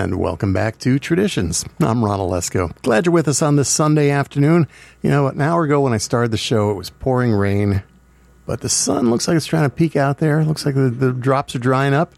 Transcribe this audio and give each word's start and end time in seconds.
and 0.00 0.18
welcome 0.18 0.54
back 0.54 0.78
to 0.78 0.98
Traditions. 0.98 1.62
I'm 1.78 2.02
Ron 2.02 2.20
Olesko. 2.20 2.74
Glad 2.80 3.04
you're 3.04 3.12
with 3.12 3.28
us 3.28 3.42
on 3.42 3.56
this 3.56 3.68
Sunday 3.68 4.08
afternoon. 4.08 4.66
You 5.02 5.10
know, 5.10 5.26
an 5.26 5.42
hour 5.42 5.64
ago 5.64 5.82
when 5.82 5.92
I 5.92 5.98
started 5.98 6.30
the 6.30 6.38
show, 6.38 6.70
it 6.70 6.74
was 6.74 6.88
pouring 6.88 7.32
rain, 7.32 7.82
but 8.46 8.62
the 8.62 8.70
sun 8.70 9.10
looks 9.10 9.28
like 9.28 9.36
it's 9.36 9.44
trying 9.44 9.68
to 9.68 9.76
peek 9.76 9.96
out 9.96 10.16
there. 10.16 10.40
It 10.40 10.46
looks 10.46 10.64
like 10.64 10.74
the, 10.74 10.88
the 10.88 11.12
drops 11.12 11.54
are 11.54 11.58
drying 11.58 11.92
up. 11.92 12.14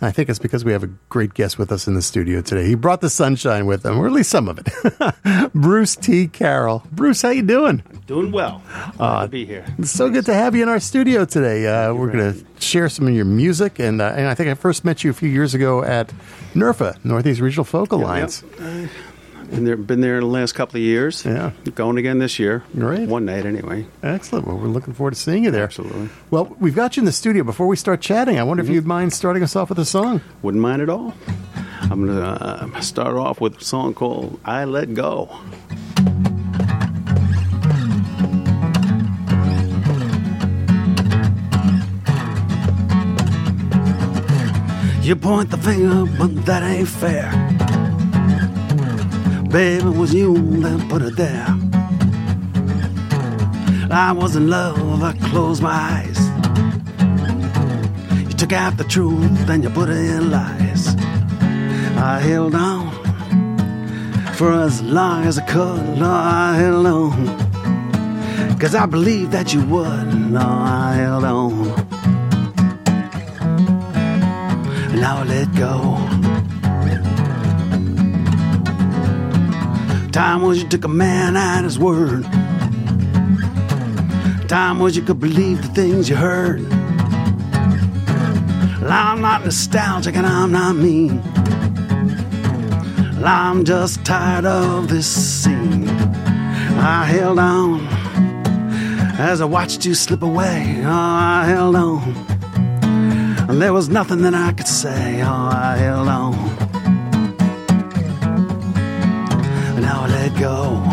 I 0.00 0.10
think 0.10 0.30
it's 0.30 0.38
because 0.38 0.64
we 0.64 0.72
have 0.72 0.84
a 0.84 0.86
great 1.10 1.34
guest 1.34 1.58
with 1.58 1.70
us 1.70 1.86
in 1.86 1.94
the 1.94 2.02
studio 2.02 2.40
today. 2.40 2.66
He 2.66 2.76
brought 2.76 3.02
the 3.02 3.10
sunshine 3.10 3.66
with 3.66 3.84
him, 3.84 3.98
or 3.98 4.06
at 4.06 4.12
least 4.12 4.30
some 4.30 4.48
of 4.48 4.58
it. 4.58 5.52
Bruce 5.52 5.96
T. 5.96 6.28
Carroll. 6.28 6.84
Bruce, 6.92 7.20
how 7.20 7.30
you 7.30 7.42
doing? 7.42 7.82
Doing 8.06 8.32
well. 8.32 8.62
Glad 8.96 9.00
uh, 9.00 9.22
to 9.24 9.28
be 9.28 9.44
here. 9.44 9.66
It's 9.76 9.90
so 9.90 10.08
good 10.08 10.24
to 10.26 10.34
have 10.34 10.54
you 10.54 10.62
in 10.62 10.68
our 10.68 10.80
studio 10.80 11.26
today. 11.26 11.66
Uh, 11.66 11.92
we're 11.92 12.10
going 12.12 12.32
to 12.32 12.46
share 12.58 12.88
some 12.88 13.06
of 13.06 13.12
your 13.12 13.24
music, 13.26 13.80
and 13.80 14.00
uh, 14.00 14.14
and 14.16 14.28
I 14.28 14.34
think 14.34 14.48
I 14.48 14.54
first 14.54 14.84
met 14.84 15.04
you 15.04 15.10
a 15.10 15.14
few 15.14 15.28
years 15.28 15.52
ago 15.52 15.82
at 15.82 16.12
NERFA, 16.54 17.02
Northeast 17.04 17.40
Regional 17.40 17.64
Folk 17.64 17.92
Alliance. 17.92 18.42
Yep. 18.60 18.90
Been 19.50 19.64
there, 19.64 19.76
been 19.76 20.00
there 20.02 20.20
the 20.20 20.26
last 20.26 20.52
couple 20.52 20.76
of 20.76 20.82
years. 20.82 21.24
Yeah, 21.24 21.52
going 21.74 21.96
again 21.96 22.18
this 22.18 22.38
year. 22.38 22.64
Great, 22.74 23.08
one 23.08 23.24
night 23.24 23.46
anyway. 23.46 23.86
Excellent. 24.02 24.46
Well, 24.46 24.58
we're 24.58 24.68
looking 24.68 24.92
forward 24.92 25.14
to 25.14 25.20
seeing 25.20 25.44
you 25.44 25.50
there. 25.50 25.64
Absolutely. 25.64 26.10
Well, 26.30 26.54
we've 26.60 26.74
got 26.74 26.96
you 26.96 27.00
in 27.00 27.06
the 27.06 27.12
studio. 27.12 27.44
Before 27.44 27.66
we 27.66 27.76
start 27.76 28.02
chatting, 28.02 28.38
I 28.38 28.42
wonder 28.42 28.62
mm-hmm. 28.62 28.72
if 28.72 28.74
you'd 28.74 28.86
mind 28.86 29.14
starting 29.14 29.42
us 29.42 29.56
off 29.56 29.70
with 29.70 29.78
a 29.78 29.86
song. 29.86 30.20
Wouldn't 30.42 30.60
mind 30.60 30.82
at 30.82 30.90
all. 30.90 31.14
I'm 31.80 32.04
going 32.06 32.18
to 32.18 32.24
uh, 32.24 32.80
start 32.80 33.16
off 33.16 33.40
with 33.40 33.58
a 33.58 33.64
song 33.64 33.94
called 33.94 34.38
"I 34.44 34.64
Let 34.64 34.92
Go." 34.92 35.34
You 45.08 45.16
point 45.16 45.50
the 45.50 45.56
finger, 45.56 46.04
but 46.18 46.44
that 46.44 46.62
ain't 46.62 46.86
fair. 46.86 47.30
Baby, 49.50 49.88
it 49.88 49.96
was 49.96 50.12
you 50.12 50.34
that 50.60 50.86
put 50.90 51.00
it 51.00 51.16
there. 51.16 51.46
I 53.90 54.12
was 54.12 54.36
in 54.36 54.50
love, 54.50 55.02
I 55.02 55.14
closed 55.30 55.62
my 55.62 55.70
eyes. 55.72 56.18
You 58.28 58.34
took 58.34 58.52
out 58.52 58.76
the 58.76 58.84
truth, 58.84 59.46
then 59.46 59.62
you 59.62 59.70
put 59.70 59.88
it 59.88 59.96
in 59.96 60.30
lies. 60.30 60.94
I 61.96 62.20
held 62.20 62.54
on 62.54 62.92
for 64.34 64.52
as 64.52 64.82
long 64.82 65.24
as 65.24 65.38
I 65.38 65.46
could. 65.46 65.98
No, 65.98 66.10
I 66.10 66.54
held 66.56 66.86
on. 66.86 68.58
Cause 68.58 68.74
I 68.74 68.84
believed 68.84 69.32
that 69.32 69.54
you 69.54 69.64
would. 69.68 70.32
No, 70.32 70.40
I 70.42 70.92
held 70.96 71.24
on. 71.24 71.97
Now 75.00 75.22
let 75.22 75.54
go. 75.54 75.96
Time 80.10 80.42
was 80.42 80.62
you 80.62 80.68
took 80.68 80.84
a 80.84 80.88
man 80.88 81.36
at 81.36 81.62
his 81.62 81.78
word. 81.78 82.24
Time 84.48 84.80
was 84.80 84.96
you 84.96 85.02
could 85.02 85.20
believe 85.20 85.62
the 85.62 85.68
things 85.68 86.08
you 86.08 86.16
heard. 86.16 86.60
I'm 88.90 89.20
not 89.20 89.44
nostalgic 89.44 90.16
and 90.16 90.26
I'm 90.26 90.50
not 90.50 90.74
mean. 90.74 91.20
I'm 93.24 93.64
just 93.64 94.04
tired 94.04 94.46
of 94.46 94.88
this 94.88 95.06
scene. 95.06 95.88
I 96.78 97.04
held 97.04 97.38
on 97.38 97.86
as 99.18 99.40
I 99.40 99.44
watched 99.44 99.84
you 99.84 99.94
slip 99.94 100.22
away. 100.22 100.80
Oh, 100.84 100.90
I 100.90 101.44
held 101.46 101.76
on. 101.76 102.37
And 103.48 103.62
there 103.62 103.72
was 103.72 103.88
nothing 103.88 104.20
that 104.22 104.34
I 104.34 104.52
could 104.52 104.68
say. 104.68 105.22
Oh, 105.22 105.48
I 105.50 105.76
held 105.78 106.06
on. 106.06 106.34
And 109.74 109.80
now 109.80 110.02
I 110.02 110.08
let 110.08 110.38
go. 110.38 110.84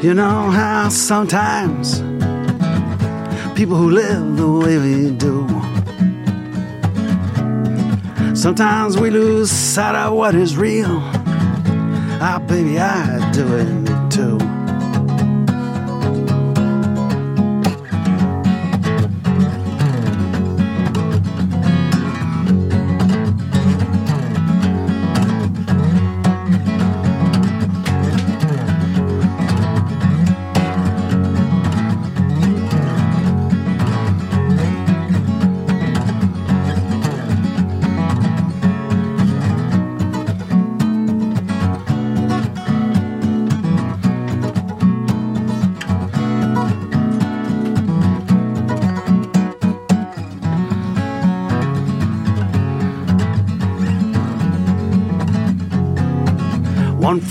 You 0.00 0.14
know 0.14 0.50
how 0.50 0.88
sometimes 0.88 2.00
people 3.56 3.76
who 3.76 3.90
live 3.90 4.36
the 4.36 4.48
way 4.48 4.78
we 4.78 5.10
do, 5.10 5.48
sometimes 8.36 8.96
we 8.98 9.10
lose 9.10 9.50
sight 9.50 9.96
of 9.96 10.12
what 10.14 10.36
is 10.36 10.56
real. 10.56 11.00
Ah, 12.24 12.40
baby, 12.46 12.78
I 12.78 13.32
do 13.32 13.56
it 13.56 13.81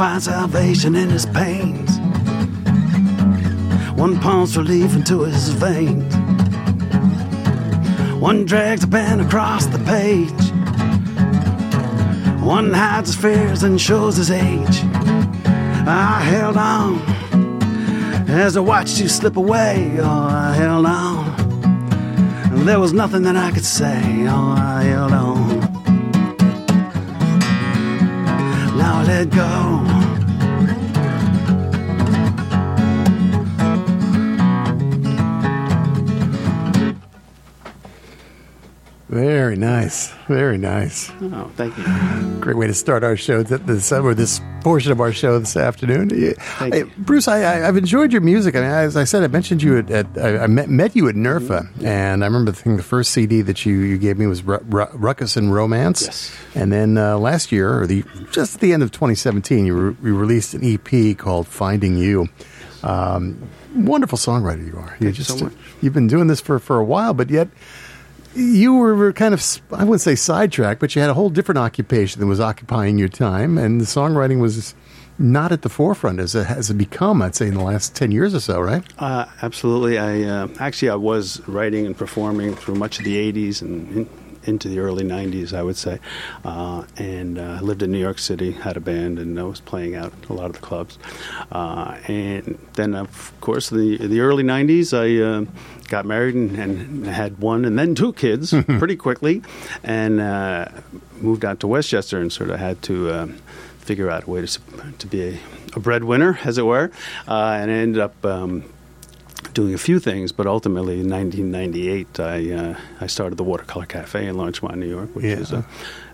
find 0.01 0.23
salvation 0.23 0.95
in 0.95 1.11
his 1.11 1.27
pains. 1.27 1.99
One 3.95 4.19
pumps 4.19 4.57
relief 4.57 4.95
into 4.95 5.21
his 5.25 5.49
veins. 5.49 6.15
One 8.15 8.43
drags 8.45 8.83
a 8.83 8.87
pen 8.87 9.19
across 9.19 9.67
the 9.67 9.77
page. 9.77 10.43
One 12.41 12.73
hides 12.73 13.13
his 13.13 13.21
fears 13.21 13.61
and 13.61 13.79
shows 13.79 14.17
his 14.17 14.31
age. 14.31 14.77
I 15.85 16.19
held 16.33 16.57
on 16.57 16.99
as 18.27 18.57
I 18.57 18.61
watched 18.61 18.99
you 18.99 19.07
slip 19.07 19.37
away. 19.37 19.97
Oh, 19.99 20.09
I 20.09 20.55
held 20.55 20.87
on. 20.87 22.65
There 22.65 22.79
was 22.79 22.91
nothing 22.91 23.21
that 23.21 23.35
I 23.35 23.51
could 23.51 23.65
say. 23.65 24.01
Oh, 24.27 24.55
I 24.57 24.81
held 24.81 25.11
on. 25.11 25.20
Let 29.11 29.29
go. 29.29 29.83
Very 39.09 39.57
nice. 39.57 40.13
Very 40.29 40.57
nice. 40.57 41.11
Oh, 41.21 41.51
thank 41.57 41.77
you. 41.77 41.83
Great 42.39 42.55
way 42.55 42.67
to 42.67 42.73
start 42.73 43.03
our 43.03 43.17
show, 43.17 43.43
this, 43.43 43.91
or 43.91 44.13
this 44.13 44.39
portion 44.61 44.91
of 44.91 44.99
our 44.99 45.11
show 45.11 45.39
this 45.39 45.57
afternoon. 45.57 46.09
You. 46.09 46.35
Bruce, 46.97 47.27
I, 47.27 47.39
have 47.39 47.77
enjoyed 47.77 48.11
your 48.11 48.21
music. 48.21 48.55
I 48.55 48.61
mean, 48.61 48.69
as 48.69 48.95
I 48.95 49.03
said, 49.03 49.23
I 49.23 49.27
mentioned 49.27 49.61
you 49.63 49.77
at, 49.79 49.89
at 49.91 50.41
I 50.41 50.47
met, 50.47 50.69
met, 50.69 50.95
you 50.95 51.09
at 51.09 51.15
NERFA, 51.15 51.67
mm-hmm. 51.67 51.85
and 51.85 52.23
I 52.23 52.27
remember 52.27 52.51
the, 52.51 52.75
the 52.77 52.83
first 52.83 53.11
CD 53.11 53.41
that 53.41 53.65
you, 53.65 53.73
you 53.79 53.97
gave 53.97 54.17
me 54.17 54.27
was 54.27 54.43
Ru- 54.43 54.63
Ru- 54.65 54.89
Ruckus 54.93 55.35
and 55.37 55.53
Romance. 55.53 56.03
Yes. 56.03 56.35
And 56.55 56.71
then 56.71 56.97
uh, 56.97 57.17
last 57.17 57.51
year, 57.51 57.81
or 57.81 57.87
the 57.87 58.03
just 58.31 58.55
at 58.55 58.61
the 58.61 58.73
end 58.73 58.83
of 58.83 58.91
2017, 58.91 59.65
you, 59.65 59.75
re- 59.75 59.95
you 60.03 60.17
released 60.17 60.53
an 60.53 60.63
EP 60.63 61.17
called 61.17 61.47
Finding 61.47 61.97
You. 61.97 62.29
Um, 62.83 63.49
wonderful 63.75 64.17
songwriter 64.17 64.65
you 64.65 64.77
are. 64.77 64.97
You 64.99 65.11
just 65.11 65.39
so 65.39 65.51
you've 65.81 65.93
been 65.93 66.07
doing 66.07 66.27
this 66.27 66.41
for, 66.41 66.59
for 66.59 66.79
a 66.79 66.85
while, 66.85 67.13
but 67.13 67.29
yet 67.29 67.47
you 68.35 68.75
were 68.75 69.13
kind 69.13 69.33
of 69.33 69.61
I 69.71 69.83
wouldn't 69.83 70.01
say 70.01 70.15
sidetracked, 70.15 70.79
but 70.79 70.95
you 70.95 71.01
had 71.01 71.09
a 71.09 71.13
whole 71.13 71.29
different 71.29 71.59
occupation 71.59 72.19
that 72.19 72.27
was 72.27 72.39
occupying 72.39 72.97
your 72.97 73.09
time, 73.09 73.57
and 73.57 73.79
the 73.81 73.85
songwriting 73.85 74.39
was 74.39 74.75
not 75.17 75.51
at 75.51 75.61
the 75.61 75.69
forefront 75.69 76.19
as 76.19 76.33
it 76.35 76.45
has 76.47 76.71
become. 76.73 77.21
I'd 77.21 77.35
say 77.35 77.47
in 77.47 77.53
the 77.53 77.63
last 77.63 77.95
ten 77.95 78.11
years 78.11 78.33
or 78.33 78.39
so, 78.39 78.59
right? 78.59 78.83
Uh, 78.97 79.25
absolutely. 79.41 79.97
I 79.97 80.23
uh, 80.23 80.47
actually 80.59 80.89
I 80.89 80.95
was 80.95 81.45
writing 81.47 81.85
and 81.85 81.97
performing 81.97 82.55
through 82.55 82.75
much 82.75 82.99
of 82.99 83.05
the 83.05 83.31
'80s 83.31 83.61
and 83.61 84.07
into 84.43 84.67
the 84.69 84.79
early 84.79 85.03
90s, 85.03 85.53
I 85.53 85.63
would 85.63 85.77
say. 85.77 85.99
Uh, 86.43 86.85
and 86.97 87.37
uh, 87.37 87.59
lived 87.61 87.83
in 87.83 87.91
New 87.91 87.99
York 87.99 88.19
City, 88.19 88.51
had 88.51 88.77
a 88.77 88.79
band, 88.79 89.19
and 89.19 89.39
I 89.39 89.43
was 89.43 89.59
playing 89.59 89.95
out 89.95 90.13
a 90.29 90.33
lot 90.33 90.47
of 90.47 90.53
the 90.53 90.59
clubs. 90.59 90.97
Uh, 91.51 91.97
and 92.07 92.57
then, 92.73 92.95
of 92.95 93.33
course, 93.41 93.69
the 93.69 93.97
the 93.97 94.19
early 94.21 94.43
90s, 94.43 94.93
I 94.93 95.21
uh, 95.21 95.45
got 95.87 96.05
married 96.05 96.35
and, 96.35 96.57
and, 96.57 97.07
had 97.07 97.39
one 97.39 97.65
and 97.65 97.77
then 97.77 97.95
two 97.95 98.13
kids 98.13 98.53
pretty 98.79 98.95
quickly, 98.95 99.41
and 99.83 100.19
uh, 100.19 100.67
moved 101.19 101.45
out 101.45 101.59
to 101.59 101.67
Westchester 101.67 102.19
and 102.19 102.31
sort 102.31 102.49
of 102.49 102.59
had 102.59 102.81
to 102.83 103.09
uh, 103.09 103.27
figure 103.79 104.09
out 104.09 104.23
a 104.23 104.29
way 104.29 104.45
to, 104.45 104.59
to 104.97 105.07
be 105.07 105.23
a, 105.23 105.39
a 105.75 105.79
breadwinner, 105.79 106.39
as 106.43 106.57
it 106.57 106.65
were, 106.65 106.91
and 107.27 107.71
I 107.71 107.75
ended 107.75 108.01
up. 108.01 108.25
Um, 108.25 108.63
doing 109.53 109.73
a 109.73 109.77
few 109.77 109.99
things, 109.99 110.31
but 110.31 110.47
ultimately 110.47 110.99
in 111.01 111.09
1998, 111.09 112.19
I 112.19 112.51
uh, 112.53 112.75
I 113.01 113.07
started 113.07 113.37
the 113.37 113.43
Watercolor 113.43 113.85
Cafe 113.85 114.25
in 114.27 114.35
Larchmont, 114.37 114.77
New 114.77 114.87
York, 114.89 115.09
which 115.15 115.25
Yeah. 115.25 115.39
is 115.39 115.51
a, 115.51 115.63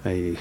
a 0.06 0.36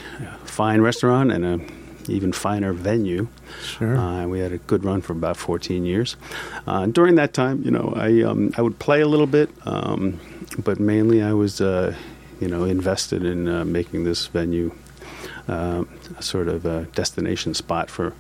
fine 0.45 0.81
restaurant 0.81 1.33
and 1.33 1.45
a 1.45 1.61
even 2.09 2.33
finer 2.33 2.73
venue. 2.73 3.27
Sure. 3.63 3.97
Uh, 3.97 4.27
we 4.29 4.39
had 4.39 4.53
a 4.53 4.59
good 4.59 4.85
run 4.85 5.03
for 5.03 5.13
about 5.13 5.37
14 5.37 5.85
years. 5.85 6.17
Uh, 6.67 6.87
during 6.87 7.17
that 7.17 7.33
time, 7.35 7.63
you 7.65 7.71
know, 7.73 7.93
I 7.97 8.23
um, 8.23 8.53
I 8.57 8.63
would 8.63 8.79
play 8.79 9.01
a 9.03 9.09
little 9.09 9.27
bit, 9.27 9.51
um, 9.67 10.19
but 10.65 10.79
mainly 10.79 11.21
I 11.23 11.33
was, 11.33 11.61
uh, 11.61 11.95
you 12.41 12.49
know, 12.49 12.65
invested 12.65 13.25
in 13.25 13.49
uh, 13.49 13.65
making 13.65 14.05
this 14.05 14.27
venue 14.29 14.71
uh, 15.49 15.85
a 16.19 16.23
sort 16.23 16.49
of 16.49 16.65
a 16.65 16.85
destination 16.95 17.55
spot 17.55 17.91
for 17.91 18.13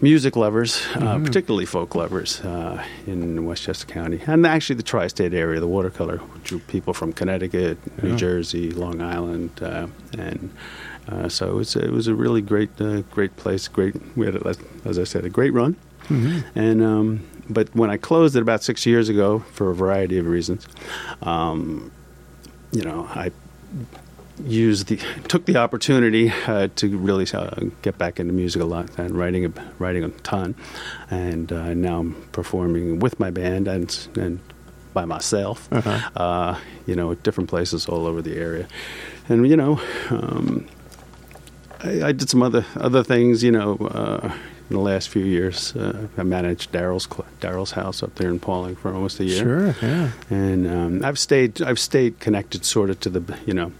music 0.00 0.36
lovers, 0.36 0.82
uh, 0.96 1.18
particularly 1.18 1.66
folk 1.66 1.94
lovers 1.94 2.40
uh, 2.40 2.82
in 3.06 3.44
Westchester 3.44 3.86
County, 3.86 4.20
and 4.26 4.46
actually 4.46 4.76
the 4.76 4.82
tri-state 4.82 5.34
area. 5.34 5.60
The 5.60 5.66
watercolor 5.68 6.20
drew 6.44 6.58
people 6.60 6.94
from 6.94 7.12
Connecticut, 7.12 7.78
New 8.02 8.10
Yeah. 8.10 8.16
Jersey, 8.16 8.70
Long 8.70 9.00
Island, 9.02 9.50
uh, 9.62 9.86
and 10.18 10.50
uh, 11.08 11.28
so 11.28 11.50
it 11.50 11.54
was, 11.54 11.76
it 11.76 11.90
was 11.90 12.06
a 12.08 12.14
really 12.14 12.40
great, 12.42 12.70
uh, 12.80 13.02
great 13.12 13.36
place. 13.36 13.68
Great, 13.68 13.94
we 14.16 14.26
had, 14.26 14.36
a, 14.36 14.54
as 14.84 14.98
I 14.98 15.04
said, 15.04 15.24
a 15.24 15.30
great 15.30 15.52
run. 15.52 15.76
Mhm. 16.08 16.44
And 16.54 16.82
um, 16.82 17.20
but 17.48 17.68
when 17.74 17.90
I 17.90 17.96
closed 17.96 18.36
it 18.36 18.42
about 18.42 18.62
six 18.62 18.86
years 18.86 19.08
ago, 19.08 19.40
for 19.52 19.70
a 19.70 19.74
variety 19.74 20.18
of 20.18 20.26
reasons, 20.26 20.66
um, 21.22 21.90
you 22.72 22.82
know, 22.82 23.06
I 23.14 23.30
used 24.46 24.86
the 24.88 24.98
took 25.28 25.44
the 25.46 25.56
opportunity 25.56 26.32
uh, 26.46 26.68
to 26.76 26.96
really 26.98 27.26
uh, 27.32 27.50
get 27.82 27.98
back 27.98 28.20
into 28.20 28.32
music 28.32 28.62
a 28.62 28.64
lot 28.64 28.88
and 28.98 29.10
writing 29.16 29.44
a, 29.46 29.52
writing 29.78 30.04
a 30.04 30.08
ton, 30.22 30.54
and 31.10 31.52
uh, 31.52 31.74
now 31.74 32.00
I'm 32.00 32.14
performing 32.32 32.98
with 33.00 33.18
my 33.20 33.30
band 33.30 33.68
and 33.68 34.08
and 34.16 34.40
by 34.92 35.04
myself, 35.04 35.68
Uh-huh. 35.72 36.10
uh, 36.16 36.58
you 36.86 36.96
know, 36.96 37.12
at 37.12 37.22
different 37.22 37.48
places 37.50 37.88
all 37.88 38.06
over 38.06 38.22
the 38.22 38.36
area, 38.36 38.66
and 39.28 39.48
you 39.48 39.56
know. 39.56 39.80
Um, 40.10 40.66
I, 41.82 42.08
I 42.08 42.12
did 42.12 42.28
some 42.28 42.42
other 42.42 42.64
other 42.76 43.02
things, 43.02 43.42
you 43.42 43.50
know, 43.52 43.76
uh, 43.76 44.30
in 44.68 44.76
the 44.76 44.82
last 44.82 45.08
few 45.08 45.24
years. 45.24 45.74
Uh, 45.74 46.08
I 46.18 46.22
managed 46.24 46.72
Daryl's 46.72 47.06
Daryl's 47.40 47.70
house 47.70 48.02
up 48.02 48.14
there 48.16 48.28
in 48.28 48.38
Pawling 48.38 48.76
for 48.76 48.92
almost 48.92 49.18
a 49.20 49.24
year, 49.24 49.38
Sure. 49.42 49.74
Yeah. 49.80 50.10
and 50.28 50.66
um, 50.66 51.04
I've 51.04 51.18
stayed 51.18 51.62
I've 51.62 51.78
stayed 51.78 52.18
connected 52.20 52.64
sort 52.66 52.90
of 52.90 53.00
to 53.00 53.08
the 53.08 53.38
you 53.46 53.54
know 53.54 53.72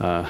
uh, 0.00 0.26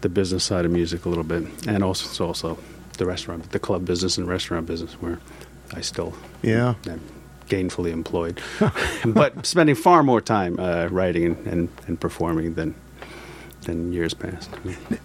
the 0.00 0.08
business 0.08 0.44
side 0.44 0.64
of 0.64 0.70
music 0.70 1.04
a 1.04 1.08
little 1.08 1.24
bit, 1.24 1.44
and 1.66 1.82
also 1.84 2.24
also 2.26 2.58
the 2.98 3.06
restaurant, 3.06 3.50
the 3.52 3.58
club 3.58 3.84
business 3.84 4.18
and 4.18 4.26
restaurant 4.28 4.66
business 4.66 4.92
where 4.94 5.18
I 5.74 5.80
still 5.82 6.12
Yeah. 6.42 6.74
am 6.86 7.00
gainfully 7.48 7.90
employed, 7.92 8.40
but 9.06 9.44
spending 9.46 9.74
far 9.74 10.02
more 10.02 10.20
time 10.20 10.58
uh, 10.60 10.86
writing 10.90 11.24
and, 11.26 11.46
and, 11.46 11.68
and 11.86 12.00
performing 12.00 12.54
than 12.54 12.74
than 13.62 13.92
years 13.92 14.14
past. 14.14 14.50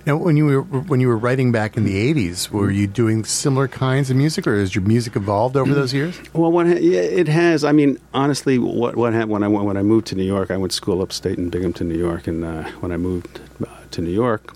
Now, 0.05 0.17
when 0.17 0.37
you 0.37 0.45
were 0.45 0.61
when 0.61 0.99
you 0.99 1.07
were 1.07 1.17
writing 1.17 1.51
back 1.51 1.77
in 1.77 1.83
the 1.83 2.13
'80s, 2.13 2.49
were 2.49 2.71
you 2.71 2.87
doing 2.87 3.23
similar 3.25 3.67
kinds 3.67 4.09
of 4.09 4.17
music, 4.17 4.47
or 4.47 4.57
has 4.59 4.73
your 4.73 4.83
music 4.83 5.15
evolved 5.15 5.57
over 5.57 5.73
those 5.73 5.93
years? 5.93 6.19
Well, 6.33 6.51
what 6.51 6.67
ha- 6.67 6.79
yeah, 6.79 7.01
it 7.01 7.27
has. 7.27 7.63
I 7.63 7.71
mean, 7.71 7.97
honestly, 8.13 8.57
what 8.59 8.95
what 8.95 9.13
happened 9.13 9.31
when 9.31 9.43
I 9.43 9.47
when 9.47 9.77
I 9.77 9.83
moved 9.83 10.07
to 10.07 10.15
New 10.15 10.23
York? 10.23 10.51
I 10.51 10.57
went 10.57 10.71
to 10.71 10.75
school 10.75 11.01
upstate 11.01 11.37
in 11.37 11.49
Binghamton, 11.49 11.89
New 11.89 11.97
York, 11.97 12.27
and 12.27 12.43
uh, 12.43 12.63
when 12.79 12.91
I 12.91 12.97
moved 12.97 13.39
uh, 13.61 13.67
to 13.91 14.01
New 14.01 14.11
York, 14.11 14.55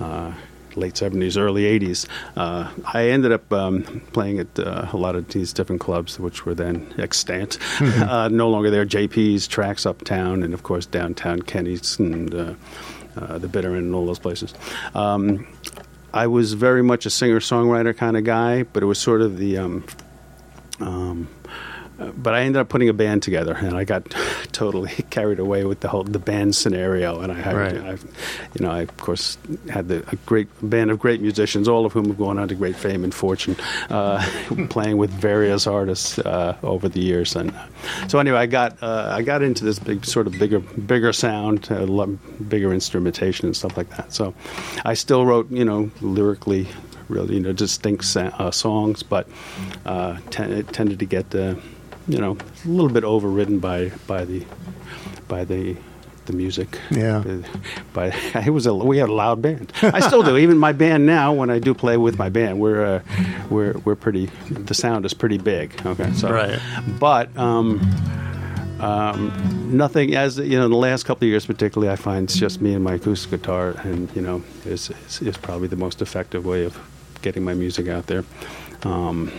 uh, 0.00 0.32
late 0.76 0.96
seventies, 0.96 1.36
early 1.36 1.64
eighties, 1.64 2.06
uh, 2.36 2.70
I 2.92 3.08
ended 3.08 3.32
up 3.32 3.52
um, 3.52 3.82
playing 4.12 4.38
at 4.38 4.58
uh, 4.58 4.88
a 4.92 4.96
lot 4.96 5.16
of 5.16 5.28
these 5.28 5.52
different 5.52 5.80
clubs, 5.80 6.18
which 6.18 6.46
were 6.46 6.54
then 6.54 6.92
extant, 6.98 7.58
uh, 7.80 8.28
no 8.28 8.48
longer 8.48 8.70
there. 8.70 8.86
JP's, 8.86 9.46
Tracks 9.46 9.86
Uptown, 9.86 10.42
and 10.42 10.54
of 10.54 10.62
course 10.62 10.86
downtown 10.86 11.42
Kenny's 11.42 11.98
and. 11.98 12.56
Uh, 13.16 13.38
the 13.38 13.48
Bitter 13.48 13.76
End 13.76 13.86
and 13.86 13.94
all 13.94 14.06
those 14.06 14.18
places. 14.18 14.54
Um, 14.94 15.46
I 16.14 16.26
was 16.26 16.52
very 16.52 16.82
much 16.82 17.06
a 17.06 17.10
singer 17.10 17.40
songwriter 17.40 17.96
kind 17.96 18.16
of 18.16 18.24
guy, 18.24 18.64
but 18.64 18.82
it 18.82 18.86
was 18.86 18.98
sort 18.98 19.22
of 19.22 19.38
the 19.38 19.58
um, 19.58 19.84
um, 20.80 21.28
but 22.16 22.34
I 22.34 22.40
ended 22.42 22.60
up 22.60 22.68
putting 22.68 22.88
a 22.88 22.92
band 22.92 23.22
together, 23.22 23.54
and 23.54 23.76
I 23.76 23.84
got 23.84 24.10
totally 24.52 24.90
carried 25.10 25.38
away 25.38 25.64
with 25.64 25.80
the 25.80 25.88
whole 25.88 26.02
the 26.02 26.18
band 26.18 26.54
scenario. 26.56 27.20
And 27.20 27.30
I, 27.30 27.34
had, 27.36 27.54
Right. 27.56 27.76
I 27.76 27.92
you 27.92 28.60
know, 28.60 28.70
I 28.70 28.80
of 28.80 28.96
course 28.96 29.38
had 29.70 29.88
the, 29.88 30.04
a 30.10 30.16
great 30.26 30.48
band 30.62 30.90
of 30.90 30.98
great 30.98 31.20
musicians, 31.20 31.68
all 31.68 31.86
of 31.86 31.92
whom 31.92 32.06
have 32.06 32.18
gone 32.18 32.38
on 32.38 32.48
to 32.48 32.54
great 32.54 32.76
fame 32.76 33.04
and 33.04 33.14
fortune, 33.14 33.56
uh, 33.90 34.20
playing 34.70 34.96
with 34.96 35.10
various 35.10 35.66
artists 35.66 36.18
uh, 36.18 36.56
over 36.62 36.88
the 36.88 37.00
years. 37.00 37.36
And 37.36 37.50
uh, 37.52 38.08
so 38.08 38.18
anyway, 38.18 38.38
I 38.38 38.46
got 38.46 38.82
uh, 38.82 39.08
I 39.16 39.22
got 39.22 39.42
into 39.42 39.64
this 39.64 39.78
big 39.78 40.04
sort 40.04 40.26
of 40.26 40.32
bigger 40.38 40.58
bigger 40.60 41.12
sound, 41.12 41.70
uh, 41.70 41.86
bigger 42.48 42.72
instrumentation 42.72 43.46
and 43.46 43.56
stuff 43.56 43.76
like 43.76 43.90
that. 43.90 44.12
So 44.12 44.34
I 44.84 44.94
still 44.94 45.24
wrote, 45.24 45.50
you 45.50 45.64
know, 45.64 45.90
lyrically. 46.00 46.66
Really, 47.08 47.34
you 47.34 47.40
know, 47.40 47.52
distinct 47.52 48.04
sa- 48.04 48.30
uh, 48.38 48.50
songs, 48.50 49.02
but 49.02 49.28
uh, 49.84 50.16
it 50.38 50.72
tended 50.72 50.98
to 51.00 51.04
get 51.04 51.34
uh, 51.34 51.56
you 52.08 52.18
know, 52.18 52.36
a 52.64 52.68
little 52.68 52.90
bit 52.90 53.04
overridden 53.04 53.58
by 53.58 53.90
by 54.06 54.24
the 54.24 54.44
by 55.28 55.44
the 55.44 55.76
the 56.26 56.32
music. 56.32 56.78
Yeah. 56.90 57.18
Uh, 57.18 57.42
But 57.92 58.14
it 58.46 58.50
was 58.50 58.66
a 58.66 58.74
we 58.74 58.98
had 58.98 59.08
a 59.08 59.12
loud 59.12 59.42
band. 59.42 59.72
I 59.82 60.00
still 60.00 60.22
do. 60.22 60.36
Even 60.44 60.56
my 60.58 60.72
band 60.72 61.04
now, 61.06 61.32
when 61.32 61.50
I 61.50 61.58
do 61.58 61.74
play 61.74 61.96
with 61.96 62.16
my 62.18 62.28
band, 62.28 62.60
we're 62.60 62.84
uh, 62.96 63.00
we're 63.50 63.74
we're 63.84 63.96
pretty. 63.96 64.26
The 64.50 64.74
sound 64.74 65.04
is 65.04 65.14
pretty 65.14 65.38
big. 65.38 65.74
Okay, 65.86 66.12
so 66.14 66.30
Right. 66.32 66.58
but. 66.98 67.36
Um, 67.36 67.80
um, 68.80 69.30
nothing 69.76 70.16
as 70.16 70.38
you 70.38 70.58
know 70.58 70.64
in 70.64 70.70
the 70.72 70.76
last 70.76 71.04
couple 71.04 71.24
of 71.24 71.28
years 71.30 71.46
particularly 71.46 71.88
i 71.92 71.94
find 71.94 72.24
it's 72.28 72.36
just 72.36 72.60
me 72.60 72.74
and 72.74 72.82
my 72.82 72.94
acoustic 72.94 73.30
guitar 73.30 73.76
and 73.84 74.10
you 74.16 74.20
know 74.20 74.42
is, 74.66 74.90
is, 75.06 75.22
is 75.22 75.36
probably 75.36 75.68
the 75.68 75.76
most 75.76 76.02
effective 76.02 76.44
way 76.44 76.64
of 76.64 76.76
getting 77.22 77.44
my 77.44 77.54
music 77.54 77.86
out 77.86 78.08
there 78.08 78.24
um, 78.82 79.30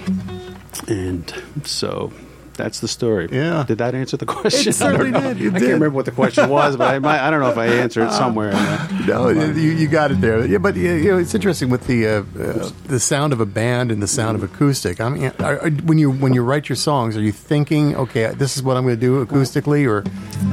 and 0.87 1.33
so 1.65 2.13
that's 2.55 2.79
the 2.79 2.87
story 2.87 3.27
Yeah. 3.31 3.63
did 3.67 3.77
that 3.79 3.95
answer 3.95 4.17
the 4.17 4.25
question 4.37 4.69
It 4.69 4.75
certainly 4.75 5.13
I 5.13 5.33
did. 5.33 5.41
It 5.41 5.47
i 5.55 5.59
did. 5.59 5.59
can't 5.59 5.61
remember 5.73 5.89
what 5.91 6.05
the 6.05 6.11
question 6.11 6.49
was 6.49 6.77
but 6.77 6.93
I, 6.93 6.99
might, 6.99 7.19
I 7.19 7.29
don't 7.29 7.39
know 7.39 7.49
if 7.49 7.57
i 7.57 7.65
answered 7.67 8.07
it 8.07 8.11
somewhere 8.11 8.49
in. 8.51 9.05
No, 9.07 9.29
you, 9.29 9.71
you 9.71 9.87
got 9.87 10.11
it 10.11 10.21
there. 10.21 10.45
Yeah, 10.45 10.59
but 10.59 10.75
you 10.75 11.11
know, 11.11 11.17
it's 11.17 11.33
interesting 11.35 11.69
with 11.69 11.87
the 11.87 12.07
uh, 12.07 12.11
uh, 12.39 12.71
the 12.85 12.99
sound 12.99 13.33
of 13.33 13.39
a 13.41 13.45
band 13.45 13.91
and 13.91 14.01
the 14.01 14.07
sound 14.07 14.35
of 14.37 14.43
acoustic. 14.43 15.01
I 15.01 15.09
mean, 15.09 15.31
are, 15.39 15.59
are, 15.59 15.69
when 15.69 15.97
you 15.97 16.09
when 16.11 16.33
you 16.33 16.43
write 16.43 16.69
your 16.69 16.75
songs, 16.75 17.17
are 17.17 17.21
you 17.21 17.31
thinking, 17.31 17.95
okay, 17.95 18.33
this 18.33 18.55
is 18.55 18.63
what 18.63 18.77
I'm 18.77 18.83
going 18.83 18.95
to 18.95 19.01
do 19.01 19.25
acoustically, 19.25 19.85
or 19.87 20.03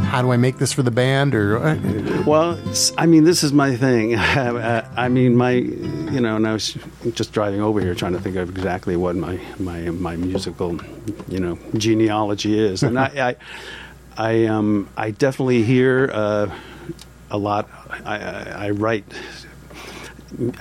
how 0.06 0.22
do 0.22 0.32
I 0.32 0.36
make 0.36 0.58
this 0.58 0.72
for 0.72 0.82
the 0.82 0.90
band, 0.90 1.34
or 1.34 1.58
uh, 1.58 2.22
Well, 2.26 2.58
I 2.98 3.06
mean, 3.06 3.24
this 3.24 3.44
is 3.44 3.52
my 3.52 3.76
thing. 3.76 4.14
Uh, 4.16 4.88
I 4.96 5.08
mean, 5.08 5.36
my, 5.36 5.52
you 5.52 6.20
know, 6.20 6.36
and 6.36 6.46
I 6.46 6.52
was 6.52 6.76
just 7.12 7.32
driving 7.32 7.60
over 7.60 7.80
here 7.80 7.94
trying 7.94 8.12
to 8.14 8.20
think 8.20 8.36
of 8.36 8.50
exactly 8.50 8.96
what 8.96 9.14
my 9.16 9.38
my 9.58 9.90
my 9.90 10.16
musical, 10.16 10.78
you 11.28 11.38
know, 11.40 11.56
genealogy 11.90 12.56
is, 12.58 12.82
and 12.84 12.98
I, 12.98 13.06
I, 14.16 14.26
I, 14.28 14.46
um, 14.46 14.88
I 14.96 15.10
definitely 15.10 15.64
hear 15.64 16.08
uh, 16.12 16.54
a 17.30 17.38
lot. 17.38 17.68
I, 18.04 18.18
I, 18.18 18.66
I 18.66 18.70
write. 18.70 19.04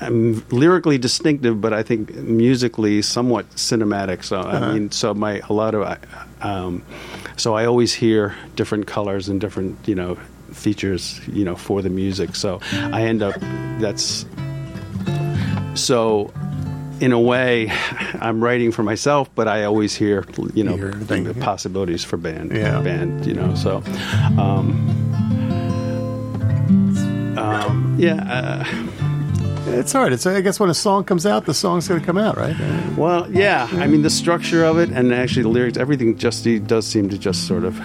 I'm 0.02 0.44
lyrically 0.50 0.98
distinctive, 0.98 1.62
but 1.62 1.74
I 1.74 1.84
think 1.84 2.16
musically 2.16 3.04
somewhat 3.04 3.48
cinematic. 3.52 4.24
So 4.24 4.42
I 4.42 4.74
mean, 4.74 4.90
so 4.90 5.14
my 5.14 5.42
a 5.48 5.54
lot 5.54 5.76
of, 5.76 6.00
um, 6.42 6.84
so 7.38 7.54
I 7.54 7.66
always 7.66 7.94
hear 7.94 8.36
different 8.56 8.88
colors 8.88 9.30
and 9.30 9.40
different 9.40 9.78
you 9.88 9.94
know 9.94 10.16
features 10.52 11.22
you 11.28 11.46
know 11.46 11.56
for 11.56 11.84
the 11.84 11.90
music. 11.92 12.36
So 12.36 12.60
I 12.74 13.04
end 13.04 13.22
up 13.22 13.36
that's 13.80 14.26
so. 15.76 16.34
In 17.02 17.12
a 17.14 17.20
way, 17.20 17.72
I'm 18.20 18.44
writing 18.44 18.72
for 18.72 18.84
myself, 18.84 19.30
but 19.34 19.48
I 19.48 19.64
always 19.64 19.96
hear, 19.96 20.26
you 20.54 20.64
know, 20.64 20.76
Hear 20.76 20.92
the 20.92 21.34
possibilities 21.40 22.04
for 22.04 22.18
band, 22.18 22.52
Yeah. 22.52 22.82
band, 22.82 23.26
you 23.26 23.34
know. 23.34 23.56
So, 23.56 23.78
um, 24.38 24.86
um, 27.38 27.96
yeah, 27.98 28.16
uh, 28.30 28.66
it's 29.72 29.94
hard. 29.94 30.12
It's 30.14 30.26
I 30.26 30.42
guess 30.42 30.60
when 30.60 30.70
a 30.70 30.74
song 30.74 31.04
comes 31.06 31.26
out, 31.26 31.46
the 31.46 31.54
song's 31.54 31.88
going 31.88 32.00
to 32.02 32.06
come 32.06 32.18
out, 32.18 32.36
right? 32.38 32.56
Well, 32.98 33.32
yeah. 33.32 33.68
I 33.72 33.88
mean, 33.88 34.02
the 34.02 34.10
structure 34.10 34.66
of 34.66 34.78
it 34.80 34.90
and 34.90 35.14
actually 35.14 35.44
the 35.44 35.50
lyrics, 35.50 35.78
everything 35.78 36.18
just 36.18 36.46
does 36.68 36.86
seem 36.86 37.08
to 37.10 37.18
just 37.18 37.48
sort 37.48 37.64
of 37.64 37.80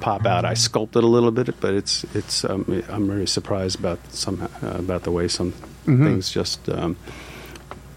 pop 0.00 0.26
out. 0.26 0.44
I 0.44 0.54
sculpted 0.54 1.04
a 1.04 1.06
little 1.06 1.30
bit, 1.30 1.58
but 1.60 1.74
it's 1.74 2.04
it's. 2.14 2.44
Um, 2.44 2.82
I'm 2.90 3.08
really 3.08 3.26
surprised 3.26 3.78
about 3.78 3.98
some 4.12 4.42
uh, 4.62 4.78
about 4.78 5.04
the 5.04 5.10
way 5.10 5.28
some 5.28 5.52
things 5.86 6.30
just. 6.30 6.68
Um, 6.68 6.96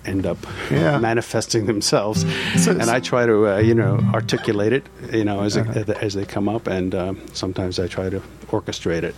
end 0.06 0.26
up 0.26 0.38
Yeah. 0.72 0.98
manifesting 1.00 1.66
themselves. 1.66 2.26
So- 2.64 2.72
and 2.72 2.90
i 2.90 3.00
try 3.00 3.26
to 3.26 3.48
uh, 3.48 3.58
you 3.60 3.74
know 3.76 4.00
articulate 4.14 4.74
it 4.74 4.84
you 5.14 5.24
know 5.26 5.42
as, 5.42 5.54
they, 5.56 5.96
as 6.02 6.14
they 6.14 6.26
come 6.26 6.48
up. 6.56 6.68
And 6.68 6.94
uh, 6.96 7.14
sometimes 7.34 7.80
i 7.80 7.88
try 7.88 8.10
to 8.10 8.22
orchestrate 8.48 9.04
it. 9.04 9.16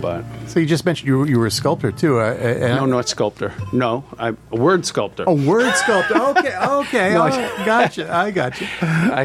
but 0.00 0.24
So 0.48 0.60
you 0.60 0.66
just 0.66 0.84
mentioned 0.84 1.08
you 1.08 1.18
were, 1.18 1.26
you 1.26 1.38
were 1.38 1.46
a 1.46 1.50
sculptor 1.50 1.92
too. 1.92 2.20
Uh, 2.20 2.24
uh, 2.34 2.76
no, 2.76 2.86
not 2.86 3.08
sculptor. 3.08 3.52
No, 3.72 4.04
I'm 4.18 4.36
a 4.52 4.56
word 4.56 4.84
sculptor. 4.86 5.24
A 5.26 5.32
word 5.32 5.74
sculptor. 5.74 6.14
Okay, 6.16 6.56
okay. 6.62 7.14
No, 7.14 7.26
oh, 7.26 7.62
gotcha. 7.64 8.12
I 8.12 8.30
gotcha. 8.30 8.66
I, 8.82 9.22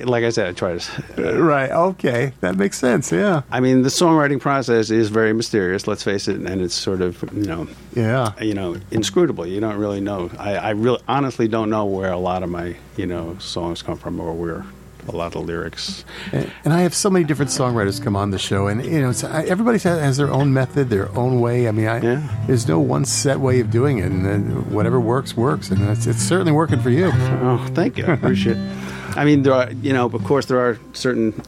I, 0.00 0.04
like 0.04 0.24
I 0.24 0.30
said, 0.30 0.48
I 0.48 0.52
try 0.52 0.76
to. 0.78 1.42
Right. 1.42 1.70
Okay. 1.70 2.32
That 2.40 2.56
makes 2.56 2.78
sense. 2.78 3.12
Yeah. 3.12 3.42
I 3.50 3.60
mean, 3.60 3.82
the 3.82 3.88
songwriting 3.88 4.40
process 4.40 4.90
is 4.90 5.08
very 5.08 5.32
mysterious. 5.32 5.86
Let's 5.86 6.02
face 6.02 6.28
it, 6.28 6.36
and 6.40 6.60
it's 6.60 6.74
sort 6.74 7.00
of 7.00 7.22
you 7.34 7.44
know, 7.46 7.68
Yeah. 7.94 8.32
you 8.40 8.54
know, 8.54 8.76
inscrutable. 8.90 9.46
You 9.46 9.60
don't 9.60 9.76
really 9.76 10.00
know. 10.00 10.30
I, 10.38 10.54
I 10.56 10.70
really, 10.70 11.00
honestly, 11.08 11.48
don't 11.48 11.70
know 11.70 11.84
where 11.84 12.10
a 12.12 12.18
lot 12.18 12.42
of 12.42 12.50
my 12.50 12.76
you 12.96 13.06
know 13.06 13.36
songs 13.38 13.82
come 13.82 13.96
from, 13.96 14.20
or 14.20 14.32
where 14.32 14.64
a 15.08 15.16
lot 15.16 15.34
of 15.34 15.44
lyrics. 15.44 16.04
And 16.32 16.50
and 16.64 16.72
I 16.74 16.80
have 16.82 16.94
so 16.94 17.08
many 17.10 17.24
different 17.24 17.50
songwriters 17.50 18.02
come 18.02 18.14
on 18.16 18.30
the 18.30 18.38
show, 18.38 18.66
and 18.68 18.84
you 18.84 19.00
know, 19.00 19.10
it's, 19.10 19.24
I, 19.24 19.42
everybody 19.44 19.78
has, 19.80 20.16
their 20.16 20.30
own 20.30 20.52
method, 20.52 20.90
their 20.90 21.08
own 21.16 21.40
way. 21.40 21.68
I 21.68 21.70
mean, 21.72 21.86
I, 21.88 22.00
Yeah. 22.00 22.44
there's 22.46 22.66
no 22.68 22.78
one 22.80 23.04
set 23.04 23.40
way 23.40 23.60
of 23.60 23.70
doing 23.70 23.98
it, 23.98 24.06
and 24.06 24.24
then 24.24 24.70
whatever 24.72 25.00
works 25.00 25.36
works, 25.36 25.70
and 25.70 25.80
it's, 25.88 26.06
it's 26.06 26.22
certainly 26.22 26.52
working 26.52 26.80
for 26.80 26.90
you. 26.90 27.10
Oh, 27.14 27.64
thank 27.74 27.98
you. 27.98 28.04
I 28.06 28.12
appreciate. 28.12 28.56
it. 28.56 28.76
I 29.16 29.24
mean, 29.24 29.42
there 29.42 29.54
are 29.54 29.70
you 29.72 29.92
know, 29.92 30.06
of 30.06 30.24
course, 30.24 30.46
there 30.46 30.60
are 30.60 30.78
certain. 30.92 31.40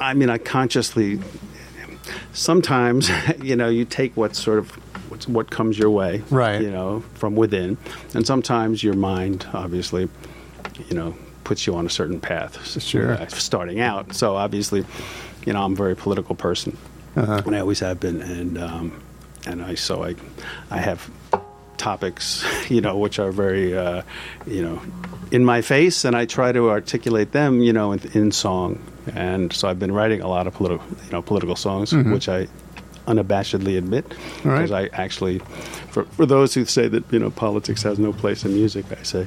I 0.00 0.14
mean, 0.14 0.30
I 0.30 0.38
consciously. 0.38 1.20
Sometimes, 2.32 3.10
you 3.42 3.56
know, 3.56 3.68
you 3.68 3.84
take 3.84 4.16
what 4.16 4.36
sort 4.36 4.58
of 4.58 4.70
what 5.28 5.50
comes 5.50 5.78
your 5.78 5.90
way, 5.90 6.22
Right. 6.28 6.60
You 6.60 6.70
know, 6.70 7.00
from 7.14 7.36
within, 7.36 7.78
and 8.14 8.26
sometimes 8.26 8.82
your 8.82 8.94
mind, 8.94 9.46
obviously, 9.54 10.08
you 10.88 10.96
know, 10.96 11.14
puts 11.44 11.66
you 11.66 11.76
on 11.76 11.86
a 11.86 11.90
certain 11.90 12.20
path. 12.20 12.80
Sure. 12.82 13.12
uh, 13.12 13.26
starting 13.28 13.80
out, 13.80 14.14
so 14.14 14.36
obviously, 14.36 14.84
you 15.46 15.52
know, 15.52 15.62
I'm 15.62 15.72
a 15.72 15.76
very 15.76 15.94
political 15.96 16.34
person, 16.34 16.76
Uh-huh. 17.16 17.42
and 17.46 17.54
I 17.54 17.60
always 17.60 17.80
have 17.80 18.00
been, 18.00 18.22
and 18.22 18.58
um, 18.58 19.02
and 19.46 19.62
I 19.62 19.74
so 19.76 20.02
I 20.04 20.14
I 20.70 20.78
have 20.78 21.08
topics, 21.76 22.44
you 22.70 22.80
know, 22.80 22.96
which 22.96 23.18
are 23.18 23.30
very, 23.32 23.76
uh, 23.76 24.02
you 24.46 24.62
know, 24.62 24.80
in 25.30 25.44
my 25.44 25.60
face, 25.62 26.04
and 26.04 26.16
I 26.16 26.24
try 26.26 26.52
to 26.52 26.70
articulate 26.70 27.32
them, 27.32 27.60
you 27.60 27.72
know, 27.72 27.92
in, 27.92 28.00
in 28.14 28.32
song. 28.32 28.78
And 29.14 29.52
so 29.52 29.68
I've 29.68 29.78
been 29.78 29.92
writing 29.92 30.22
a 30.22 30.28
lot 30.28 30.46
of 30.46 30.54
political, 30.54 30.86
you 31.04 31.12
know, 31.12 31.20
political 31.22 31.56
songs, 31.56 31.92
which 31.92 32.28
I 32.28 32.48
unabashedly 33.06 33.76
admit, 33.76 34.08
Mm-hmm. 34.08 34.48
All 34.48 34.54
right. 34.54 34.62
because 34.62 34.72
I 34.72 34.86
actually, 35.02 35.40
for 35.90 36.04
for 36.16 36.24
those 36.26 36.54
who 36.54 36.64
say 36.64 36.88
that 36.88 37.04
you 37.12 37.18
know 37.18 37.30
politics 37.30 37.82
has 37.82 37.98
no 37.98 38.12
place 38.12 38.44
in 38.48 38.54
music, 38.54 38.86
I 38.98 39.02
say. 39.02 39.26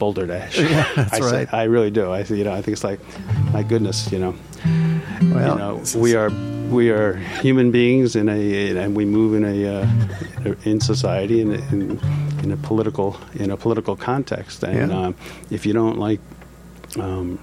Boulder 0.00 0.26
Dash. 0.26 0.56
that's 0.96 1.12
I 1.12 1.20
say- 1.20 1.46
I 1.52 1.64
really 1.64 1.90
do. 1.92 2.10
I, 2.10 2.22
you 2.24 2.42
know, 2.42 2.52
I 2.52 2.62
think 2.62 2.72
it's 2.74 2.82
like, 2.82 2.98
my 3.52 3.62
goodness, 3.62 4.10
you 4.10 4.18
know, 4.18 4.34
Well, 5.22 5.52
you 5.52 5.58
know, 5.58 5.82
we 5.96 6.16
are 6.16 6.30
we 6.70 6.90
are 6.90 7.14
human 7.42 7.70
beings 7.70 8.16
in 8.16 8.28
a 8.28 8.76
and 8.76 8.96
we 8.96 9.04
move 9.04 9.34
in 9.34 9.44
a 9.44 9.82
uh, 9.82 10.54
in 10.64 10.80
society 10.80 11.40
in, 11.40 11.52
in 11.72 12.00
in 12.42 12.50
a 12.52 12.56
political 12.56 13.16
in 13.34 13.50
a 13.50 13.56
political 13.56 13.94
context 13.96 14.62
and 14.64 14.90
Yeah. 14.90 14.98
um, 15.06 15.14
if 15.50 15.66
you 15.66 15.72
don't 15.72 15.98
like 15.98 16.20
um, 16.98 17.38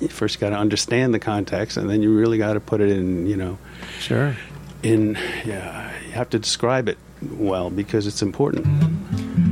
you 0.00 0.08
first 0.08 0.40
got 0.40 0.50
to 0.50 0.56
understand 0.56 1.12
the 1.14 1.18
context 1.18 1.76
and 1.76 1.88
then 1.90 2.00
you 2.02 2.16
really 2.16 2.38
got 2.38 2.54
to 2.54 2.60
put 2.60 2.80
it 2.80 2.90
in 2.90 3.26
you 3.26 3.36
know 3.36 3.58
Sure. 4.00 4.34
in 4.82 5.18
yeah 5.44 5.90
you 6.06 6.12
have 6.12 6.30
to 6.30 6.38
describe 6.38 6.88
it 6.88 6.98
well 7.32 7.70
because 7.70 8.06
it's 8.06 8.22
important 8.22 8.64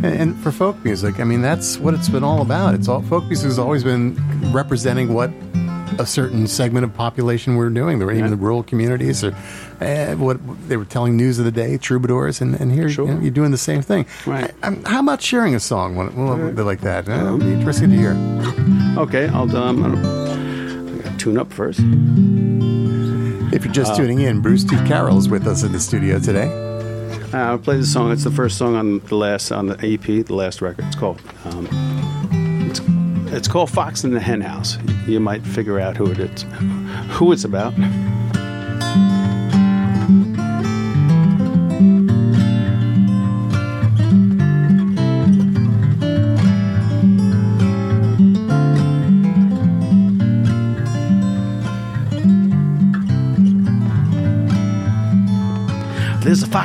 And, 0.03 0.37
for 0.43 0.51
folk 0.53 0.83
music, 0.85 1.21
I 1.21 1.25
mean, 1.25 1.43
that's 1.43 1.79
what 1.79 1.95
it's 1.95 2.09
been 2.09 2.25
all 2.25 2.41
about. 2.43 2.75
It's 2.75 2.89
all 2.89 3.03
folk 3.03 3.25
music 3.25 3.47
has 3.47 3.59
always 3.59 3.85
been 3.85 4.17
representing 4.53 5.13
what 5.13 5.31
a 5.99 6.07
certain 6.07 6.47
segment 6.47 6.85
of 6.85 6.95
population 6.95 7.57
we're 7.57 7.69
doing. 7.69 7.99
There 7.99 8.07
were 8.07 8.13
even 8.13 8.25
Yeah. 8.27 8.31
the 8.31 8.37
rural 8.37 8.63
communities, 8.63 9.23
or 9.25 9.35
uh, 9.81 10.15
what 10.15 10.39
they 10.69 10.77
were 10.77 10.85
telling 10.87 11.17
news 11.17 11.39
of 11.39 11.45
the 11.45 11.51
day, 11.51 11.77
troubadours, 11.77 12.41
and, 12.41 12.55
and 12.61 12.73
here 12.73 12.89
Sure. 12.89 13.07
you 13.09 13.15
know, 13.15 13.21
you're 13.21 13.31
doing 13.31 13.51
the 13.51 13.59
same 13.59 13.83
thing. 13.83 14.07
Right. 14.25 14.51
I, 14.63 14.77
how 14.87 15.01
about 15.01 15.21
sharing 15.21 15.55
a 15.55 15.61
song 15.61 15.97
when, 15.97 16.15
when, 16.15 16.55
like 16.65 16.81
that? 16.83 17.09
Uh, 17.09 17.13
It'll 17.27 17.39
be 17.39 17.53
interesting 17.53 17.91
to 17.91 17.97
hear. 17.97 18.13
okay 18.99 19.29
I'll 19.29 19.55
um, 19.57 19.85
tune 21.19 21.39
up 21.39 21.53
first 21.53 21.81
If 23.55 23.65
you're 23.65 23.75
just 23.75 23.97
tuning 23.97 24.21
in, 24.21 24.41
Bruce 24.41 24.65
T. 24.65 24.77
Carroll 24.87 25.19
is 25.19 25.29
with 25.29 25.47
us 25.47 25.63
in 25.65 25.73
the 25.73 25.81
studio 25.81 26.19
today. 26.19 26.49
Uh, 27.33 27.37
I'll 27.37 27.59
play 27.59 27.77
the 27.77 27.87
song. 27.87 28.11
It's 28.11 28.25
the 28.25 28.31
first 28.31 28.59
song 28.59 28.75
on 28.75 28.99
the 29.01 29.15
last 29.15 29.53
on 29.53 29.67
the 29.67 29.75
EP, 29.75 30.03
the 30.27 30.35
last 30.35 30.61
record. 30.61 30.85
It's 30.87 30.97
called. 30.97 31.21
Um, 31.45 31.69
it's, 32.69 32.81
it's 33.33 33.47
called 33.47 33.71
Fox 33.71 34.03
in 34.03 34.13
the 34.13 34.19
Hen 34.21 34.41
House. 34.41 34.79
You 35.07 35.21
might 35.21 35.43
figure 35.43 35.79
out 35.79 35.97
who 35.97 36.11
it 36.11 36.19
is, 36.19 36.43
who 37.11 37.31
it's 37.31 37.45
about. 37.45 37.73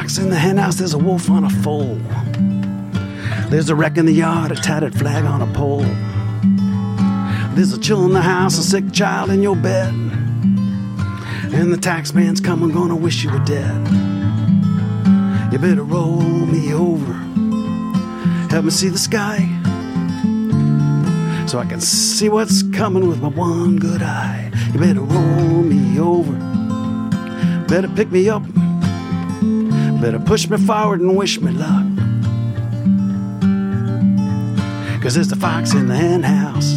Fox 0.06 0.20
in 0.20 0.30
the 0.30 0.36
henhouse, 0.36 0.76
there's 0.76 0.94
a 0.94 1.00
wolf 1.00 1.32
on 1.32 1.44
a 1.44 1.50
foal. 1.50 1.96
There's 3.50 3.70
a 3.70 3.76
wreck 3.76 3.98
in 3.98 4.06
the 4.06 4.14
yard, 4.14 4.52
a 4.52 4.56
tattered 4.56 4.94
flag 4.94 5.26
on 5.26 5.42
a 5.42 5.52
pole. 5.52 5.84
There's 7.56 7.74
a 7.74 7.80
chill 7.80 8.06
in 8.06 8.14
the 8.14 8.22
house, 8.22 8.56
a 8.60 8.64
sick 8.64 8.92
child 8.94 9.32
in 9.32 9.42
your 9.42 9.56
bed. 9.56 9.94
And 11.54 11.74
the 11.74 11.78
taxman's 11.78 12.40
coming, 12.40 12.72
gonna 12.72 12.96
wish 12.96 13.24
you 13.24 13.32
were 13.32 13.44
dead. 13.46 13.88
You 15.52 15.58
better 15.58 15.84
roll 15.84 16.22
me 16.22 16.72
over, 16.72 17.14
help 18.52 18.66
me 18.66 18.72
see 18.72 18.90
the 18.90 19.00
sky. 19.00 19.40
So 21.48 21.58
I 21.58 21.66
can 21.66 21.82
see 21.82 22.30
what's 22.30 22.62
coming 22.78 23.08
with 23.08 23.24
my 23.24 23.30
one 23.30 23.78
good 23.78 24.04
eye. 24.04 24.52
You 24.72 24.80
better 24.80 25.02
roll 25.02 25.64
me 25.64 26.00
over, 26.00 26.34
better 27.68 27.88
pick 27.88 28.12
me 28.12 28.30
up. 28.30 28.44
Better 30.06 30.20
push 30.20 30.48
me 30.48 30.58
forward 30.58 31.02
and 31.02 31.18
wish 31.18 31.42
me 31.42 31.52
luck. 31.52 31.84
Cause 35.02 35.16
there's 35.16 35.30
the 35.30 35.36
fox 35.36 35.74
in 35.74 35.88
the 35.88 35.96
hen 35.96 36.22
house. 36.22 36.76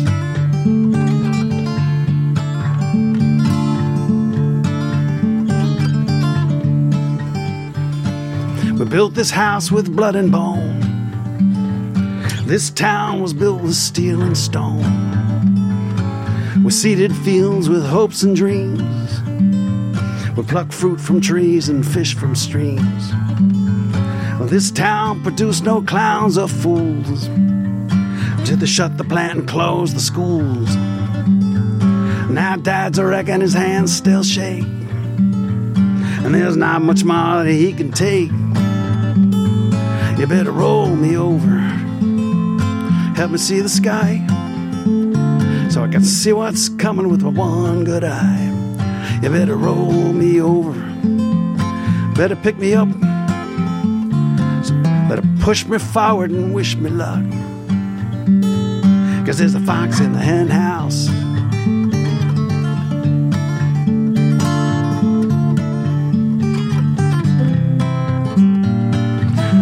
We 8.79 8.87
built 8.87 9.13
this 9.13 9.31
house 9.31 9.71
with 9.71 9.95
blood 9.95 10.17
and 10.17 10.33
bone. 10.33 10.81
This 12.47 12.71
town 12.71 13.21
was 13.21 13.35
built 13.35 13.61
with 13.61 13.75
steel 13.75 14.23
and 14.23 14.39
stone. 14.39 14.87
We 16.65 16.71
seeded 16.71 17.15
fields 17.15 17.69
with 17.69 17.85
hopes 17.85 18.23
and 18.23 18.35
dreams. 18.35 18.98
We 20.39 20.45
pluck 20.45 20.71
fruit 20.71 21.01
from 21.01 21.21
trees 21.21 21.69
and 21.69 21.85
fish 21.85 22.15
from 22.15 22.37
streams. 22.37 23.11
This 24.49 24.71
town 24.71 25.21
produced 25.25 25.65
no 25.65 25.83
clowns 25.83 26.39
or 26.39 26.47
fools. 26.47 27.27
Till 28.45 28.57
they 28.57 28.67
shut 28.67 28.99
the 28.99 29.03
plant 29.03 29.41
and 29.41 29.49
close 29.49 29.93
the 29.93 29.99
schools. 29.99 30.77
Now 32.31 32.55
dad's 32.55 33.01
a 33.01 33.05
wreck 33.05 33.29
and 33.29 33.43
his 33.43 33.53
hands 33.53 33.93
still 33.93 34.23
shake. 34.23 34.63
And 34.63 36.33
there's 36.33 36.57
not 36.57 36.83
much 36.83 37.03
more 37.03 37.43
that 37.43 37.51
he 37.51 37.73
can 37.73 37.91
take. 37.91 38.31
You 40.21 40.27
better 40.29 40.53
roll 40.53 40.95
me 40.95 41.17
over. 41.17 41.59
Help 43.17 43.33
me 43.33 43.39
see 43.39 43.59
the 43.61 43.69
sky. 43.69 44.25
So 45.69 45.83
I 45.83 45.89
can 45.89 46.05
see 46.05 46.33
what's 46.33 46.69
coming 46.69 47.09
with 47.09 47.23
my 47.23 47.31
one 47.31 47.83
good 47.83 48.05
eye. 48.05 48.48
You 49.23 49.31
better 49.31 49.57
roll 49.57 50.13
me 50.13 50.41
over. 50.41 50.73
Better 52.15 52.37
pick 52.37 52.57
me 52.57 52.75
up. 52.75 52.89
Better 55.09 55.23
push 55.41 55.67
me 55.67 55.79
forward 55.79 56.31
and 56.31 56.55
wish 56.55 56.77
me 56.77 56.89
luck. 56.89 57.25
Cause 59.27 59.39
there's 59.39 59.55
a 59.55 59.61
fox 59.61 60.01
in 60.01 60.13
the 60.13 60.21
hen 60.21 60.49
house. 60.49 61.09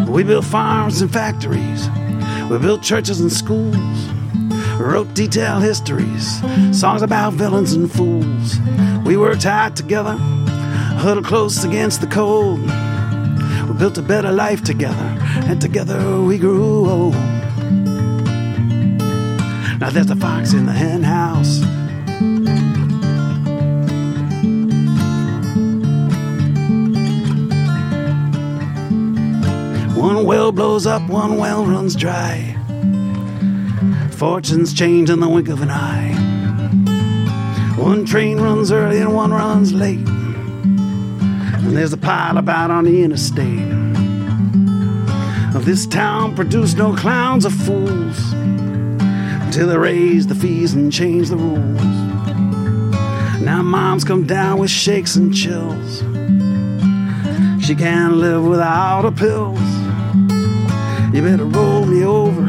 We 0.09 0.23
built 0.23 0.45
farms 0.45 1.01
and 1.01 1.13
factories. 1.13 1.89
We 2.51 2.59
built 2.59 2.83
churches 2.83 3.21
and 3.21 3.33
schools. 3.33 3.77
Wrote 4.79 5.15
detailed 5.15 5.63
histories, 5.63 6.41
songs 6.79 7.03
about 7.03 7.33
villains 7.33 7.73
and 7.73 7.91
fools. 7.91 8.59
We 9.07 9.17
were 9.17 9.37
tied 9.37 9.77
together, 9.77 10.17
huddled 10.99 11.27
close 11.27 11.63
against 11.63 12.01
the 12.01 12.09
cold. 12.09 12.59
We 13.69 13.79
built 13.79 13.97
a 13.99 14.03
better 14.03 14.33
life 14.33 14.65
together, 14.65 15.17
and 15.49 15.61
together 15.61 16.21
we 16.21 16.39
grew 16.39 16.91
old. 16.91 17.15
Now 19.79 19.91
there's 19.91 20.11
a 20.11 20.17
fox 20.17 20.55
in 20.55 20.67
the 20.67 20.73
henhouse. 20.73 21.61
One 29.97 30.25
well 30.25 30.51
blows 30.51 30.85
up, 30.85 31.09
one 31.09 31.37
well 31.37 31.65
runs 31.65 31.95
dry. 31.95 32.57
Fortunes 34.11 34.75
change 34.75 35.11
in 35.11 35.21
the 35.21 35.29
wink 35.29 35.49
of 35.49 35.63
an 35.63 35.71
eye. 35.71 36.06
One 37.77 38.05
train 38.05 38.41
runs 38.41 38.71
early 38.73 38.99
and 38.99 39.15
one 39.15 39.33
runs 39.33 39.73
late. 39.73 40.07
And 40.07 41.77
there's 41.77 41.93
a 41.93 41.99
pile 41.99 42.39
about 42.39 42.71
on 42.71 42.85
the 42.85 43.03
interstate. 43.03 43.77
This 45.67 45.85
town 45.85 46.37
produced 46.37 46.77
no 46.77 46.95
clowns 46.95 47.45
or 47.45 47.51
fools 47.51 48.33
until 48.33 49.67
they 49.67 49.77
raised 49.77 50.29
the 50.29 50.37
fees 50.37 50.75
and 50.75 50.93
changed 50.93 51.33
the 51.33 51.37
rules. 51.37 51.83
Now 53.43 53.63
moms 53.65 54.05
come 54.05 54.29
down 54.29 54.61
with 54.61 54.71
shakes 54.71 55.17
and 55.17 55.35
chills. 55.35 56.05
She 57.67 57.75
can't 57.75 58.15
live 58.15 58.45
without 58.45 59.03
her 59.03 59.11
pills. 59.11 59.59
You 61.13 61.23
better 61.23 61.45
roll 61.45 61.85
me 61.85 62.05
over, 62.05 62.47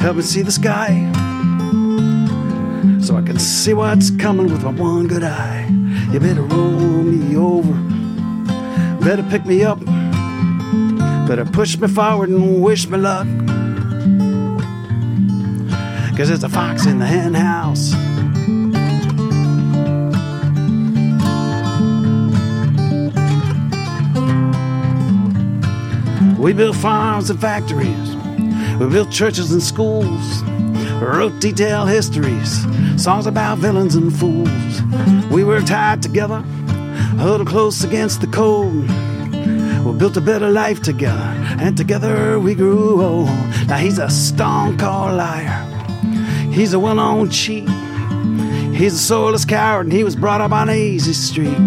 help 0.00 0.16
me 0.16 0.22
see 0.22 0.42
the 0.42 0.50
sky, 0.50 1.11
see 3.42 3.74
what's 3.74 4.10
coming 4.10 4.46
with 4.46 4.62
my 4.62 4.70
one 4.70 5.08
good 5.08 5.24
eye. 5.24 5.66
You 6.12 6.20
better 6.20 6.42
roll 6.42 7.02
me 7.02 7.36
over, 7.36 7.72
better 9.04 9.22
pick 9.24 9.44
me 9.44 9.64
up, 9.64 9.84
better 11.26 11.44
push 11.44 11.76
me 11.78 11.88
forward 11.88 12.28
and 12.28 12.62
wish 12.62 12.86
me 12.88 12.98
luck. 12.98 13.26
Cause 16.16 16.28
there's 16.28 16.44
a 16.44 16.48
fox 16.48 16.86
in 16.86 16.98
the 16.98 17.06
hen 17.06 17.34
house. 17.34 17.94
We 26.38 26.52
built 26.52 26.76
farms 26.76 27.30
and 27.30 27.40
factories. 27.40 28.16
We 28.78 28.88
built 28.88 29.10
churches 29.10 29.52
and 29.52 29.62
schools. 29.62 30.42
Wrote 31.00 31.40
detailed 31.40 31.88
histories, 31.88 32.64
songs 32.98 33.26
about 33.26 33.58
villains 33.58 33.94
and 33.94 34.14
fools. 34.14 34.82
We 35.30 35.44
were 35.44 35.60
tied 35.60 36.02
together, 36.02 36.42
huddled 37.18 37.48
close 37.48 37.84
against 37.84 38.20
the 38.20 38.26
cold. 38.26 38.88
We 39.84 39.98
built 39.98 40.16
a 40.16 40.20
better 40.20 40.48
life 40.48 40.82
together, 40.82 41.34
and 41.60 41.76
together 41.76 42.38
we 42.38 42.54
grew 42.54 43.02
old. 43.02 43.26
Now 43.66 43.78
he's 43.78 43.98
a 43.98 44.08
stone 44.10 44.78
cold 44.78 45.14
liar. 45.16 45.68
He's 46.52 46.72
a 46.72 46.78
well 46.78 46.94
known 46.94 47.30
cheat. 47.30 47.68
He's 48.74 48.94
a 48.94 48.98
soulless 48.98 49.44
coward, 49.44 49.86
and 49.86 49.92
he 49.92 50.04
was 50.04 50.16
brought 50.16 50.40
up 50.40 50.52
on 50.52 50.70
easy 50.70 51.12
street. 51.12 51.58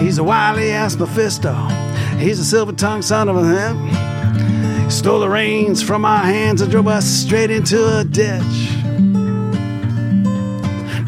He's 0.00 0.18
a 0.18 0.24
wily 0.24 0.70
ass 0.70 0.96
Mephisto. 0.96 1.54
He's 2.18 2.38
a 2.38 2.44
silver 2.44 2.72
tongued 2.72 3.04
son 3.04 3.28
of 3.28 3.36
a 3.36 3.44
him. 3.44 4.84
He 4.84 4.90
stole 4.90 5.20
the 5.20 5.28
reins 5.28 5.82
from 5.82 6.04
our 6.04 6.24
hands 6.24 6.60
and 6.60 6.70
drove 6.70 6.88
us 6.88 7.06
straight 7.06 7.50
into 7.50 7.98
a 7.98 8.04
ditch. 8.04 8.73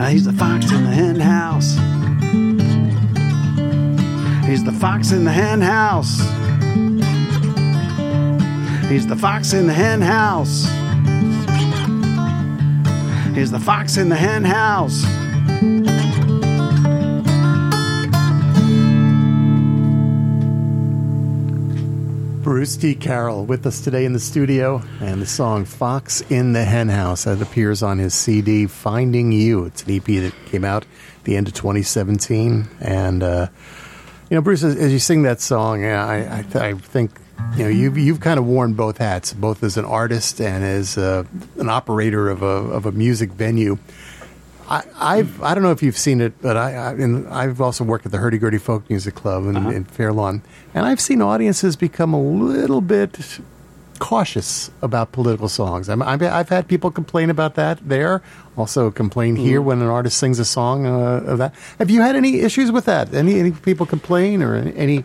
He's 0.04 0.24
the 0.24 0.32
fox 0.32 0.70
in 0.70 0.84
the 0.84 0.90
hen 0.90 1.16
house. 1.16 1.74
He's 4.46 4.62
the 4.62 4.72
fox 4.72 5.10
in 5.10 5.24
the 5.24 5.32
hen 5.32 5.60
house. 5.60 6.20
He's 8.88 9.06
the 9.06 9.16
fox 9.16 9.52
in 9.52 9.66
the 9.66 9.72
hen 9.72 10.00
house. 10.00 10.64
He's 13.34 13.50
the 13.50 13.58
fox 13.58 13.96
in 13.96 14.08
the 14.08 14.16
hen 14.16 14.44
house. 14.44 15.04
Bruce 22.56 22.78
T. 22.78 22.94
Carroll 22.94 23.44
with 23.44 23.66
us 23.66 23.82
today 23.82 24.06
in 24.06 24.14
the 24.14 24.18
studio, 24.18 24.82
and 25.02 25.20
the 25.20 25.26
song 25.26 25.66
Fox 25.66 26.22
in 26.30 26.54
the 26.54 26.64
Hen 26.64 26.88
House 26.88 27.24
that 27.24 27.42
appears 27.42 27.82
on 27.82 27.98
his 27.98 28.14
CD 28.14 28.66
Finding 28.66 29.30
You. 29.30 29.66
It's 29.66 29.82
an 29.82 29.90
EP 29.90 30.04
that 30.06 30.32
came 30.46 30.64
out 30.64 30.84
at 30.84 31.24
the 31.24 31.36
end 31.36 31.48
of 31.48 31.52
2017. 31.52 32.66
And, 32.80 33.22
uh, 33.22 33.48
you 34.30 34.36
know, 34.36 34.40
Bruce, 34.40 34.64
as, 34.64 34.74
as, 34.74 34.90
you 34.90 34.98
sing 34.98 35.24
that 35.24 35.42
song, 35.42 35.84
I, 35.84 36.38
I, 36.38 36.42
th- 36.44 36.56
I, 36.56 36.72
think, 36.72 37.10
you 37.58 37.64
know, 37.64 37.68
you've, 37.68 37.98
you've 37.98 38.20
kind 38.20 38.38
of 38.38 38.46
worn 38.46 38.72
both 38.72 38.96
hats, 38.96 39.34
both 39.34 39.62
as 39.62 39.76
an 39.76 39.84
artist 39.84 40.40
and 40.40 40.64
as 40.64 40.96
uh, 40.96 41.24
an 41.58 41.68
operator 41.68 42.30
of 42.30 42.42
a, 42.42 42.46
of 42.46 42.86
a 42.86 42.92
music 42.92 43.32
venue. 43.32 43.76
I, 44.68 44.82
I've 44.96 45.42
I 45.42 45.54
don't 45.54 45.62
know 45.62 45.70
if 45.70 45.82
you've 45.82 45.96
seen 45.96 46.20
it, 46.20 46.40
but 46.42 46.56
I, 46.56 46.72
I 46.72 46.92
and 46.92 47.28
I've 47.28 47.60
also 47.60 47.84
worked 47.84 48.06
at 48.06 48.12
the 48.12 48.18
Hurdy 48.18 48.38
Gurdy 48.38 48.58
Folk 48.58 48.88
Music 48.90 49.14
Club 49.14 49.46
in, 49.46 49.56
uh-huh. 49.56 49.70
in 49.70 49.84
Fair 49.84 50.12
Lawn, 50.12 50.42
and 50.74 50.86
I've 50.86 51.00
seen 51.00 51.22
audiences 51.22 51.76
become 51.76 52.12
a 52.12 52.20
little 52.20 52.80
bit 52.80 53.40
cautious 53.98 54.70
about 54.82 55.12
political 55.12 55.48
songs. 55.48 55.88
i 55.88 56.16
have 56.18 56.48
had 56.48 56.68
people 56.68 56.90
complain 56.90 57.30
about 57.30 57.54
that 57.54 57.78
there. 57.86 58.22
Also, 58.56 58.90
complain 58.90 59.36
here 59.36 59.60
mm. 59.60 59.64
when 59.64 59.82
an 59.82 59.88
artist 59.88 60.18
sings 60.18 60.38
a 60.38 60.44
song 60.44 60.86
uh, 60.86 61.22
of 61.26 61.38
that. 61.38 61.54
Have 61.78 61.90
you 61.90 62.00
had 62.00 62.16
any 62.16 62.40
issues 62.40 62.72
with 62.72 62.84
that? 62.86 63.14
Any 63.14 63.38
any 63.38 63.52
people 63.52 63.86
complain 63.86 64.42
or 64.42 64.56
any 64.56 65.04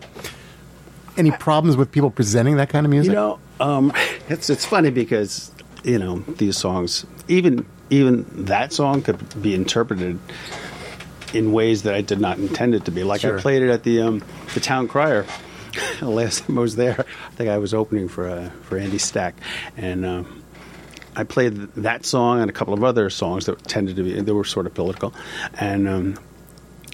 any 1.16 1.30
problems 1.30 1.76
with 1.76 1.92
people 1.92 2.10
presenting 2.10 2.56
that 2.56 2.68
kind 2.68 2.86
of 2.86 2.90
music? 2.90 3.10
You 3.10 3.16
know, 3.16 3.38
um, 3.60 3.92
it's 4.28 4.50
it's 4.50 4.64
funny 4.64 4.90
because 4.90 5.50
you 5.84 5.98
know 5.98 6.20
these 6.38 6.56
songs 6.56 7.06
even 7.28 7.66
even 7.92 8.26
that 8.46 8.72
song 8.72 9.02
could 9.02 9.42
be 9.42 9.54
interpreted 9.54 10.18
in 11.34 11.52
ways 11.52 11.82
that 11.82 11.94
I 11.94 12.00
did 12.00 12.20
not 12.20 12.38
intend 12.38 12.74
it 12.74 12.86
to 12.86 12.90
be. 12.90 13.04
Like 13.04 13.20
sure. 13.20 13.38
I 13.38 13.40
played 13.40 13.62
it 13.62 13.70
at 13.70 13.82
the 13.82 14.00
um, 14.00 14.24
the 14.54 14.60
town 14.60 14.88
crier 14.88 15.26
last 16.00 16.44
time 16.44 16.58
I 16.58 16.60
was 16.60 16.76
there. 16.76 17.00
I 17.00 17.34
think 17.34 17.50
I 17.50 17.58
was 17.58 17.74
opening 17.74 18.08
for 18.08 18.28
uh, 18.28 18.50
for 18.62 18.78
Andy 18.78 18.98
Stack, 18.98 19.34
and 19.76 20.06
um, 20.06 20.42
I 21.14 21.24
played 21.24 21.54
that 21.74 22.06
song 22.06 22.40
and 22.40 22.48
a 22.48 22.52
couple 22.52 22.74
of 22.74 22.82
other 22.82 23.10
songs 23.10 23.46
that 23.46 23.62
tended 23.64 23.96
to 23.96 24.02
be 24.02 24.20
they 24.20 24.32
were 24.32 24.44
sort 24.44 24.66
of 24.66 24.74
political, 24.74 25.14
and. 25.58 25.88
Um, 25.88 26.18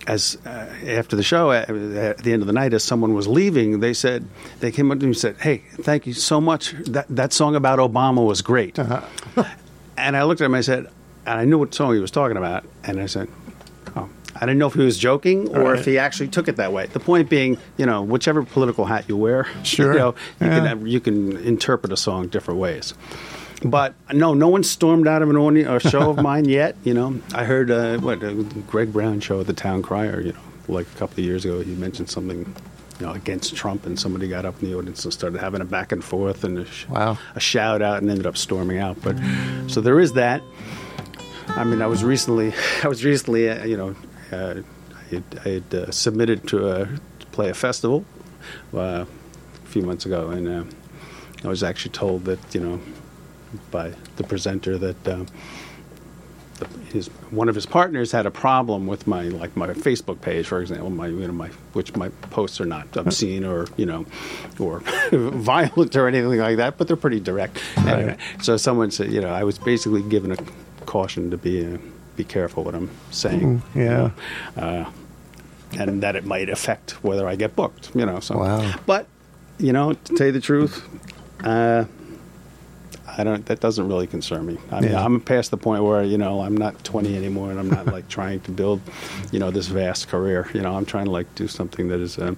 as 0.07 0.39
uh, 0.47 0.67
after 0.87 1.17
the 1.17 1.23
show, 1.23 1.53
at, 1.53 1.69
at, 1.69 2.19
the 2.19 2.33
end 2.33 2.41
of 2.41 2.47
the 2.47 2.53
night, 2.55 2.73
as 2.73 2.83
someone 2.83 3.13
was 3.13 3.29
leaving, 3.29 3.81
they 3.81 3.93
said 3.93 4.27
they 4.61 4.73
came 4.73 4.91
up 4.91 4.99
to 5.01 5.05
me 5.05 5.11
and 5.11 5.17
said, 5.19 5.37
"Hey, 5.39 5.65
thank 5.83 6.07
you 6.07 6.15
so 6.15 6.41
much. 6.41 6.73
That 6.87 7.05
that 7.11 7.35
song 7.35 7.55
about 7.55 7.79
Obama 7.79 8.25
was 8.25 8.41
great." 8.41 8.79
Uh-huh. 8.79 9.45
And 9.99 10.17
I 10.17 10.25
looked 10.25 10.41
at 10.41 10.47
him. 10.47 10.55
And 10.55 10.59
I 10.59 10.63
said, 10.63 10.87
and 11.27 11.41
I 11.41 11.45
knew 11.45 11.59
what 11.59 11.75
song 11.75 11.95
he 11.95 12.01
was 12.01 12.11
talking 12.11 12.37
about. 12.37 12.65
And 12.85 13.01
I 13.01 13.07
said, 13.07 13.29
oh. 13.97 14.09
I 14.35 14.41
didn't 14.41 14.59
know 14.59 14.69
if 14.69 14.75
he 14.75 14.81
was 14.81 14.99
joking 14.99 15.49
or 15.49 15.73
right. 15.73 15.79
if 15.79 15.85
he 15.85 15.99
actually 15.99 16.29
took 16.29 16.49
it 16.49 16.57
that 16.57 16.73
way. 16.73 16.87
The 16.87 17.01
point 17.01 17.29
being, 17.29 17.59
you 17.77 17.87
know, 17.87 18.03
whichever 18.03 18.43
political 18.45 18.85
hat 18.85 19.07
you 19.09 19.17
wear, 19.17 19.49
sure, 19.65 19.93
you 19.93 19.99
know, 19.99 20.15
you 20.41 20.47
yeah. 20.47 20.75
can 20.75 20.87
you 20.87 21.01
can 21.01 21.37
interpret 21.39 21.93
a 21.93 21.97
song 21.97 22.29
different 22.29 22.61
ways. 22.61 22.95
But 23.65 23.95
no, 24.13 24.35
no 24.35 24.49
one 24.49 24.63
stormed 24.63 25.09
out 25.09 25.23
of 25.23 25.31
an 25.31 25.37
audience 25.37 25.69
or 25.69 25.91
show 25.91 26.11
of 26.11 26.17
mine 26.23 26.45
yet. 26.45 26.77
You 26.85 26.95
know, 26.95 27.21
I 27.35 27.45
heard 27.45 27.71
uh, 27.71 27.99
what 27.99 28.23
uh, 28.23 28.33
Greg 28.69 28.93
Brown 28.93 29.21
show 29.21 29.41
at 29.41 29.49
the 29.49 29.53
Town 29.53 29.83
Crier. 29.83 30.21
You 30.21 30.33
know, 30.33 30.41
like 30.69 30.87
a 30.87 30.99
couple 30.99 31.21
of 31.21 31.25
years 31.25 31.45
ago, 31.45 31.61
he 31.61 31.75
mentioned 31.75 32.09
something 32.09 32.55
you 32.99 33.07
know, 33.07 33.13
against 33.13 33.55
Trump, 33.55 33.87
and 33.87 33.99
somebody 33.99 34.29
got 34.29 34.45
up 34.45 34.61
in 34.63 34.71
the 34.71 34.77
audience 34.77 35.05
and 35.05 35.13
started 35.13 35.41
having 35.41 35.61
a 35.61 35.65
back 35.65 35.93
and 35.93 36.05
forth 36.05 36.45
and 36.45 36.59
a, 36.59 36.65
sh- 36.65 36.87
wow. 36.89 37.17
a 37.35 37.41
shout 37.41 37.83
out, 37.83 38.03
and 38.03 38.11
ended 38.11 38.27
up 38.27 38.37
storming 38.37 38.79
out. 38.79 39.01
But 39.03 39.17
so 39.69 39.81
there 39.81 40.01
is 40.01 40.15
that. 40.15 40.43
I 41.49 41.65
mean, 41.65 41.81
I 41.81 41.87
was 41.87 42.05
recently, 42.05 42.53
I 42.83 42.89
was 42.89 43.05
recently, 43.05 43.49
uh, 43.49 43.65
you 43.65 43.77
know, 43.77 43.95
uh, 44.33 44.63
I 44.95 45.15
had, 45.15 45.25
I 45.45 45.49
had 45.49 45.75
uh, 45.75 45.91
submitted 45.91 46.47
to, 46.49 46.69
uh, 46.69 46.87
to, 47.21 47.27
play 47.33 47.51
a 47.51 47.55
festival 47.55 48.05
uh, 48.75 49.05
a 49.05 49.07
few 49.67 49.83
months 49.83 50.05
ago, 50.07 50.31
and 50.31 50.49
uh, 50.49 50.65
I 51.45 51.49
was 51.49 51.63
actually 51.63 51.93
told 51.93 52.25
that, 52.25 52.41
you 52.53 52.61
know, 52.61 52.81
by 53.71 53.95
the 54.17 54.25
presenter 54.25 54.77
that 54.77 55.29
his 56.93 57.09
one 57.31 57.49
of 57.49 57.55
his 57.55 57.67
partners 57.67 58.13
had 58.13 58.27
a 58.27 58.31
problem 58.31 58.87
with 58.87 59.07
my 59.07 59.25
like 59.25 59.57
my 59.57 59.69
Facebook 59.69 60.21
page, 60.21 60.47
for 60.47 60.61
example, 60.61 60.91
my 60.91 61.07
you 61.07 61.27
know 61.27 61.33
my 61.33 61.49
which 61.73 61.95
my 61.97 62.09
posts 62.31 62.61
are 62.61 62.67
not 62.67 62.97
obscene 62.97 63.45
or 63.45 63.67
you 63.77 63.87
know 63.87 64.07
or 64.59 64.81
violent 65.13 65.97
or 65.97 66.09
anything 66.09 66.39
like 66.39 66.57
that, 66.57 66.79
but 66.79 66.87
they're 66.89 66.97
pretty 66.97 67.21
direct. 67.21 67.61
Right. 67.77 67.89
Anyway, 67.89 68.17
so 68.43 68.57
someone 68.57 68.91
said, 68.91 69.13
you 69.13 69.21
know, 69.21 69.31
I 69.31 69.45
was 69.45 69.59
basically 69.59 70.03
given 70.03 70.33
a 70.33 70.37
caution 70.87 71.31
to 71.31 71.37
be 71.37 71.65
uh, 71.67 71.79
be 72.17 72.25
careful 72.25 72.65
what 72.65 72.75
I'm 72.75 72.91
saying. 73.11 73.61
Mm, 73.61 73.75
yeah. 73.75 73.83
You 73.83 73.87
know, 73.87 74.13
uh, 74.57 74.93
and 75.79 76.03
that 76.03 76.17
it 76.17 76.25
might 76.25 76.49
affect 76.49 77.05
whether 77.05 77.29
I 77.29 77.37
get 77.37 77.55
booked. 77.55 77.95
You 77.95 78.07
know. 78.07 78.21
So. 78.21 78.39
Wow. 78.39 78.75
But 78.87 79.07
you 79.59 79.73
know, 79.73 79.93
to 79.93 80.15
tell 80.15 80.27
you 80.29 80.33
the 80.33 80.41
truth. 80.41 80.87
Uh, 81.45 81.85
I 83.19 83.25
don't. 83.25 83.45
That 83.47 83.59
doesn't 83.59 83.87
really 83.89 84.07
concern 84.07 84.47
me. 84.47 84.59
I 84.71 84.81
mean, 84.81 84.93
yeah. 84.93 85.05
I'm 85.05 85.21
past 85.21 85.51
the 85.51 85.57
point 85.57 85.83
where 85.83 86.05
you 86.05 86.17
know 86.17 86.41
I'm 86.41 86.57
not 86.57 86.83
20 86.85 87.17
anymore, 87.17 87.51
and 87.51 87.59
I'm 87.59 87.69
not 87.69 87.87
like 87.87 88.09
trying 88.19 88.41
to 88.41 88.53
build, 88.53 88.81
you 89.33 89.41
know, 89.41 89.51
this 89.51 89.67
vast 89.67 90.09
career. 90.09 90.49
You 90.55 90.63
know, 90.63 90.77
I'm 90.77 90.87
trying 90.87 91.07
to 91.07 91.11
like 91.11 91.33
do 91.35 91.49
something 91.49 91.89
that 91.89 91.99
is 92.01 92.17
uh, 92.17 92.35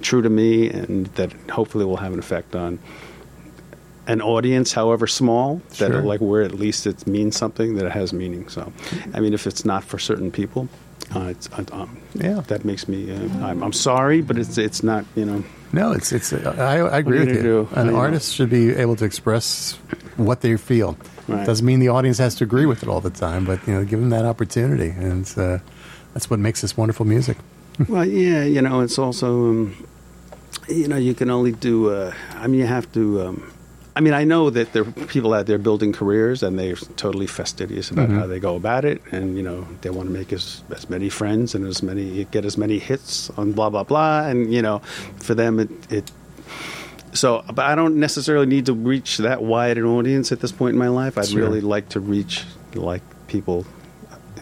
true 0.00 0.22
to 0.22 0.30
me, 0.30 0.70
and 0.70 1.06
that 1.08 1.32
hopefully 1.50 1.84
will 1.84 1.98
have 1.98 2.14
an 2.14 2.18
effect 2.18 2.56
on 2.56 2.78
an 4.06 4.22
audience, 4.22 4.72
however 4.72 5.06
small, 5.06 5.60
sure. 5.74 5.90
that 5.90 6.04
like 6.04 6.20
where 6.20 6.42
at 6.42 6.54
least 6.54 6.86
it 6.86 7.06
means 7.06 7.36
something 7.36 7.74
that 7.74 7.84
it 7.84 7.92
has 7.92 8.14
meaning. 8.14 8.48
So, 8.48 8.72
I 9.12 9.20
mean, 9.20 9.34
if 9.34 9.46
it's 9.46 9.66
not 9.66 9.84
for 9.84 9.98
certain 9.98 10.30
people, 10.32 10.68
uh, 11.14 11.28
it's, 11.30 11.48
uh, 11.52 11.64
um, 11.72 11.96
Yeah. 12.14 12.40
that 12.48 12.64
makes 12.64 12.86
me. 12.88 13.10
Uh, 13.10 13.46
I'm, 13.46 13.62
I'm 13.62 13.72
sorry, 13.72 14.20
but 14.22 14.36
it's 14.38 14.58
it's 14.58 14.82
not. 14.82 15.04
You 15.16 15.24
know, 15.24 15.44
No, 15.72 15.92
it's 15.92 16.12
it's. 16.12 16.32
I, 16.32 16.78
I 16.78 16.98
agree 16.98 17.20
with 17.20 17.28
you. 17.36 17.42
do? 17.42 17.68
An 17.74 17.86
You 17.86 17.92
know. 17.92 17.98
artist 17.98 18.34
should 18.34 18.50
be 18.50 18.70
able 18.74 18.96
to 18.96 19.04
express 19.04 19.78
what 20.16 20.40
they 20.40 20.56
feel. 20.56 20.96
Right. 21.28 21.46
Doesn't 21.46 21.66
mean 21.66 21.80
the 21.80 21.88
audience 21.88 22.18
has 22.18 22.34
to 22.36 22.44
agree 22.44 22.66
with 22.66 22.82
it 22.82 22.88
all 22.88 23.00
the 23.02 23.10
time, 23.10 23.44
but 23.44 23.58
you 23.66 23.74
know, 23.74 23.84
give 23.84 24.00
them 24.00 24.10
that 24.10 24.24
opportunity, 24.24 24.90
and 24.90 25.26
uh, 25.36 25.58
that's 26.14 26.30
what 26.30 26.38
makes 26.40 26.60
this 26.62 26.76
wonderful 26.76 27.04
music. 27.06 27.36
well, 27.88 28.04
yeah, 28.06 28.44
you 28.44 28.62
know, 28.62 28.80
it's 28.80 28.98
also, 28.98 29.50
um, 29.50 29.86
you 30.68 30.88
know, 30.88 30.96
you 30.96 31.14
can 31.14 31.30
only 31.30 31.52
do. 31.52 31.90
Uh, 31.90 32.12
I 32.36 32.46
mean, 32.48 32.60
you 32.60 32.66
have 32.66 32.90
to. 32.92 33.02
Um, 33.22 33.52
I 33.98 34.00
mean, 34.00 34.14
I 34.14 34.22
know 34.22 34.48
that 34.48 34.74
there 34.74 34.84
are 34.84 34.92
people 35.08 35.34
out 35.34 35.46
there 35.46 35.58
building 35.58 35.92
careers, 35.92 36.44
and 36.44 36.56
they're 36.56 36.76
totally 36.76 37.26
fastidious 37.26 37.90
about 37.90 38.08
how 38.10 38.20
mm-hmm. 38.20 38.30
they 38.30 38.38
go 38.38 38.54
about 38.54 38.84
it, 38.84 39.02
and 39.10 39.36
you 39.36 39.42
know, 39.42 39.66
they 39.80 39.90
want 39.90 40.08
to 40.08 40.12
make 40.12 40.32
as 40.32 40.62
as 40.70 40.88
many 40.88 41.08
friends 41.08 41.52
and 41.52 41.66
as 41.66 41.82
many 41.82 42.24
get 42.26 42.44
as 42.44 42.56
many 42.56 42.78
hits 42.78 43.28
on 43.30 43.50
blah 43.50 43.68
blah 43.68 43.82
blah, 43.82 44.28
and 44.28 44.54
you 44.54 44.62
know, 44.62 44.78
for 45.20 45.34
them 45.34 45.58
it. 45.58 45.70
it 45.90 46.12
so, 47.12 47.42
but 47.52 47.66
I 47.66 47.74
don't 47.74 47.96
necessarily 47.96 48.46
need 48.46 48.66
to 48.66 48.72
reach 48.72 49.16
that 49.16 49.42
wide 49.42 49.78
an 49.78 49.84
audience 49.84 50.30
at 50.30 50.38
this 50.38 50.52
point 50.52 50.74
in 50.74 50.78
my 50.78 50.88
life. 50.88 51.18
I'd 51.18 51.26
Sure. 51.26 51.42
really 51.42 51.60
like 51.60 51.88
to 51.88 52.00
reach 52.00 52.44
like 52.74 53.02
people 53.26 53.66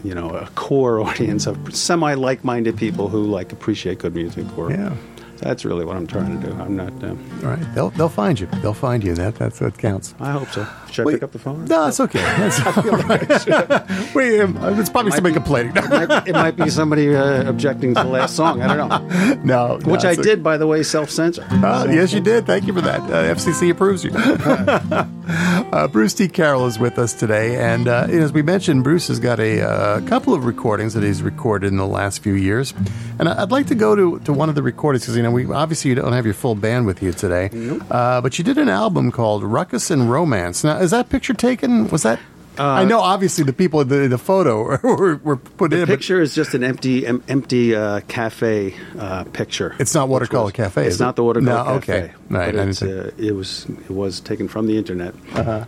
you 0.03 0.13
know 0.13 0.29
a 0.29 0.45
core 0.53 0.99
audience 1.07 1.47
of 1.47 1.75
semi 1.75 2.13
like-minded 2.13 2.77
people 2.77 3.09
who 3.09 3.23
like 3.23 3.51
appreciate 3.51 3.97
good 3.97 4.13
music 4.13 4.45
or 4.55 4.69
Yeah. 4.69 4.93
That's 5.39 5.63
really 5.65 5.85
what 5.85 5.95
i'm 5.95 6.07
trying 6.07 6.39
to 6.39 6.47
do 6.47 6.53
i'm 6.61 6.75
not 6.75 6.91
um, 7.03 7.17
All 7.43 7.49
right, 7.51 7.75
they'll 7.75 7.89
they'll 7.91 8.09
find 8.09 8.39
you. 8.39 8.47
They'll 8.61 8.73
find 8.73 9.03
you. 9.03 9.13
That 9.15 9.35
that's 9.35 9.59
what 9.61 9.77
counts. 9.77 10.13
i 10.19 10.31
hope 10.31 10.49
so 10.49 10.65
should 10.91 11.03
i 11.03 11.05
Wait. 11.05 11.13
pick 11.15 11.23
up 11.23 11.31
the 11.31 11.39
phone 11.39 11.65
No, 11.65 11.87
it's 11.87 11.99
okay. 11.99 12.19
That's 12.19 14.15
Wait, 14.15 14.39
um, 14.41 14.57
it's 14.79 14.89
probably 14.89 15.11
somebody 15.11 15.33
complaining. 15.33 15.73
it, 15.75 15.89
might, 15.89 16.27
it 16.27 16.33
might 16.33 16.55
be 16.55 16.69
somebody 16.69 17.15
uh, 17.15 17.49
objecting 17.49 17.93
to 17.95 18.03
the 18.03 18.09
last 18.09 18.35
song 18.35 18.61
i 18.61 18.75
don't 18.75 18.89
know 18.89 19.33
no, 19.43 19.77
no, 19.77 19.91
which 19.91 20.05
i 20.05 20.11
it's 20.11 20.21
did 20.21 20.43
by 20.43 20.57
the 20.57 20.67
way 20.67 20.83
self-censor 20.83 21.43
Uh, 21.51 21.85
yes, 21.89 22.13
you 22.13 22.19
did. 22.19 22.45
Thank 22.45 22.65
you 22.67 22.73
for 22.73 22.81
that. 22.81 23.01
Uh, 23.01 23.33
FCC 23.35 23.69
approves 23.71 24.03
you. 24.03 24.11
uh, 24.13 25.87
Bruce 25.87 26.13
T. 26.13 26.27
Carroll 26.27 26.65
is 26.67 26.79
with 26.79 26.97
us 26.99 27.13
today, 27.13 27.57
and 27.57 27.87
uh, 27.87 28.07
as 28.09 28.31
we 28.31 28.41
mentioned, 28.41 28.83
Bruce 28.83 29.07
has 29.07 29.19
got 29.19 29.39
a 29.39 29.61
uh, 29.61 30.01
couple 30.01 30.33
of 30.33 30.45
recordings 30.45 30.93
that 30.93 31.03
he's 31.03 31.21
recorded 31.21 31.67
in 31.67 31.77
the 31.77 31.87
last 31.87 32.19
few 32.23 32.33
years, 32.33 32.73
and 33.19 33.27
I- 33.27 33.41
I'd 33.43 33.51
like 33.51 33.67
to 33.67 33.75
go 33.75 33.95
to, 33.95 34.19
to 34.19 34.33
one 34.33 34.49
of 34.49 34.55
the 34.55 34.63
recordings 34.63 35.03
because 35.03 35.17
you 35.17 35.23
know 35.23 35.26
we 35.33 35.45
obviously 35.51 35.89
you 35.89 35.95
don't 35.95 36.13
have 36.13 36.25
your 36.25 36.33
full 36.33 36.55
band 36.55 36.85
with 36.85 37.01
you 37.03 37.11
today, 37.13 37.49
uh, 37.91 38.21
but 38.21 38.37
you 38.37 38.43
did 38.43 38.57
an 38.57 38.69
album 38.69 39.11
called 39.11 39.43
Ruckus 39.43 39.89
and 39.91 40.09
Romance. 40.11 40.63
Now, 40.63 40.77
is 40.77 40.91
that 40.91 41.09
picture 41.09 41.33
taken? 41.33 41.87
Was 41.89 42.03
that? 42.03 42.19
I 42.59 42.85
know, 42.85 43.01
obviously, 43.01 43.43
the 43.43 43.53
people 43.53 43.81
in 43.81 43.87
the, 43.87 44.07
the 44.07 44.17
photo 44.17 44.63
were, 44.83 45.17
were 45.17 45.35
put 45.37 45.71
in, 45.73 45.81
the 45.81 45.85
but 45.85 45.91
picture 45.93 46.19
is 46.19 46.33
just 46.33 46.55
an 46.55 46.63
empty 46.63 47.05
em, 47.05 47.23
empty 47.27 47.75
uh, 47.75 47.99
cafe 48.07 48.73
uh, 48.97 49.25
picture 49.25 49.75
It's 49.77 49.93
not 49.93 50.09
Watercolor 50.09 50.49
Cafe, 50.51 50.81
it's 50.87 50.95
is 50.95 50.99
it? 51.01 51.03
not 51.03 51.15
the 51.17 51.23
watercolor 51.23 51.55
No, 51.55 51.79
cafe 51.79 51.93
okay. 51.93 52.13
Right, 52.31 52.51
but 52.55 52.59
I 52.59 52.67
it's, 52.69 52.79
didn't 52.79 52.99
uh, 52.99 53.11
it 53.27 53.35
was 53.35 53.67
it 53.69 53.91
was 53.91 54.19
taken 54.21 54.47
from 54.47 54.65
the 54.65 54.75
internet 54.75 55.13
Uh-huh. 55.35 55.65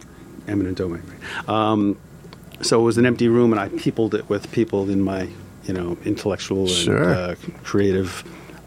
eminent 0.47 0.79
domain 0.79 1.03
um, 1.47 1.95
so 2.63 2.79
it 2.79 2.83
was 2.83 2.97
an 2.97 3.05
empty 3.05 3.27
room 3.27 3.53
and 3.53 3.59
i 3.59 3.69
peopled 3.77 4.15
it 4.15 4.27
with 4.27 4.51
people 4.51 4.89
in 4.89 4.99
my 5.03 5.29
you 5.65 5.73
know 5.75 5.95
intellectual 6.05 6.65
Sure. 6.65 7.03
and 7.03 7.13
uh, 7.13 7.35
creative 7.63 8.23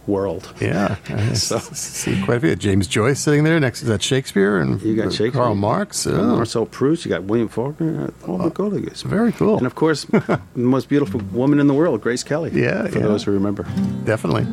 world 0.07 0.53
Yeah, 0.61 0.97
I 1.09 1.33
So- 1.35 1.59
see 1.59 2.21
quite 2.25 2.39
a 2.39 2.41
few. 2.41 2.57
James 2.57 2.87
Joyce 2.87 3.21
sitting 3.21 3.45
there 3.45 3.59
next 3.61 3.81
to 3.81 3.87
that 3.87 4.03
Shakespeare 4.03 4.59
and 4.59 4.81
You 4.83 4.97
got 4.97 5.13
Shakespeare, 5.13 5.31
Karl 5.31 5.55
Marx. 5.55 6.07
Oh, 6.07 6.37
Marcel 6.37 6.67
Proust, 6.67 7.05
you 7.05 7.11
got 7.11 7.25
William 7.25 7.49
Faulkner, 7.49 8.13
all 8.27 8.39
the 8.39 8.51
colleagues. 8.51 9.03
very 9.03 9.33
cool. 9.33 9.59
And 9.59 9.67
of 9.67 9.75
course, 9.75 10.05
the 10.11 10.41
most 10.55 10.89
beautiful 10.89 11.21
woman 11.33 11.61
in 11.61 11.67
the 11.67 11.75
world, 11.75 12.01
Grace 12.01 12.23
Kelly. 12.25 12.51
Yeah, 12.53 12.87
for 12.89 12.99
yeah. 12.99 13.07
those 13.07 13.25
who 13.25 13.31
remember. 13.33 13.65
Definitely. 14.05 14.47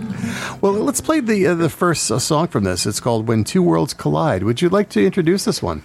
Well, 0.62 0.74
let's 0.74 1.02
play 1.02 1.20
the 1.20 1.48
uh, 1.48 1.56
the 1.56 1.70
first 1.70 2.12
uh, 2.12 2.20
song 2.20 2.48
from 2.48 2.64
this. 2.64 2.86
It's 2.86 3.00
called 3.00 3.28
"When 3.28 3.44
Two 3.44 3.64
Worlds 3.64 3.94
Collide." 3.94 4.44
Would 4.44 4.62
you 4.62 4.70
like 4.70 4.90
to 4.90 5.04
introduce 5.06 5.46
this 5.46 5.62
one? 5.64 5.82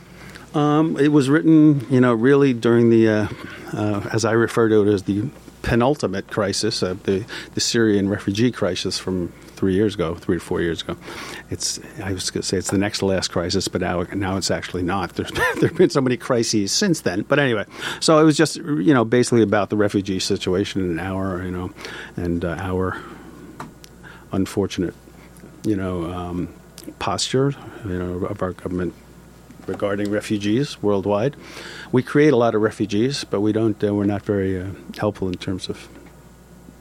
Um, 0.55 0.97
it 1.01 1.09
was 1.09 1.29
written, 1.29 1.85
you 1.91 2.01
know, 2.01 2.15
really 2.15 2.53
during 2.55 2.89
the, 2.91 3.09
uh, 3.09 3.29
uh, 3.73 4.09
as 4.13 4.25
I 4.25 4.31
refer 4.33 4.69
to 4.69 4.83
it 4.89 4.93
as 4.93 5.03
the 5.03 5.25
penultimate 5.63 6.29
crisis, 6.31 6.83
uh, 6.83 6.95
the 7.05 7.25
the 7.55 7.61
Syrian 7.61 8.09
refugee 8.09 8.53
crisis 8.53 8.99
from 8.99 9.33
three 9.55 9.75
years 9.75 9.95
ago, 9.95 10.15
three 10.15 10.37
or 10.37 10.41
four 10.41 10.61
years 10.61 10.83
ago. 10.83 10.97
It's 11.51 11.81
I 12.03 12.13
was 12.13 12.31
going 12.31 12.43
to 12.43 12.49
say 12.49 12.57
it's 12.57 12.71
the 12.71 12.79
next 12.79 12.99
to 12.99 13.07
last 13.07 13.31
crisis, 13.31 13.69
but 13.69 13.81
now 13.81 14.03
now 14.15 14.37
it's 14.37 14.51
actually 14.51 14.83
not. 14.83 15.15
There's 15.15 15.31
there've 15.61 15.77
been 15.77 15.91
so 15.91 16.01
many 16.01 16.17
crises 16.17 16.73
since 16.73 17.01
then. 17.01 17.23
But 17.23 17.39
anyway, 17.39 17.65
so 18.01 18.19
it 18.19 18.25
was 18.25 18.37
just 18.37 18.57
you 18.57 18.95
know 18.95 19.05
basically 19.05 19.43
about 19.43 19.71
the 19.71 19.77
refugee 19.77 20.21
situation 20.21 20.83
in 20.83 20.99
our 20.99 21.43
you 21.43 21.51
know 21.51 21.71
and 22.17 22.45
uh, 22.45 22.57
our 22.59 23.01
unfortunate 24.33 24.95
you 25.65 25.77
know 25.77 26.05
um, 26.13 26.49
posture 26.99 27.55
you 27.85 27.99
know 27.99 28.27
of 28.27 28.43
our 28.43 28.53
government 28.53 28.95
regarding 29.67 30.11
refugees 30.11 30.83
worldwide. 30.83 31.37
We 31.93 32.03
create 32.03 32.33
a 32.33 32.37
lot 32.37 32.55
of 32.55 32.63
refugees, 32.63 33.25
but 33.25 33.41
we 33.41 33.53
don't. 33.53 33.83
Uh, 33.83 33.95
we're 33.95 34.05
not 34.05 34.23
very 34.23 34.61
uh, 34.61 34.69
helpful 34.99 35.29
in 35.29 35.35
terms 35.35 35.69
of 35.69 35.89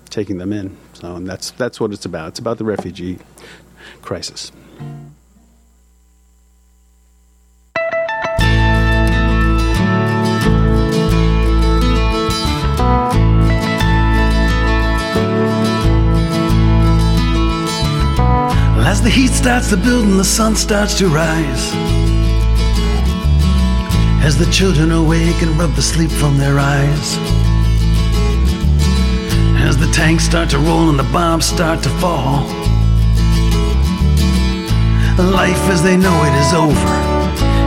taking 0.10 0.38
them 0.38 0.54
in. 0.54 0.78
And 1.04 1.28
that's 1.28 1.52
that's 1.52 1.80
what 1.80 1.92
it's 1.92 2.06
about. 2.06 2.30
It's 2.30 2.40
about 2.40 2.58
the 2.58 2.66
refugee 2.66 3.20
crisis. 4.02 4.52
As 18.86 19.02
the 19.02 19.10
heat 19.10 19.32
starts 19.32 19.70
to 19.70 19.78
build 19.78 20.06
and 20.06 20.20
the 20.20 20.24
sun 20.24 20.56
starts 20.56 20.98
to 21.00 21.08
rise. 21.08 21.72
As 24.24 24.38
the 24.38 24.50
children 24.52 24.92
awake 24.92 25.42
and 25.42 25.52
rub 25.60 25.74
the 25.76 25.82
sleep 25.82 26.12
from 26.12 26.38
their 26.38 26.60
eyes. 26.60 27.43
As 29.74 29.80
the 29.80 29.92
tanks 29.92 30.24
start 30.24 30.52
to 30.52 30.60
roll 30.60 30.90
and 30.92 31.00
the 31.00 31.10
bombs 31.12 31.48
start 31.48 31.82
to 31.82 31.90
fall. 31.98 32.46
Life 35.18 35.64
as 35.74 35.82
they 35.82 35.98
know 35.98 36.16
it 36.30 36.36
is 36.44 36.54
over. 36.54 36.94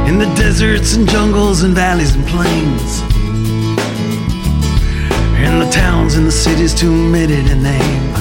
In 0.09 0.17
the 0.17 0.33
deserts 0.37 0.95
and 0.95 1.09
jungles 1.09 1.65
and 1.65 1.75
valleys 1.75 2.15
and 2.15 2.25
plains. 2.29 3.01
In 5.47 5.59
the 5.59 5.69
towns 5.73 6.15
and 6.15 6.25
the 6.25 6.31
cities 6.31 6.73
too 6.77 6.93
many 6.93 7.43
to 7.43 7.57
name. 7.57 8.13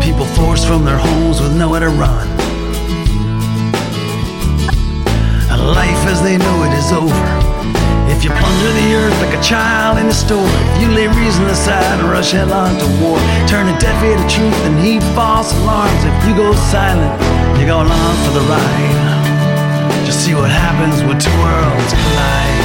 People 0.00 0.26
forced 0.26 0.68
from 0.68 0.84
their 0.84 0.98
homes 0.98 1.40
with 1.40 1.56
nowhere 1.56 1.80
to 1.80 1.88
run. 1.88 2.28
A 5.50 5.58
life 5.74 6.06
as 6.06 6.22
they 6.22 6.38
know 6.38 6.62
it 6.62 6.72
is 6.78 6.92
over. 6.92 7.45
If 8.16 8.24
you 8.24 8.30
plunder 8.30 8.72
the 8.72 8.94
earth 8.94 9.20
like 9.20 9.38
a 9.38 9.42
child 9.42 9.98
in 9.98 10.06
a 10.06 10.14
store, 10.14 10.48
if 10.48 10.80
you 10.80 10.88
lay 10.88 11.06
reason 11.06 11.44
aside 11.44 12.00
and 12.00 12.08
rush 12.08 12.32
headlong 12.32 12.78
to 12.78 12.86
war, 13.04 13.18
turn 13.46 13.68
a 13.68 13.78
deaf 13.78 14.02
ear 14.02 14.16
to 14.16 14.26
truth 14.26 14.56
and 14.64 14.80
heed 14.80 15.02
false 15.14 15.52
alarms. 15.52 16.02
If 16.02 16.26
you 16.26 16.34
go 16.34 16.54
silent, 16.72 17.12
you 17.60 17.66
go 17.66 17.76
along 17.76 18.14
for 18.24 18.32
the 18.32 18.40
ride. 18.48 20.06
Just 20.06 20.24
see 20.24 20.34
what 20.34 20.50
happens 20.50 21.02
when 21.04 21.20
two 21.20 21.30
worlds 21.44 21.92
collide. 21.92 22.56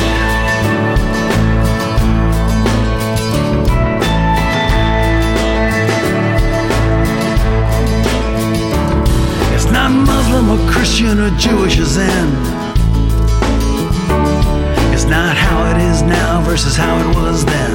It's 9.54 9.66
not 9.66 9.92
Muslim 9.92 10.50
or 10.50 10.72
Christian 10.72 11.20
or 11.20 11.30
Jewish 11.32 11.78
or 11.78 11.84
Zen. 11.84 12.61
Not 15.12 15.36
how 15.36 15.70
it 15.72 15.78
is 15.92 16.02
now 16.02 16.40
versus 16.42 16.78
how 16.78 16.98
it 17.04 17.16
was 17.18 17.44
then. 17.44 17.72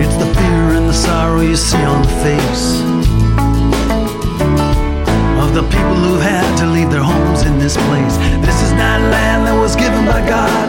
It's 0.00 0.16
the 0.22 0.30
fear 0.38 0.78
and 0.78 0.88
the 0.88 0.94
sorrow 0.94 1.40
you 1.40 1.56
see 1.56 1.82
on 1.82 2.02
the 2.02 2.14
face 2.22 2.80
of 5.42 5.52
the 5.52 5.64
people 5.68 5.98
who 6.06 6.16
had 6.18 6.46
to 6.58 6.66
leave 6.66 6.92
their 6.92 7.02
homes 7.02 7.42
in 7.42 7.58
this 7.58 7.76
place. 7.88 8.16
This 8.46 8.62
is 8.62 8.70
not 8.78 9.00
land 9.10 9.48
that 9.48 9.58
was 9.58 9.74
given 9.74 10.06
by 10.06 10.22
God. 10.28 10.68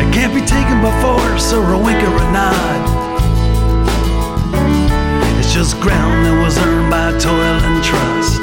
It 0.00 0.10
can't 0.14 0.32
be 0.32 0.40
taken 0.40 0.80
by 0.80 0.92
force 1.04 1.52
or 1.52 1.74
a 1.74 1.78
wink 1.78 2.02
or 2.08 2.16
a 2.16 2.32
nod. 2.32 2.80
It's 5.38 5.52
just 5.52 5.78
ground 5.78 6.24
that 6.24 6.42
was 6.42 6.56
earned 6.56 6.90
by 6.90 7.12
toil 7.20 7.60
and 7.68 7.84
trust. 7.84 8.37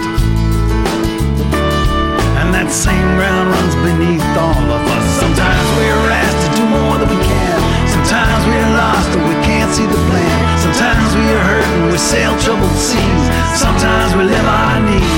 That 2.65 2.73
same 2.73 3.13
ground 3.13 3.53
runs 3.53 3.75
beneath 3.85 4.25
all 4.41 4.57
of 4.57 4.81
us. 4.89 5.05
Sometimes 5.21 5.67
we're 5.77 6.09
asked 6.09 6.49
to 6.49 6.49
do 6.57 6.65
more 6.65 6.97
than 6.97 7.13
we 7.13 7.21
can. 7.21 7.61
Sometimes 7.85 8.41
we're 8.49 8.71
lost 8.73 9.13
and 9.13 9.21
we 9.21 9.37
can't 9.45 9.69
see 9.69 9.85
the 9.85 10.01
plan. 10.09 10.57
Sometimes 10.57 11.13
we 11.13 11.29
are 11.29 11.45
hurt 11.45 11.61
and 11.61 11.91
we 11.93 11.97
sail 11.99 12.33
troubled 12.41 12.73
seas. 12.73 13.25
Sometimes 13.53 14.17
we 14.17 14.23
live 14.25 14.45
our 14.49 14.81
knees. 14.81 15.14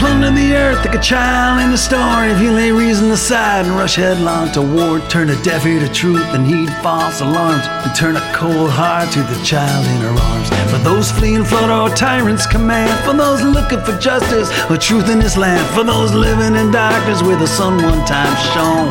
Plunder 0.00 0.30
the 0.30 0.54
earth 0.56 0.82
like 0.86 0.94
a 0.94 1.02
child 1.02 1.60
in 1.60 1.70
a 1.74 1.76
story, 1.76 2.30
if 2.30 2.40
you 2.40 2.52
lay 2.52 2.72
reason 2.72 3.10
aside 3.10 3.66
and 3.66 3.76
rush 3.76 3.96
headlong 3.96 4.50
to 4.52 4.62
war, 4.62 4.98
turn 5.10 5.28
a 5.28 5.36
deaf 5.42 5.66
ear 5.66 5.78
to 5.78 5.92
truth 5.92 6.24
and 6.32 6.46
heed 6.46 6.70
false 6.82 7.20
alarms, 7.20 7.66
and 7.68 7.94
turn 7.94 8.16
a 8.16 8.32
cold 8.32 8.70
heart 8.70 9.12
to 9.12 9.20
the 9.20 9.38
child 9.44 9.84
in 9.84 10.00
her 10.00 10.16
arms. 10.18 10.48
For 10.72 10.78
those 10.78 11.12
fleeing 11.12 11.44
flood 11.44 11.68
or 11.68 11.94
tyrants 11.94 12.46
command, 12.46 12.88
for 13.04 13.12
those 13.12 13.42
looking 13.42 13.82
for 13.84 13.92
justice 13.98 14.48
or 14.70 14.78
truth 14.78 15.10
in 15.10 15.18
this 15.18 15.36
land, 15.36 15.68
for 15.76 15.84
those 15.84 16.14
living 16.14 16.56
in 16.56 16.70
darkness 16.70 17.22
where 17.22 17.36
the 17.36 17.46
sun 17.46 17.76
one 17.82 18.02
time 18.06 18.34
shone. 18.56 18.88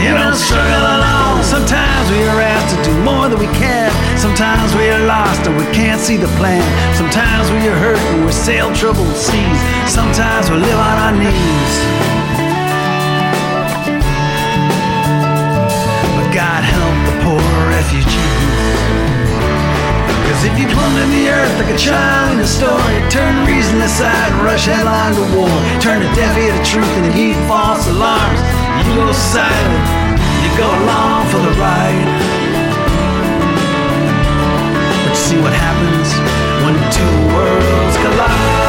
You 0.00 0.16
don't 0.16 0.36
struggle 0.36 0.84
alone. 0.88 1.44
Sometimes 1.44 2.10
we 2.10 2.24
are 2.24 2.40
asked 2.40 2.74
to 2.74 2.82
do 2.82 2.96
more 3.04 3.28
than 3.28 3.38
we 3.38 3.46
can. 3.60 3.92
Sometimes 4.24 4.74
we 4.74 4.88
are 4.88 5.04
lost 5.04 5.46
and 5.46 5.54
we 5.54 5.64
can't 5.76 6.00
see 6.00 6.16
the 6.16 6.32
plan. 6.40 6.64
Sometimes 6.96 7.50
we 7.52 7.68
are 7.68 7.76
hurt 7.76 8.00
and 8.16 8.24
we 8.24 8.32
sail 8.32 8.72
troubled 8.72 9.14
seas. 9.14 9.60
Sometimes 9.84 10.48
we 10.48 10.56
live 10.56 10.80
on 10.80 10.96
our 11.04 11.12
knees. 11.12 11.74
But 16.16 16.28
God 16.32 16.64
help 16.64 16.96
the 17.04 17.14
poor 17.20 17.44
refugee. 17.68 18.32
Cause 20.24 20.40
if 20.48 20.56
you 20.56 20.72
plunder 20.72 21.04
the 21.12 21.28
earth 21.28 21.54
like 21.60 21.74
a 21.74 21.76
child 21.76 22.32
in 22.32 22.40
a 22.40 22.48
story, 22.48 22.96
turn 23.12 23.44
reason 23.44 23.76
aside 23.82 24.32
and 24.32 24.40
rush 24.40 24.64
headlong 24.64 25.12
to 25.20 25.24
war. 25.36 25.52
Turn 25.84 26.00
a 26.00 26.08
deaf 26.16 26.32
ear 26.40 26.56
to 26.56 26.64
truth 26.64 26.96
and 26.96 27.12
heed 27.12 27.36
false 27.44 27.86
alarms. 27.92 28.40
You 28.88 28.96
go 28.96 29.12
silent, 29.12 29.84
you 30.40 30.50
go 30.56 30.64
along 30.64 31.28
for 31.28 31.44
the 31.44 31.52
ride. 31.60 32.33
See 35.24 35.40
what 35.40 35.54
happens 35.54 36.12
when 36.62 36.74
two 36.92 37.34
worlds 37.34 37.96
collide. 37.96 38.63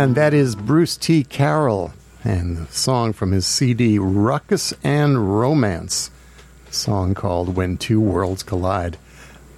And 0.00 0.14
that 0.14 0.32
is 0.32 0.56
Bruce 0.56 0.96
T. 0.96 1.22
Carroll 1.22 1.92
and 2.24 2.56
the 2.56 2.72
song 2.72 3.12
from 3.12 3.32
his 3.32 3.44
CD 3.44 3.98
Ruckus 3.98 4.72
and 4.82 5.38
Romance, 5.38 6.10
a 6.70 6.72
song 6.72 7.12
called 7.12 7.54
When 7.54 7.76
Two 7.76 8.00
Worlds 8.00 8.42
Collide. 8.42 8.96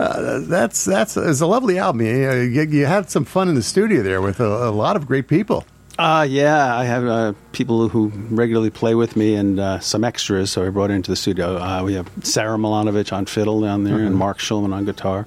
Uh, 0.00 0.40
that's 0.40 0.84
that's 0.84 1.16
it's 1.16 1.40
a 1.40 1.46
lovely 1.46 1.78
album. 1.78 2.04
You, 2.04 2.40
you, 2.40 2.62
you 2.62 2.86
had 2.86 3.08
some 3.08 3.24
fun 3.24 3.50
in 3.50 3.54
the 3.54 3.62
studio 3.62 4.02
there 4.02 4.20
with 4.20 4.40
a, 4.40 4.68
a 4.68 4.72
lot 4.72 4.96
of 4.96 5.06
great 5.06 5.28
people. 5.28 5.64
Uh, 5.96 6.26
yeah, 6.28 6.76
I 6.76 6.86
have 6.86 7.06
uh, 7.06 7.34
people 7.52 7.88
who 7.88 8.08
regularly 8.28 8.70
play 8.70 8.96
with 8.96 9.14
me 9.14 9.36
and 9.36 9.60
uh, 9.60 9.78
some 9.78 10.02
extras, 10.02 10.50
so 10.50 10.66
I 10.66 10.70
brought 10.70 10.90
into 10.90 11.12
the 11.12 11.16
studio. 11.16 11.56
Uh, 11.56 11.84
we 11.84 11.94
have 11.94 12.10
Sarah 12.24 12.58
Milanovic 12.58 13.12
on 13.12 13.26
fiddle 13.26 13.60
down 13.60 13.84
there 13.84 13.98
and 13.98 14.16
Mark 14.16 14.38
Schulman 14.38 14.74
on 14.74 14.86
guitar, 14.86 15.24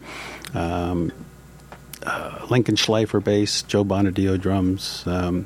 um, 0.54 1.13
uh, 2.05 2.45
Lincoln 2.49 2.75
Schleifer 2.75 3.23
bass, 3.23 3.61
Joe 3.63 3.83
Bonadio 3.83 4.39
drums, 4.39 5.03
um, 5.07 5.45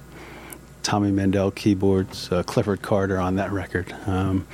Tommy 0.84 1.12
Mandel 1.12 1.52
keyboards, 1.52 2.32
uh, 2.32 2.44
Clifford 2.44 2.82
Carter 2.82 3.18
on 3.20 3.36
that 3.36 3.52
record, 3.52 3.94
um, 4.08 4.46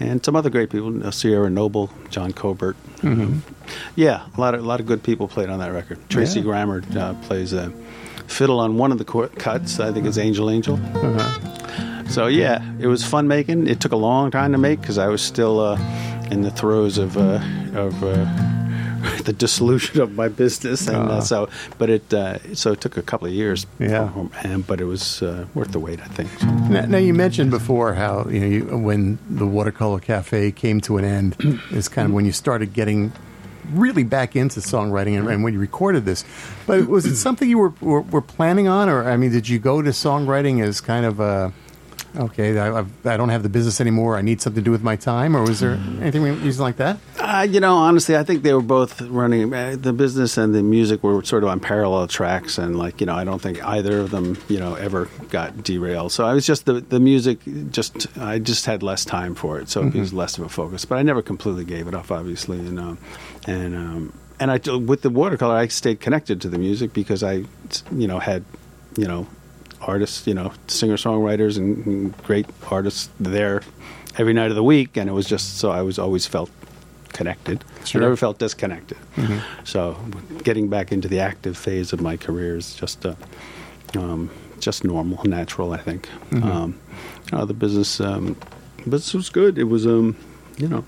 and 0.00 0.24
some 0.24 0.34
other 0.36 0.50
great 0.50 0.70
people, 0.70 1.06
uh, 1.06 1.10
Sierra 1.10 1.50
Noble, 1.50 1.90
John 2.10 2.32
Cobert. 2.32 2.76
Um, 3.02 3.42
yeah, 3.96 4.26
a 4.36 4.40
lot 4.40 4.54
of 4.54 4.60
a 4.64 4.66
lot 4.66 4.80
of 4.80 4.86
good 4.86 5.02
people 5.02 5.28
played 5.28 5.48
on 5.50 5.58
that 5.60 5.72
record. 5.72 5.98
Tracy 6.08 6.40
Yeah. 6.40 6.44
Grammer 6.46 6.82
uh, 6.96 7.14
plays 7.22 7.52
a 7.52 7.70
fiddle 8.26 8.58
on 8.60 8.76
one 8.78 8.92
of 8.92 8.98
the 8.98 9.04
cor- 9.04 9.28
cuts. 9.28 9.78
I 9.78 9.92
think 9.92 10.06
it's 10.06 10.16
Angel 10.18 10.48
Angel. 10.50 10.78
So 12.08 12.26
yeah, 12.28 12.62
it 12.78 12.86
was 12.86 13.04
fun 13.04 13.28
making. 13.28 13.66
It 13.66 13.80
took 13.80 13.92
a 13.92 13.96
long 13.96 14.30
time 14.30 14.52
to 14.52 14.58
make 14.58 14.80
because 14.80 14.98
I 14.98 15.08
was 15.08 15.20
still 15.22 15.58
uh, 15.60 15.76
in 16.30 16.42
the 16.42 16.50
throes 16.50 16.96
of 16.98 17.16
uh, 17.16 17.40
of 17.74 18.02
uh, 18.04 18.24
the 19.24 19.32
dissolution 19.32 20.00
of 20.00 20.14
my 20.14 20.28
business, 20.28 20.86
and 20.88 20.96
uh, 21.10 21.16
Ah. 21.16 21.20
so 21.20 21.48
but 21.78 21.90
it 21.90 22.12
uh, 22.14 22.38
so 22.54 22.72
it 22.72 22.80
took 22.80 22.96
a 22.96 23.02
couple 23.02 23.26
of 23.28 23.34
years. 23.34 23.66
Yeah. 23.78 24.10
and 24.42 24.66
but 24.66 24.80
it 24.80 24.84
was 24.84 25.22
uh, 25.22 25.46
worth 25.54 25.72
the 25.72 25.78
wait, 25.80 26.00
I 26.00 26.06
think. 26.08 26.30
Now, 26.70 26.86
now 26.86 26.98
you 26.98 27.14
mentioned 27.14 27.50
before 27.50 27.94
how 27.94 28.26
you 28.28 28.40
know 28.40 28.46
you, 28.46 28.62
when 28.78 29.18
the 29.28 29.46
Watercolor 29.46 30.00
Cafe 30.00 30.52
came 30.52 30.80
to 30.82 30.98
an 30.98 31.04
end 31.04 31.36
is 31.70 31.88
kind 31.88 32.08
of 32.08 32.14
when 32.14 32.24
you 32.24 32.32
started 32.32 32.72
getting 32.72 33.12
really 33.72 34.04
back 34.04 34.36
into 34.36 34.60
songwriting 34.60 35.18
and, 35.18 35.26
and 35.28 35.42
when 35.42 35.54
you 35.54 35.58
recorded 35.58 36.04
this. 36.04 36.22
But 36.66 36.86
was 36.86 37.06
it 37.06 37.16
something 37.16 37.48
you 37.48 37.58
were, 37.58 37.72
were 37.80 38.02
were 38.02 38.20
planning 38.22 38.68
on, 38.68 38.88
or 38.88 39.08
I 39.08 39.16
mean, 39.16 39.30
did 39.32 39.48
you 39.48 39.58
go 39.58 39.80
to 39.82 39.90
songwriting 39.90 40.62
as 40.62 40.80
kind 40.80 41.06
of 41.06 41.18
a 41.20 41.52
okay, 42.16 42.58
I, 42.58 42.78
I've, 42.78 43.06
I 43.06 43.16
don't 43.16 43.28
have 43.28 43.42
the 43.42 43.48
business 43.48 43.80
anymore. 43.80 44.16
I 44.16 44.22
need 44.22 44.40
something 44.40 44.62
to 44.62 44.64
do 44.64 44.70
with 44.70 44.82
my 44.82 44.96
time, 44.96 45.36
or 45.36 45.42
was 45.42 45.60
there 45.60 45.78
anything 46.00 46.22
reason 46.22 46.62
like 46.62 46.76
that? 46.76 46.98
Uh, 47.18 47.46
you 47.48 47.60
know, 47.60 47.76
honestly, 47.76 48.16
I 48.16 48.22
think 48.22 48.42
they 48.42 48.52
were 48.52 48.62
both 48.62 49.00
running 49.02 49.52
uh, 49.52 49.76
the 49.78 49.92
business 49.92 50.36
and 50.36 50.54
the 50.54 50.62
music 50.62 51.02
were 51.02 51.22
sort 51.24 51.42
of 51.42 51.48
on 51.48 51.60
parallel 51.60 52.06
tracks, 52.08 52.58
and 52.58 52.76
like 52.76 53.00
you 53.00 53.06
know, 53.06 53.14
I 53.14 53.24
don't 53.24 53.40
think 53.40 53.64
either 53.64 54.00
of 54.00 54.10
them, 54.10 54.36
you 54.48 54.58
know, 54.58 54.74
ever 54.74 55.08
got 55.30 55.62
derailed. 55.62 56.12
So 56.12 56.24
I 56.24 56.34
was 56.34 56.46
just 56.46 56.66
the 56.66 56.74
the 56.74 57.00
music, 57.00 57.40
just 57.70 58.06
I 58.18 58.38
just 58.38 58.66
had 58.66 58.82
less 58.82 59.04
time 59.04 59.34
for 59.34 59.58
it, 59.58 59.68
so 59.68 59.82
it 59.82 59.94
was 59.94 60.12
less 60.12 60.38
of 60.38 60.44
a 60.44 60.48
focus. 60.48 60.84
But 60.84 60.98
I 60.98 61.02
never 61.02 61.22
completely 61.22 61.64
gave 61.64 61.88
it 61.88 61.94
up, 61.94 62.10
obviously, 62.10 62.58
and 62.58 62.78
um, 62.78 62.98
and 63.46 63.74
um, 63.74 64.12
and 64.40 64.50
I 64.50 64.76
with 64.76 65.02
the 65.02 65.10
watercolor, 65.10 65.54
I 65.54 65.68
stayed 65.68 66.00
connected 66.00 66.40
to 66.42 66.48
the 66.48 66.58
music 66.58 66.92
because 66.92 67.22
I, 67.22 67.44
you 67.92 68.06
know, 68.06 68.18
had, 68.18 68.44
you 68.96 69.06
know, 69.06 69.26
artists, 69.86 70.26
you 70.26 70.34
know, 70.34 70.52
singer 70.66 70.96
songwriters 70.96 71.56
and, 71.58 71.86
and 71.86 72.16
great 72.24 72.46
artists 72.70 73.10
there 73.20 73.62
every 74.18 74.32
night 74.32 74.50
of 74.50 74.56
the 74.56 74.62
week, 74.62 74.96
and 74.96 75.08
it 75.08 75.12
was 75.12 75.26
just 75.26 75.58
so 75.58 75.70
I 75.70 75.82
was 75.82 75.98
always 75.98 76.26
felt 76.26 76.50
connected. 77.12 77.64
Sure. 77.84 78.00
I 78.00 78.04
never 78.04 78.16
felt 78.16 78.38
disconnected. 78.38 78.98
So 79.64 79.96
getting 80.42 80.68
back 80.68 80.92
into 80.92 81.08
the 81.08 81.20
active 81.20 81.56
phase 81.56 81.92
of 81.92 82.00
my 82.00 82.16
career 82.16 82.56
is 82.56 82.74
just 82.74 83.06
uh, 83.06 83.14
um, 83.96 84.30
just 84.60 84.84
normal, 84.84 85.22
natural. 85.24 85.72
I 85.72 85.78
think. 85.78 86.08
Um, 86.32 86.78
uh, 87.32 87.44
the 87.44 87.54
business 87.54 88.00
um, 88.00 88.36
business 88.78 89.14
was 89.14 89.28
good. 89.30 89.58
It 89.58 89.64
was 89.64 89.86
um, 89.86 90.16
you 90.58 90.68
know. 90.68 90.84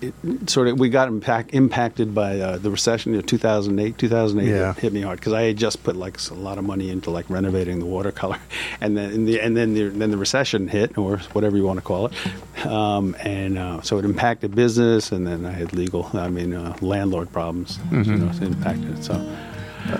It, 0.00 0.14
sort 0.48 0.68
of, 0.68 0.78
we 0.78 0.88
got 0.88 1.08
impact, 1.08 1.52
impacted 1.52 2.14
by 2.14 2.38
uh, 2.40 2.58
the 2.58 2.70
recession 2.70 3.14
in 3.14 3.22
2008. 3.22 3.98
2008 3.98 4.48
Yeah. 4.50 4.72
hit, 4.74 4.82
hit 4.82 4.92
me 4.92 5.02
hard 5.02 5.18
because 5.18 5.32
I 5.32 5.42
had 5.42 5.56
just 5.56 5.82
put 5.82 5.96
like 5.96 6.18
a 6.30 6.34
lot 6.34 6.58
of 6.58 6.64
money 6.64 6.90
into 6.90 7.10
like 7.10 7.28
renovating 7.28 7.78
the 7.80 7.86
watercolor, 7.86 8.38
and 8.80 8.96
then 8.96 9.10
in 9.12 9.24
the, 9.26 9.40
and 9.40 9.56
then 9.56 9.74
the, 9.74 9.88
then 9.88 10.10
the 10.10 10.16
recession 10.16 10.68
hit 10.68 10.96
or 10.96 11.18
whatever 11.32 11.56
you 11.56 11.64
want 11.64 11.78
to 11.78 11.84
call 11.84 12.06
it, 12.06 12.66
um, 12.66 13.14
and 13.20 13.58
uh, 13.58 13.80
so 13.82 13.98
it 13.98 14.04
impacted 14.04 14.54
business, 14.54 15.12
and 15.12 15.26
then 15.26 15.44
I 15.44 15.52
had 15.52 15.72
legal, 15.72 16.08
I 16.14 16.28
mean 16.28 16.54
uh, 16.54 16.76
landlord 16.80 17.30
problems, 17.32 17.78
you 17.90 17.98
know, 18.16 18.28
it 18.30 18.42
impacted. 18.42 19.04
So 19.04 19.14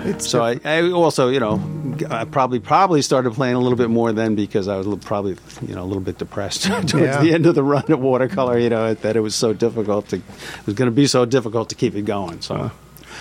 It's 0.05 0.27
So 0.29 0.43
I, 0.43 0.59
I 0.63 0.91
also, 0.91 1.29
you 1.29 1.39
know, 1.39 1.61
I 2.09 2.25
probably 2.25 2.59
probably 2.59 3.01
started 3.01 3.33
playing 3.33 3.55
a 3.55 3.59
little 3.59 3.77
bit 3.77 3.89
more 3.89 4.11
then 4.11 4.35
because 4.35 4.67
I 4.67 4.77
was 4.77 4.87
probably, 5.03 5.37
you 5.67 5.75
know, 5.75 5.83
a 5.83 5.85
little 5.85 6.01
bit 6.03 6.17
depressed 6.17 6.63
towards 6.65 6.93
Yeah. 6.93 7.21
the 7.21 7.33
end 7.33 7.45
of 7.45 7.55
the 7.55 7.63
run 7.63 7.83
at 7.89 7.99
watercolor. 7.99 8.57
You 8.57 8.69
know, 8.69 8.93
that 8.93 9.15
it 9.15 9.19
was 9.21 9.35
so 9.35 9.53
difficult 9.53 10.07
to, 10.09 10.17
it 10.17 10.65
was 10.65 10.75
going 10.75 10.87
to 10.89 10.95
be 10.95 11.07
so 11.07 11.25
difficult 11.25 11.69
to 11.69 11.75
keep 11.75 11.95
it 11.95 12.03
going. 12.03 12.41
So. 12.41 12.71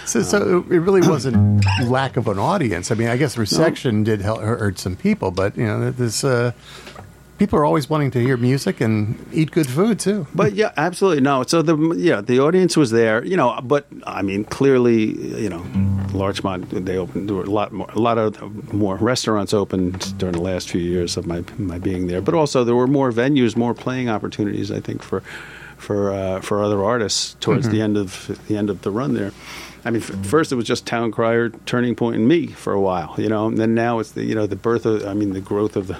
So, 0.06 0.22
so 0.22 0.64
it 0.70 0.78
really 0.78 1.06
wasn't 1.06 1.64
lack 1.84 2.16
of 2.16 2.26
an 2.26 2.38
audience. 2.38 2.90
I 2.90 2.94
mean, 2.94 3.08
I 3.08 3.16
guess 3.16 3.36
reception 3.36 4.02
did 4.02 4.20
help, 4.22 4.40
hurt 4.40 4.78
some 4.78 4.96
people, 4.96 5.30
but 5.30 5.56
you 5.58 5.66
know, 5.66 5.90
this 5.90 6.24
uh, 6.24 6.52
people 7.40 7.58
are 7.58 7.64
always 7.64 7.88
wanting 7.88 8.10
to 8.10 8.20
hear 8.20 8.36
music 8.36 8.82
and 8.82 9.16
eat 9.32 9.50
good 9.50 9.66
food 9.66 9.98
too. 9.98 10.26
But 10.34 10.52
yeah, 10.52 10.72
absolutely 10.76 11.22
no. 11.22 11.42
So 11.42 11.62
the 11.62 11.74
yeah 11.96 12.20
the 12.20 12.38
audience 12.38 12.76
was 12.76 12.90
there, 12.90 13.24
you 13.24 13.36
know. 13.36 13.58
But 13.64 13.86
I 14.06 14.20
mean, 14.20 14.44
clearly, 14.44 15.16
you 15.40 15.48
know, 15.48 15.64
Larchmont 16.12 16.68
they 16.84 16.98
opened 16.98 17.28
there 17.30 17.36
were 17.36 17.44
a 17.44 17.50
lot 17.60 17.72
more 17.72 17.90
a 17.92 17.98
lot 17.98 18.18
of 18.18 18.72
more 18.74 18.96
restaurants 18.96 19.54
opened 19.54 20.16
during 20.18 20.34
the 20.34 20.42
last 20.42 20.68
few 20.68 20.82
years 20.82 21.16
of 21.16 21.26
my 21.26 21.42
my 21.56 21.78
being 21.78 22.08
there. 22.08 22.20
But 22.20 22.34
also 22.34 22.62
there 22.62 22.76
were 22.76 22.86
more 22.86 23.10
venues, 23.10 23.56
more 23.56 23.72
playing 23.74 24.10
opportunities. 24.10 24.70
I 24.70 24.80
think 24.80 25.02
for 25.02 25.22
for 25.78 26.12
uh, 26.12 26.40
for 26.42 26.62
other 26.62 26.84
artists 26.84 27.36
towards 27.40 27.70
the 27.70 27.80
end 27.80 27.96
of 27.96 28.38
the 28.48 28.56
end 28.58 28.68
of 28.68 28.82
the 28.82 28.90
run 28.90 29.14
there. 29.14 29.32
I 29.82 29.90
mean, 29.90 30.02
f- 30.02 30.26
first 30.26 30.52
it 30.52 30.56
was 30.56 30.66
just 30.66 30.84
Town 30.84 31.10
Crier, 31.10 31.48
Turning 31.64 31.94
Point, 31.94 32.16
and 32.16 32.28
me 32.28 32.48
for 32.48 32.74
a 32.74 32.80
while, 32.80 33.14
you 33.16 33.30
know. 33.30 33.46
And 33.46 33.56
then 33.56 33.74
now 33.74 33.98
it's 33.98 34.12
the 34.12 34.24
you 34.24 34.34
know 34.34 34.46
the 34.46 34.56
birth 34.56 34.84
of 34.84 35.06
I 35.06 35.14
mean 35.14 35.32
the 35.32 35.40
growth 35.40 35.74
of 35.74 35.86
the 35.86 35.98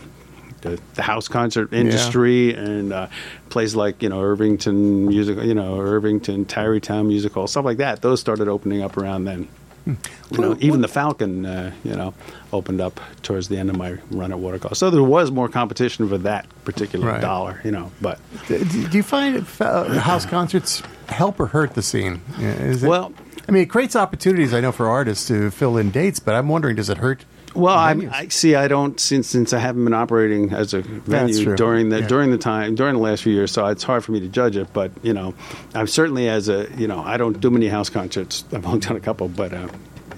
the, 0.62 0.80
the 0.94 1.02
house 1.02 1.28
concert 1.28 1.72
industry 1.72 2.54
and 2.54 2.92
uh, 2.92 3.06
places 3.48 3.76
like 3.76 4.02
you 4.02 4.08
know 4.08 4.20
Irvington 4.20 5.06
music, 5.06 5.38
you 5.38 5.54
know 5.54 5.78
Irvington 5.80 6.44
Tarrytown 6.44 7.08
Music 7.08 7.32
Hall, 7.32 7.46
stuff 7.46 7.64
like 7.64 7.78
that. 7.78 8.02
Those 8.02 8.20
started 8.20 8.48
opening 8.48 8.82
up 8.82 8.96
around 8.96 9.24
then. 9.24 9.48
You 9.86 10.38
know, 10.38 10.56
even 10.60 10.82
the 10.82 10.88
Falcon, 10.88 11.46
uh, 11.46 11.72
you 11.84 11.96
know, 11.96 12.12
opened 12.52 12.82
up 12.82 13.00
towards 13.22 13.48
the 13.48 13.56
end 13.56 13.70
of 13.70 13.76
my 13.76 13.96
run 14.10 14.30
at 14.30 14.38
Watercolor. 14.38 14.74
So 14.74 14.90
there 14.90 15.02
was 15.02 15.30
more 15.30 15.48
competition 15.48 16.06
for 16.08 16.18
that 16.18 16.46
particular 16.64 17.06
Right. 17.08 17.20
dollar, 17.20 17.60
you 17.64 17.70
know. 17.72 17.90
But 18.00 18.20
Do 18.46 18.62
do 18.62 18.96
you 18.96 19.02
find 19.02 19.44
uh, 19.58 19.98
house 19.98 20.26
concerts 20.26 20.82
help 21.08 21.40
or 21.40 21.46
hurt 21.46 21.72
the 21.74 21.82
scene? 21.82 22.20
Is 22.38 22.84
it, 22.84 22.88
Well- 22.88 23.12
I 23.48 23.52
mean, 23.52 23.62
it 23.62 23.70
creates 23.70 23.96
opportunities. 23.96 24.52
I 24.54 24.60
know 24.60 24.70
for 24.70 24.86
artists 24.86 25.26
to 25.28 25.50
fill 25.50 25.76
in 25.78 25.90
dates, 25.90 26.20
but 26.20 26.34
I'm 26.36 26.48
wondering, 26.48 26.76
does 26.76 26.90
it 26.90 26.98
hurt? 26.98 27.24
Well, 27.54 27.74
I? 27.74 27.90
I 28.12 28.28
see. 28.28 28.54
I 28.54 28.68
don't 28.68 28.98
since 29.00 29.26
since 29.28 29.52
I 29.52 29.58
haven't 29.58 29.84
been 29.84 29.94
operating 29.94 30.52
as 30.52 30.72
a 30.74 30.80
venue 30.82 31.56
during 31.56 31.88
the 31.88 32.00
Yeah. 32.00 32.06
during 32.06 32.30
the 32.30 32.38
time 32.38 32.74
during 32.74 32.94
the 32.94 33.00
last 33.00 33.22
few 33.22 33.32
years, 33.32 33.50
so 33.50 33.66
it's 33.66 33.82
hard 33.82 34.04
for 34.04 34.12
me 34.12 34.20
to 34.20 34.28
judge 34.28 34.56
it. 34.56 34.72
But 34.72 34.92
you 35.02 35.12
know, 35.12 35.34
I'm 35.74 35.86
certainly 35.86 36.28
as 36.28 36.48
a 36.48 36.68
you 36.76 36.86
know 36.86 37.00
I 37.00 37.16
don't 37.16 37.40
do 37.40 37.50
many 37.50 37.68
house 37.68 37.88
concerts. 37.90 38.44
I've 38.52 38.66
only 38.66 38.80
done 38.80 38.96
a 38.96 39.00
couple, 39.00 39.28
but. 39.28 39.52
Uh, 39.52 39.68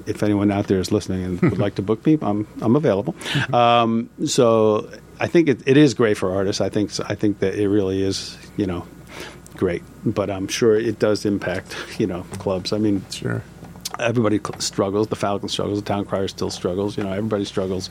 if 0.04 0.24
anyone 0.24 0.50
out 0.50 0.66
there 0.66 0.80
is 0.80 0.90
listening 0.90 1.22
and 1.22 1.40
would 1.42 1.60
like 1.60 1.76
to 1.76 1.82
book 1.82 2.04
me, 2.04 2.18
I'm 2.20 2.44
I'm 2.60 2.74
available. 2.74 3.14
Um, 3.54 4.10
so 4.26 4.90
I 5.20 5.28
think 5.28 5.48
it, 5.48 5.60
it 5.64 5.76
is 5.76 5.94
great 5.94 6.16
for 6.16 6.32
artists. 6.34 6.60
I 6.60 6.70
think 6.70 6.90
I 7.08 7.14
think 7.14 7.38
that 7.38 7.54
it 7.54 7.68
really 7.68 8.02
is 8.02 8.36
you 8.56 8.66
know 8.66 8.84
great, 9.54 9.84
but 10.04 10.28
I'm 10.28 10.48
sure 10.48 10.74
it 10.76 10.98
does 10.98 11.24
impact 11.24 11.76
you 12.00 12.08
know 12.08 12.24
clubs. 12.40 12.72
I 12.72 12.78
mean, 12.78 13.04
Sure. 13.12 13.44
Everybody 14.02 14.40
struggles. 14.58 15.08
The 15.08 15.16
Falcon 15.16 15.48
struggles. 15.48 15.80
The 15.80 15.86
Town 15.86 16.04
Crier 16.04 16.28
still 16.28 16.50
struggles. 16.50 16.96
You 16.96 17.04
know, 17.04 17.12
everybody 17.12 17.44
struggles 17.44 17.90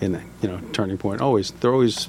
in 0.00 0.12
the 0.12 0.22
you 0.42 0.48
know 0.48 0.60
turning 0.72 0.98
point. 0.98 1.20
Always, 1.20 1.50
they're 1.52 1.72
always 1.72 2.08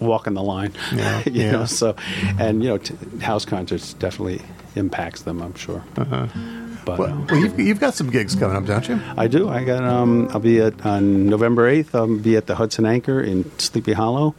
walking 0.00 0.34
the 0.34 0.42
line. 0.42 0.72
Yeah, 0.94 1.22
you 1.26 1.32
yeah. 1.32 1.52
know, 1.52 1.64
so 1.66 1.96
and 2.38 2.62
you 2.62 2.70
know, 2.70 2.78
t- 2.78 2.94
house 3.20 3.44
concerts 3.44 3.94
definitely 3.94 4.42
impacts 4.76 5.22
them. 5.22 5.42
I'm 5.42 5.54
sure. 5.54 5.84
But 5.94 6.98
Well, 6.98 7.12
uh, 7.12 7.26
well 7.30 7.36
you've, 7.40 7.58
you've 7.58 7.80
got 7.80 7.94
some 7.94 8.10
gigs 8.10 8.34
coming 8.34 8.56
up, 8.56 8.66
don't 8.66 8.86
you? 8.88 9.00
I 9.16 9.26
do. 9.26 9.48
I 9.48 9.64
got. 9.64 9.84
Um, 9.84 10.28
I'll 10.32 10.40
be 10.40 10.60
at 10.60 10.84
on 10.84 11.28
November 11.28 11.66
eighth. 11.68 11.94
I'll 11.94 12.14
be 12.18 12.36
at 12.36 12.46
the 12.46 12.56
Hudson 12.56 12.84
Anchor 12.84 13.20
in 13.22 13.50
Sleepy 13.58 13.92
Hollow, 13.94 14.34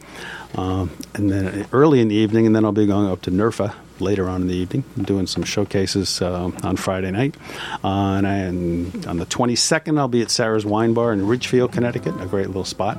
um, 0.54 0.90
and 1.14 1.30
then 1.30 1.66
early 1.72 2.00
in 2.00 2.08
the 2.08 2.14
evening, 2.14 2.46
and 2.46 2.54
then 2.54 2.64
I'll 2.64 2.72
be 2.72 2.86
going 2.86 3.08
up 3.08 3.22
to 3.22 3.30
Nerfa 3.30 3.74
later 4.00 4.28
on 4.28 4.42
in 4.42 4.48
the 4.48 4.54
evening, 4.54 4.84
doing 5.00 5.26
some 5.26 5.42
showcases 5.42 6.20
uh, 6.22 6.50
on 6.62 6.76
Friday 6.76 7.10
night. 7.10 7.34
Uh, 7.84 8.14
and, 8.14 8.26
I, 8.26 8.34
and 8.34 9.06
on 9.06 9.18
the 9.18 9.26
twenty 9.26 9.56
second, 9.56 9.98
I'll 9.98 10.08
be 10.08 10.22
at 10.22 10.30
Sarah's 10.30 10.66
Wine 10.66 10.94
Bar 10.94 11.12
in 11.12 11.26
Ridgefield, 11.26 11.72
Connecticut, 11.72 12.14
a 12.20 12.26
great 12.26 12.48
little 12.48 12.64
spot, 12.64 12.98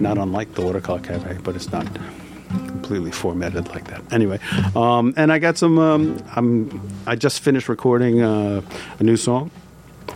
not 0.00 0.18
unlike 0.18 0.54
the 0.54 0.62
Watercolor 0.62 1.00
Cafe, 1.00 1.38
but 1.42 1.56
it's 1.56 1.70
not 1.70 1.86
completely 2.48 3.10
formatted 3.10 3.68
like 3.68 3.86
that. 3.88 4.12
Anyway, 4.12 4.38
um, 4.74 5.14
and 5.16 5.32
I 5.32 5.38
got 5.38 5.56
some. 5.56 5.78
Um, 5.78 6.22
I'm. 6.34 6.82
I 7.06 7.16
just 7.16 7.40
finished 7.40 7.68
recording 7.68 8.20
uh, 8.20 8.60
a 8.98 9.02
new 9.02 9.16
song, 9.16 9.50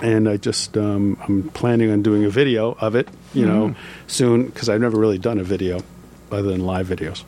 and 0.02 0.28
I 0.28 0.36
just 0.36 0.76
um, 0.76 1.16
I'm 1.26 1.48
planning 1.50 1.90
on 1.90 2.02
doing 2.02 2.24
a 2.24 2.30
video 2.30 2.76
of 2.80 2.94
it. 2.94 3.08
You 3.32 3.46
know, 3.46 3.74
soon 4.06 4.46
because 4.46 4.68
I've 4.68 4.80
never 4.80 4.98
really 4.98 5.18
done 5.18 5.38
a 5.38 5.44
video 5.44 5.80
other 6.30 6.50
than 6.50 6.66
live 6.66 6.88
videos. 6.88 7.22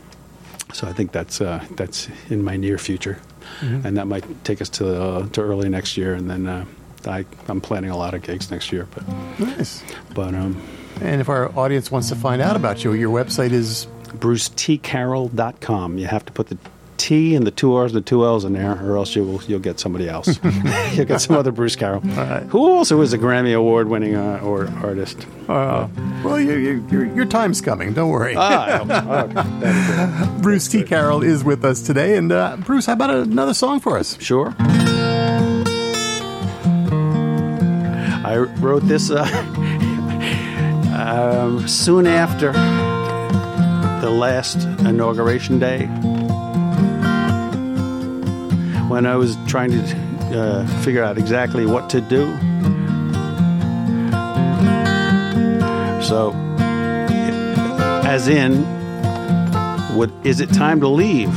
So 0.72 0.86
I 0.86 0.92
think 0.92 1.12
that's 1.12 1.40
uh, 1.40 1.64
that's 1.76 2.08
in 2.30 2.42
my 2.44 2.56
near 2.56 2.78
future, 2.78 3.18
and 3.60 3.96
that 3.96 4.06
might 4.06 4.24
take 4.44 4.60
us 4.60 4.68
to 4.70 5.02
uh, 5.02 5.28
to 5.30 5.40
early 5.42 5.68
next 5.68 5.96
year, 5.96 6.14
and 6.14 6.28
then. 6.30 6.46
Uh, 6.46 6.64
I, 7.06 7.24
I'm 7.46 7.60
planning 7.60 7.90
a 7.90 7.96
lot 7.96 8.12
of 8.14 8.22
gigs 8.22 8.50
next 8.50 8.72
year, 8.72 8.86
but 8.92 9.06
Nice. 9.38 9.84
but 10.14 10.34
um, 10.34 10.60
And 11.00 11.20
if 11.20 11.28
our 11.28 11.48
audience 11.56 11.92
wants 11.92 12.08
to 12.08 12.16
find 12.16 12.42
out 12.42 12.56
about 12.56 12.82
you, 12.82 12.92
your 12.92 13.08
website 13.14 13.52
is 13.52 13.86
brucetcarroll.com. 14.18 15.98
You 15.98 16.06
have 16.06 16.24
to 16.26 16.32
put 16.32 16.48
the 16.48 16.58
T 16.98 17.34
and 17.34 17.46
the 17.46 17.50
two 17.50 17.74
R's 17.74 17.92
and 17.92 18.02
the 18.02 18.06
two 18.06 18.24
L's 18.24 18.44
in 18.44 18.52
there, 18.52 18.72
or 18.84 18.96
else 18.96 19.14
you'll 19.16 19.42
you'll 19.44 19.60
get 19.60 19.80
somebody 19.80 20.08
else. 20.08 20.38
you'll 20.92 21.06
get 21.06 21.20
some 21.20 21.36
other 21.36 21.52
Bruce 21.52 21.76
Carroll, 21.76 22.00
right. 22.00 22.42
who 22.44 22.70
also 22.70 23.00
is 23.00 23.12
a 23.12 23.18
Grammy 23.18 23.56
Award 23.56 23.88
winning 23.88 24.14
uh, 24.14 24.40
or 24.42 24.68
artist. 24.82 25.26
Uh, 25.48 25.88
well, 26.22 26.38
you, 26.40 26.56
you, 26.56 26.86
your, 26.90 27.06
your 27.14 27.24
time's 27.24 27.60
coming. 27.60 27.94
Don't 27.94 28.10
worry. 28.10 28.34
Ah, 28.36 29.24
okay. 29.24 30.40
Bruce 30.42 30.68
T. 30.68 30.82
Carroll 30.82 31.22
is 31.22 31.42
with 31.44 31.64
us 31.64 31.80
today. 31.80 32.16
And 32.16 32.30
uh, 32.30 32.56
Bruce, 32.58 32.86
how 32.86 32.92
about 32.94 33.10
another 33.10 33.54
song 33.54 33.80
for 33.80 33.96
us? 33.96 34.20
Sure. 34.20 34.54
I 38.28 38.36
wrote 38.58 38.82
this 38.86 39.10
uh, 39.10 39.24
um, 40.94 41.66
soon 41.66 42.06
after 42.06 42.52
the 44.00 44.10
last 44.10 44.62
inauguration 44.80 45.58
day 45.58 45.86
when 48.88 49.06
I 49.06 49.16
was 49.16 49.36
trying 49.46 49.70
to 49.70 49.82
uh, 50.32 50.66
figure 50.82 51.04
out 51.04 51.18
exactly 51.18 51.66
what 51.66 51.90
to 51.90 52.00
do. 52.00 52.26
So, 56.02 56.32
as 58.04 58.28
in, 58.28 58.64
what 59.94 60.10
is 60.24 60.40
it 60.40 60.52
time 60.52 60.80
to 60.80 60.88
leave? 60.88 61.32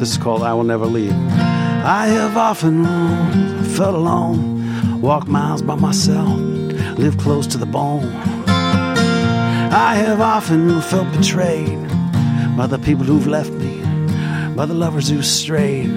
This 0.00 0.10
is 0.10 0.18
called 0.18 0.42
I 0.42 0.54
Will 0.54 0.64
Never 0.64 0.86
Leave. 0.86 1.12
I 1.12 2.06
have 2.06 2.36
often 2.36 2.84
felt 3.74 3.94
alone, 3.94 5.00
walked 5.00 5.28
miles 5.28 5.62
by 5.62 5.74
myself, 5.74 6.38
lived 6.98 7.20
close 7.20 7.46
to 7.48 7.58
the 7.58 7.66
bone. 7.66 8.12
I 9.76 9.96
have 9.96 10.20
often 10.20 10.80
felt 10.80 11.10
betrayed 11.12 11.82
by 12.56 12.66
the 12.66 12.78
people 12.78 13.04
who've 13.04 13.26
left 13.26 13.50
me, 13.52 13.73
by 14.54 14.66
the 14.66 14.74
lovers 14.74 15.08
who 15.08 15.22
strayed. 15.22 15.90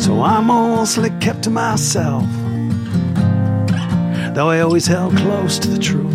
So 0.00 0.22
I'm 0.22 0.46
mostly 0.46 1.10
kept 1.20 1.42
to 1.44 1.50
myself, 1.50 2.24
though 4.34 4.48
I 4.48 4.60
always 4.60 4.86
held 4.86 5.16
close 5.16 5.58
to 5.58 5.68
the 5.68 5.78
truth. 5.78 6.10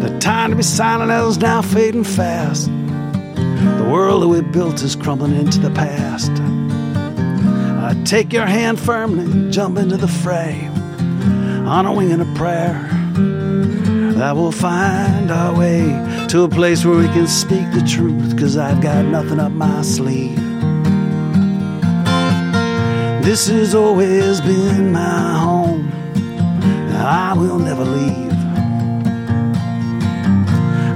The 0.00 0.16
time 0.20 0.50
to 0.50 0.56
be 0.56 0.62
silent 0.62 1.10
is 1.10 1.38
now 1.38 1.60
fading 1.60 2.04
fast. 2.04 2.66
The 2.66 3.88
world 3.90 4.22
that 4.22 4.28
we 4.28 4.40
built 4.40 4.82
is 4.82 4.96
crumbling 4.96 5.36
into 5.36 5.60
the 5.60 5.70
past. 5.70 6.30
I 6.30 7.94
take 8.04 8.32
your 8.32 8.46
hand 8.46 8.80
firmly, 8.80 9.50
jump 9.50 9.76
into 9.76 9.98
the 9.98 10.08
fray, 10.08 10.68
on 11.66 11.84
a 11.84 11.92
wing 11.92 12.10
and 12.10 12.22
a 12.22 12.34
prayer 12.38 12.88
that 14.14 14.34
we'll 14.34 14.52
find 14.52 15.30
our 15.30 15.54
way 15.58 15.90
to 16.32 16.44
a 16.44 16.48
place 16.48 16.82
where 16.82 16.96
we 16.96 17.08
can 17.08 17.26
speak 17.26 17.70
the 17.72 17.86
truth, 17.86 18.38
cause 18.40 18.56
I've 18.56 18.80
got 18.80 19.04
nothing 19.04 19.38
up 19.38 19.52
my 19.52 19.82
sleeve. 19.82 20.40
This 23.22 23.48
has 23.48 23.74
always 23.74 24.40
been 24.40 24.92
my 24.92 25.38
home, 25.38 25.92
I 26.96 27.34
will 27.36 27.58
never 27.58 27.84
leave. 27.84 28.32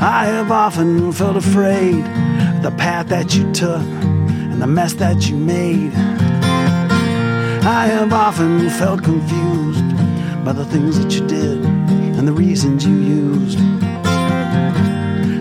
I 0.01 0.25
have 0.25 0.51
often 0.51 1.13
felt 1.13 1.37
afraid 1.37 2.03
of 2.57 2.63
the 2.63 2.75
path 2.79 3.09
that 3.09 3.35
you 3.35 3.53
took 3.53 3.83
and 3.83 4.63
the 4.63 4.67
mess 4.67 4.95
that 4.95 5.29
you 5.29 5.37
made. 5.37 5.93
I 7.63 7.89
have 7.89 8.11
often 8.11 8.71
felt 8.71 9.05
confused 9.05 9.85
by 10.47 10.55
the 10.55 10.65
things 10.65 10.99
that 10.99 11.13
you 11.13 11.27
did 11.27 11.63
and 11.63 12.27
the 12.27 12.33
reasons 12.33 12.87
you 12.87 12.95
used. 12.95 13.76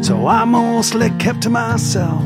So 0.06 0.28
I 0.28 0.46
mostly 0.46 1.10
kept 1.18 1.42
to 1.42 1.50
myself, 1.50 2.22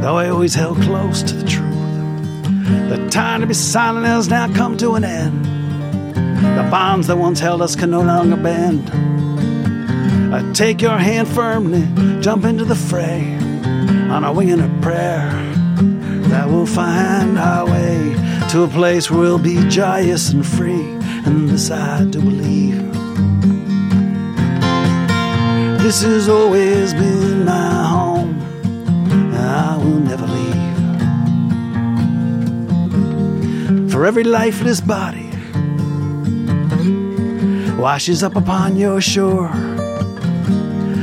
though 0.00 0.16
I 0.16 0.28
always 0.28 0.54
held 0.54 0.80
close 0.80 1.24
to 1.24 1.34
the 1.34 1.44
truth. 1.44 2.88
The 2.88 3.08
time 3.10 3.40
to 3.40 3.48
be 3.48 3.54
silent 3.54 4.06
has 4.06 4.28
now 4.28 4.46
come 4.54 4.76
to 4.76 4.92
an 4.92 5.02
end. 5.02 5.44
The 5.44 6.68
bonds 6.70 7.08
that 7.08 7.16
once 7.16 7.40
held 7.40 7.62
us 7.62 7.74
can 7.74 7.90
no 7.90 8.00
longer 8.00 8.36
bend. 8.36 8.92
I 10.32 10.52
take 10.52 10.80
your 10.80 10.98
hand 10.98 11.26
firmly, 11.26 11.82
jump 12.22 12.44
into 12.44 12.64
the 12.64 12.76
fray 12.76 13.34
on 14.08 14.22
a 14.22 14.32
wing 14.32 14.52
and 14.52 14.62
a 14.62 14.82
prayer 14.82 15.32
that 16.28 16.46
we'll 16.48 16.64
find 16.64 17.36
our 17.36 17.66
way 17.66 18.14
to 18.50 18.62
a 18.62 18.68
place 18.68 19.10
where 19.10 19.18
we'll 19.18 19.36
be 19.36 19.68
joyous 19.68 20.30
and 20.30 20.46
free. 20.46 20.92
And 21.26 21.48
this 21.48 21.72
I 21.72 22.04
do 22.04 22.20
believe. 22.20 22.81
This 25.82 26.02
has 26.02 26.28
always 26.28 26.94
been 26.94 27.44
my 27.44 27.84
home. 27.84 28.40
I 29.34 29.76
will 29.76 29.98
never 29.98 30.26
leave. 30.28 30.70
For 33.90 34.06
every 34.06 34.22
lifeless 34.22 34.80
body 34.80 35.28
washes 37.76 38.22
up 38.22 38.36
upon 38.36 38.76
your 38.76 39.00
shore. 39.00 39.50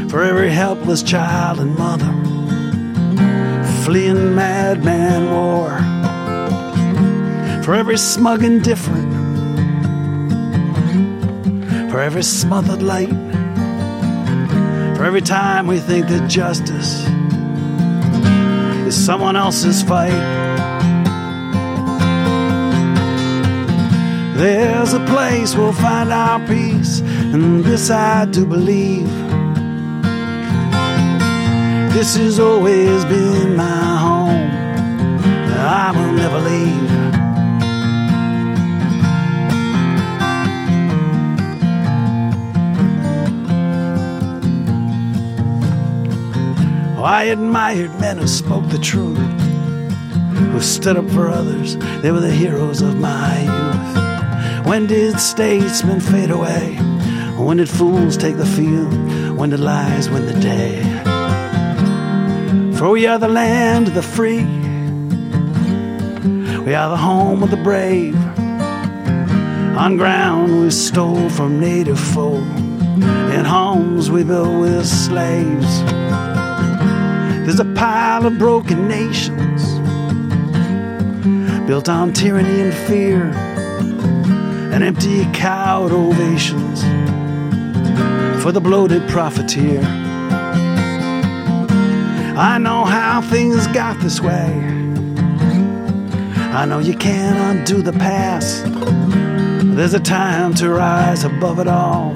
For 0.10 0.24
every 0.24 0.50
helpless 0.50 1.04
child 1.04 1.60
and 1.60 1.76
mother 1.78 2.14
fleeing 3.84 4.34
madman 4.34 5.30
war. 5.30 5.72
For 7.64 7.76
every 7.76 7.98
smug 7.98 8.44
indifferent, 8.46 9.12
for 11.92 12.00
every 12.00 12.24
smothered 12.24 12.82
light, 12.82 13.29
for 15.00 15.06
every 15.06 15.22
time 15.22 15.66
we 15.66 15.80
think 15.80 16.10
that 16.10 16.30
justice 16.30 17.08
is 18.86 19.06
someone 19.06 19.38
else's 19.38 19.82
fight. 19.82 20.12
There's 24.36 24.92
a 24.92 25.00
place 25.06 25.56
we'll 25.56 25.72
find 25.72 26.12
our 26.12 26.46
peace, 26.46 27.00
and 27.34 27.64
this 27.64 27.90
I 27.90 28.26
do 28.26 28.46
believe. 28.46 29.08
This 31.94 32.18
has 32.18 32.38
always 32.38 33.06
been 33.06 33.56
my 33.56 33.98
home. 34.06 34.50
I 35.56 35.94
will 35.96 36.12
never 36.12 36.40
leave. 36.40 37.09
Oh, 47.00 47.04
I 47.04 47.24
admired 47.32 47.98
men 48.02 48.18
who 48.18 48.28
spoke 48.28 48.68
the 48.68 48.78
truth, 48.78 49.18
who 50.52 50.60
stood 50.60 50.98
up 50.98 51.10
for 51.12 51.30
others. 51.30 51.78
They 52.02 52.12
were 52.12 52.20
the 52.20 52.30
heroes 52.30 52.82
of 52.82 53.00
my 53.00 53.40
youth. 53.40 54.66
When 54.66 54.86
did 54.86 55.18
statesmen 55.18 56.02
fade 56.02 56.30
away? 56.30 56.76
When 57.38 57.56
did 57.56 57.70
fools 57.70 58.18
take 58.18 58.36
the 58.36 58.46
field? 58.46 58.92
When 59.38 59.52
did 59.52 59.62
lies 59.62 60.10
win 60.10 60.26
the 60.26 60.38
day? 60.42 60.84
For 62.78 62.90
we 62.90 63.08
are 63.08 63.18
the 63.18 63.30
land 63.30 63.88
of 63.88 63.94
the 63.94 64.04
free. 64.04 64.44
We 66.66 66.76
are 66.76 66.90
the 66.90 66.98
home 66.98 67.44
of 67.44 67.50
the 67.50 67.64
brave. 67.64 68.18
On 69.78 69.96
ground 69.96 70.64
we 70.64 70.70
stole 70.70 71.30
from 71.30 71.62
native 71.62 71.98
folk. 71.98 72.44
In 73.32 73.46
homes 73.46 74.12
we 74.12 74.26
built 74.26 74.60
with 74.60 74.86
slaves. 74.86 75.82
There's 77.50 77.62
a 77.62 77.74
pile 77.74 78.28
of 78.28 78.38
broken 78.38 78.88
nations 78.88 79.74
built 81.68 81.90
on 81.90 82.14
tyranny 82.14 82.62
and 82.62 82.72
fear 82.72 83.24
and 84.72 84.84
empty 84.84 85.26
cowed 85.34 85.92
ovations 85.92 86.84
for 88.44 88.52
the 88.52 88.62
bloated 88.62 89.10
profiteer. 89.10 89.82
I 92.38 92.60
know 92.60 92.86
how 92.86 93.24
things 93.24 93.66
got 93.66 94.00
this 94.00 94.22
way. 94.22 94.54
I 96.54 96.66
know 96.66 96.78
you 96.78 96.96
can't 96.96 97.58
undo 97.58 97.82
the 97.82 97.94
past. 97.94 98.64
There's 99.76 99.96
a 99.96 100.00
time 100.00 100.54
to 100.54 100.70
rise 100.70 101.24
above 101.24 101.58
it 101.58 101.68
all. 101.68 102.14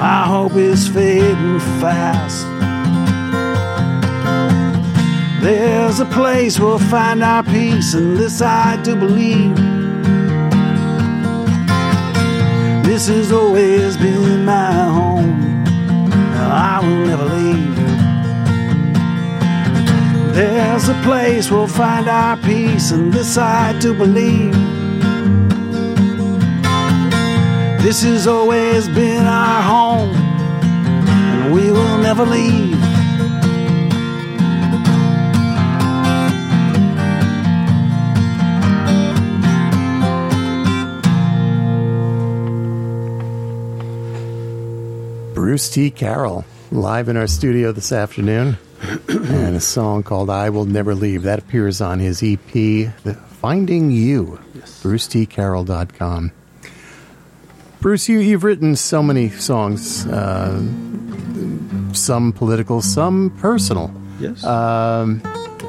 I 0.00 0.24
hope 0.26 0.52
it's 0.54 0.88
fading 0.88 1.60
fast. 1.78 2.51
There's 5.42 5.98
a 5.98 6.04
place 6.04 6.60
we'll 6.60 6.78
find 6.78 7.20
our 7.20 7.42
peace, 7.42 7.94
and 7.94 8.16
this 8.16 8.40
I 8.40 8.80
do 8.84 8.94
believe. 8.94 9.56
This 12.84 13.08
has 13.08 13.32
always 13.32 13.96
been 13.96 14.44
my 14.44 14.72
home. 14.84 15.64
I 16.36 16.78
will 16.80 17.06
never 17.06 17.24
leave. 17.24 17.76
There's 20.32 20.88
a 20.88 20.94
place 21.02 21.50
we'll 21.50 21.66
find 21.66 22.06
our 22.08 22.36
peace, 22.36 22.92
and 22.92 23.12
this 23.12 23.36
I 23.36 23.76
do 23.80 23.94
believe. 23.94 24.52
This 27.82 28.04
has 28.04 28.28
always 28.28 28.86
been 28.88 29.26
our 29.26 29.60
home, 29.60 30.14
and 30.14 31.52
we 31.52 31.72
will 31.72 31.98
never 31.98 32.24
leave. 32.24 32.71
Bruce 45.52 45.68
T. 45.68 45.90
Carroll 45.90 46.46
live 46.70 47.10
in 47.10 47.16
our 47.18 47.26
studio 47.26 47.72
this 47.72 47.92
afternoon, 47.92 48.56
and 49.08 49.54
a 49.54 49.60
song 49.60 50.02
called 50.02 50.30
"I 50.30 50.48
Will 50.48 50.64
Never 50.64 50.94
Leave" 50.94 51.24
that 51.24 51.40
appears 51.40 51.82
on 51.82 51.98
his 51.98 52.22
EP, 52.22 52.50
The 52.50 53.18
"Finding 53.42 53.90
You." 53.90 54.40
Yes. 54.54 54.82
BruceTCarroll.com. 54.82 56.32
Bruce, 57.82 58.08
you, 58.08 58.20
you've 58.20 58.44
written 58.44 58.76
so 58.76 59.02
many 59.02 59.28
songs, 59.28 60.06
uh, 60.06 60.56
some 61.92 62.32
political, 62.32 62.80
some 62.80 63.28
personal. 63.36 63.92
Yes. 64.18 64.42
Um, 64.44 65.20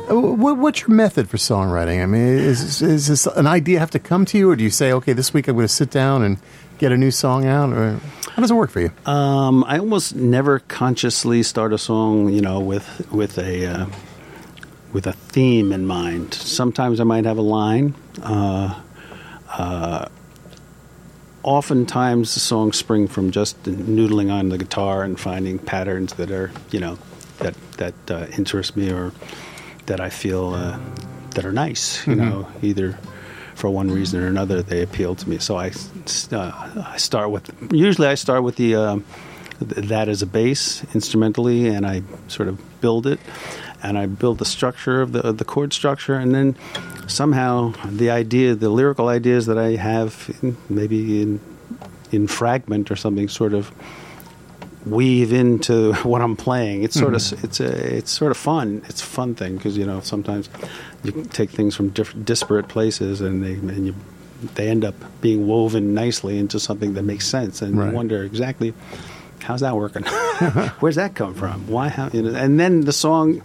what, 0.07 0.59
what's 0.59 0.79
your 0.79 0.91
method 0.91 1.29
for 1.29 1.35
songwriting? 1.35 2.01
I 2.01 2.05
mean, 2.05 2.21
is, 2.21 2.81
is 2.81 3.07
this 3.07 3.25
an 3.25 3.47
idea 3.47 3.79
have 3.79 3.91
to 3.91 3.99
come 3.99 4.23
to 4.27 4.37
you, 4.37 4.49
or 4.49 4.55
do 4.55 4.63
you 4.63 4.69
say, 4.69 4.93
okay, 4.93 5.11
this 5.11 5.33
week 5.33 5.49
I'm 5.49 5.55
going 5.55 5.67
to 5.67 5.73
sit 5.73 5.91
down 5.91 6.23
and 6.23 6.37
get 6.77 6.93
a 6.93 6.97
new 6.97 7.11
song 7.11 7.45
out, 7.45 7.73
or 7.73 7.99
how 8.35 8.41
does 8.41 8.51
it 8.51 8.55
work 8.55 8.69
for 8.71 8.81
you? 8.81 8.91
Um, 9.05 9.63
I 9.67 9.77
almost 9.79 10.15
never 10.15 10.59
consciously 10.59 11.43
start 11.43 11.73
a 11.73 11.77
song, 11.77 12.29
you 12.29 12.41
know, 12.41 12.59
with 12.59 13.07
with 13.11 13.37
a 13.37 13.65
uh, 13.65 13.85
with 14.91 15.07
a 15.07 15.13
theme 15.13 15.71
in 15.71 15.85
mind. 15.85 16.33
Sometimes 16.33 16.99
I 16.99 17.03
might 17.03 17.25
have 17.25 17.37
a 17.37 17.41
line. 17.43 17.93
Uh, 18.21 18.79
uh, 19.57 20.07
oftentimes, 21.43 22.33
the 22.33 22.39
songs 22.39 22.77
spring 22.77 23.07
from 23.07 23.31
just 23.31 23.61
noodling 23.63 24.31
on 24.31 24.49
the 24.49 24.57
guitar 24.57 25.03
and 25.03 25.19
finding 25.19 25.59
patterns 25.59 26.13
that 26.13 26.31
are, 26.31 26.51
you 26.71 26.79
know, 26.79 26.97
that 27.39 27.55
that 27.77 27.93
uh, 28.11 28.27
interest 28.37 28.75
me 28.77 28.91
or 28.91 29.11
that 29.87 29.99
I 29.99 30.09
feel 30.09 30.53
uh, 30.53 30.79
that 31.31 31.45
are 31.45 31.51
nice. 31.51 32.05
You 32.07 32.15
Mhm. 32.15 32.17
know, 32.17 32.47
either 32.61 32.97
for 33.63 33.69
one 33.69 33.89
reason 33.89 34.21
or 34.21 34.27
another, 34.27 34.61
they 34.61 34.81
appeal 34.81 35.15
to 35.15 35.29
me. 35.29 35.37
So 35.37 35.55
I, 35.55 35.71
uh, 36.33 36.83
I 36.85 36.97
start 36.97 37.29
with 37.31 37.49
usually 37.71 38.09
I 38.09 38.15
start 38.15 38.43
with 38.43 38.57
the 38.57 38.73
th- 39.59 39.87
that 39.87 40.09
as 40.09 40.21
a 40.21 40.25
base 40.25 40.83
instrumentally, 40.93 41.69
and 41.69 41.85
I 41.85 42.03
sort 42.27 42.49
of 42.49 42.59
build 42.81 43.07
it, 43.07 43.21
and 43.81 43.97
I 43.97 44.05
build 44.05 44.39
the 44.39 44.45
structure 44.45 45.01
of 45.01 45.13
the 45.13 45.21
of 45.25 45.37
the 45.37 45.45
chord 45.45 45.71
structure, 45.71 46.15
and 46.15 46.35
then 46.35 46.57
somehow 47.07 47.71
the 47.87 48.11
idea, 48.11 48.53
the 48.53 48.67
lyrical 48.67 49.07
ideas 49.07 49.45
that 49.45 49.57
I 49.57 49.77
have, 49.77 50.29
in, 50.41 50.57
maybe 50.67 51.21
in 51.21 51.39
in 52.11 52.27
fragment 52.27 52.91
or 52.91 52.97
something, 52.97 53.29
sort 53.29 53.53
of 53.53 53.71
weave 54.85 55.31
into 55.33 55.93
what 56.03 56.21
I'm 56.21 56.35
playing. 56.35 56.83
It's 56.83 56.97
sort 56.99 57.13
of 57.15 57.43
it's 57.43 57.59
a 57.59 57.97
it's 57.97 58.11
sort 58.11 58.31
of 58.31 58.37
fun. 58.37 58.83
It's 58.89 59.01
a 59.01 59.05
fun 59.05 59.35
thing 59.35 59.57
because 59.57 59.77
you 59.77 59.85
know 59.85 60.01
sometimes 60.01 60.49
you 61.03 61.11
take 61.31 61.49
things 61.49 61.75
from 61.75 61.89
different 61.89 62.25
disparate 62.25 62.67
places 62.67 63.21
and 63.21 63.43
they 63.43 63.53
and 63.53 63.87
you 63.87 63.95
they 64.55 64.67
end 64.67 64.83
up 64.83 64.95
being 65.21 65.47
woven 65.47 65.93
nicely 65.93 66.37
into 66.37 66.59
something 66.59 66.95
that 66.95 67.03
makes 67.03 67.25
sense 67.25 67.61
and 67.61 67.77
Right. 67.77 67.89
you 67.89 67.95
wonder 67.95 68.23
exactly 68.23 68.73
how's 69.41 69.61
that 69.61 69.75
working? 69.75 70.03
Where's 70.79 70.95
that 70.95 71.15
come 71.15 71.33
from? 71.33 71.67
Why? 71.67 71.87
How? 71.89 72.09
You 72.11 72.23
know, 72.23 72.35
and 72.37 72.59
then 72.59 72.81
the 72.81 72.93
song 72.93 73.41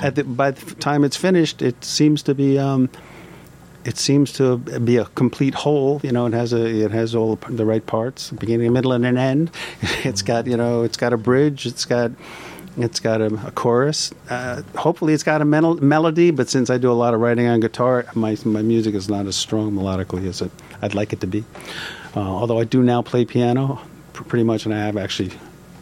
at 0.00 0.14
the 0.14 0.24
by 0.24 0.52
the 0.52 0.74
time 0.76 1.04
it's 1.04 1.16
finished, 1.16 1.60
it 1.62 1.84
seems 1.84 2.22
to 2.24 2.34
be. 2.34 2.58
Um, 2.58 2.88
it 3.84 3.96
seems 3.96 4.32
to 4.34 4.58
be 4.58 4.96
a 4.96 5.04
complete 5.14 5.54
whole. 5.54 6.00
You 6.02 6.12
know, 6.12 6.26
it 6.26 6.32
has 6.34 6.52
a 6.52 6.64
it 6.84 6.90
has 6.90 7.14
all 7.14 7.36
the 7.48 7.64
right 7.64 7.84
parts, 7.86 8.30
beginning, 8.30 8.72
middle, 8.72 8.92
and 8.92 9.04
an 9.06 9.16
end. 9.16 9.50
It's 10.04 10.22
got 10.22 10.46
you 10.46 10.56
know, 10.56 10.82
it's 10.82 10.96
got 10.96 11.12
a 11.12 11.16
bridge. 11.16 11.66
It's 11.66 11.84
got 11.84 12.10
It's 12.76 13.00
got 13.00 13.20
a, 13.20 13.26
a 13.46 13.50
chorus. 13.50 14.12
Uh, 14.30 14.62
hopefully, 14.76 15.12
it's 15.14 15.24
got 15.24 15.40
a 15.40 15.44
mel- 15.44 15.80
melody. 15.82 16.30
But 16.30 16.48
since 16.48 16.70
I 16.70 16.78
do 16.78 16.90
a 16.92 16.98
lot 17.04 17.12
of 17.14 17.20
writing 17.20 17.46
on 17.48 17.60
guitar, 17.60 18.04
my 18.14 18.36
my 18.44 18.62
music 18.62 18.94
is 18.94 19.08
not 19.08 19.26
as 19.26 19.36
strong 19.36 19.72
melodically 19.72 20.28
as 20.28 20.42
it, 20.42 20.50
I'd 20.82 20.94
like 20.94 21.12
it 21.12 21.20
to 21.20 21.26
be. 21.26 21.44
Uh, 22.16 22.20
although 22.20 22.60
I 22.60 22.64
do 22.64 22.82
now 22.82 23.02
play 23.02 23.24
piano, 23.24 23.80
pr- 24.12 24.24
pretty 24.24 24.44
much, 24.44 24.64
and 24.66 24.74
I 24.74 24.78
have 24.86 24.96
actually 24.96 25.30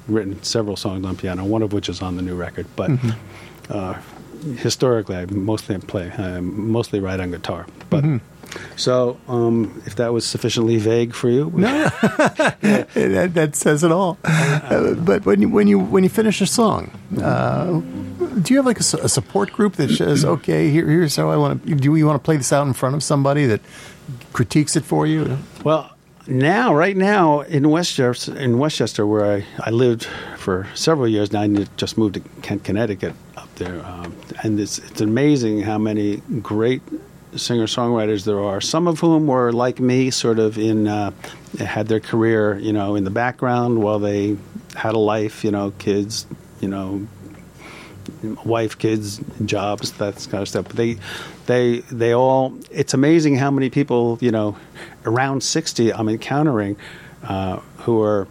written 0.08 0.42
several 0.42 0.76
songs 0.76 1.04
on 1.04 1.16
piano. 1.16 1.44
One 1.44 1.62
of 1.64 1.72
which 1.72 1.88
is 1.88 2.00
on 2.02 2.16
the 2.16 2.22
new 2.22 2.34
record. 2.36 2.66
But 2.76 2.90
uh, 3.68 3.94
historically, 4.54 5.16
I 5.16 5.26
mostly 5.26 5.78
play, 5.78 6.10
I 6.10 6.40
mostly 6.40 7.00
write 7.00 7.20
on 7.20 7.30
guitar. 7.30 7.66
But 7.90 8.04
so, 8.76 9.18
um, 9.28 9.82
if 9.86 9.96
that 9.96 10.12
was 10.12 10.24
sufficiently 10.26 10.76
vague 10.78 11.14
for 11.14 11.28
you, 11.28 11.50
No, 11.54 11.84
that, 12.60 13.30
that 13.34 13.56
says 13.56 13.82
it 13.82 13.92
all. 13.92 14.18
Uh, 14.24 14.94
but 14.94 15.26
when 15.26 15.42
you 15.42 15.48
when 15.48 15.66
you 15.66 15.78
when 15.78 16.04
you 16.04 16.10
finish 16.10 16.40
a 16.40 16.46
song, 16.46 16.90
uh, 17.22 17.80
do 18.40 18.54
you 18.54 18.58
have 18.58 18.66
like 18.66 18.78
a, 18.78 19.04
a 19.04 19.08
support 19.08 19.52
group 19.52 19.74
that 19.74 19.90
says, 19.90 20.24
"Okay, 20.24 20.70
here, 20.70 20.86
here's 20.88 21.16
how 21.16 21.30
I 21.30 21.36
want 21.36 21.66
to"? 21.66 21.74
Do 21.74 21.96
you 21.96 22.06
want 22.06 22.22
to 22.22 22.24
play 22.24 22.36
this 22.36 22.52
out 22.52 22.66
in 22.66 22.72
front 22.72 22.94
of 22.94 23.02
somebody 23.02 23.46
that 23.46 23.60
critiques 24.32 24.76
it 24.76 24.84
for 24.84 25.06
you? 25.06 25.38
Well, 25.64 25.92
now, 26.28 26.74
right 26.74 26.96
now 26.96 27.40
in 27.40 27.68
Westchester, 27.70 28.36
in 28.36 28.58
Westchester, 28.58 29.06
where 29.06 29.36
I, 29.36 29.44
I 29.60 29.70
lived 29.70 30.04
for 30.36 30.66
several 30.74 31.08
years, 31.08 31.32
now 31.32 31.42
I 31.42 31.48
just 31.76 31.96
moved 31.96 32.14
to 32.14 32.20
Kent, 32.42 32.64
Connecticut, 32.64 33.14
there, 33.56 33.84
um, 33.84 34.14
and 34.42 34.60
it's 34.60 34.78
it's 34.78 35.00
amazing 35.00 35.62
how 35.62 35.78
many 35.78 36.22
great 36.42 36.82
singer 37.34 37.66
songwriters 37.66 38.24
there 38.24 38.40
are. 38.40 38.60
Some 38.60 38.86
of 38.86 39.00
whom 39.00 39.26
were 39.26 39.52
like 39.52 39.80
me, 39.80 40.10
sort 40.10 40.38
of 40.38 40.58
in 40.58 40.88
uh, 40.88 41.10
had 41.58 41.88
their 41.88 42.00
career, 42.00 42.58
you 42.58 42.72
know, 42.72 42.96
in 42.96 43.04
the 43.04 43.10
background 43.10 43.82
while 43.82 43.98
they 43.98 44.36
had 44.74 44.94
a 44.94 44.98
life, 44.98 45.44
you 45.44 45.50
know, 45.50 45.72
kids, 45.78 46.26
you 46.60 46.68
know, 46.68 47.06
wife, 48.44 48.78
kids, 48.78 49.20
jobs, 49.44 49.92
that 49.92 50.14
kind 50.30 50.42
of 50.42 50.48
stuff. 50.48 50.66
But 50.66 50.76
they, 50.76 50.98
they, 51.46 51.80
they 51.90 52.12
all. 52.12 52.56
It's 52.70 52.94
amazing 52.94 53.36
how 53.36 53.50
many 53.50 53.70
people, 53.70 54.18
you 54.20 54.30
know, 54.30 54.56
around 55.04 55.42
sixty, 55.42 55.92
I'm 55.92 56.08
encountering, 56.08 56.76
uh, 57.22 57.56
who 57.78 58.02
are 58.02 58.26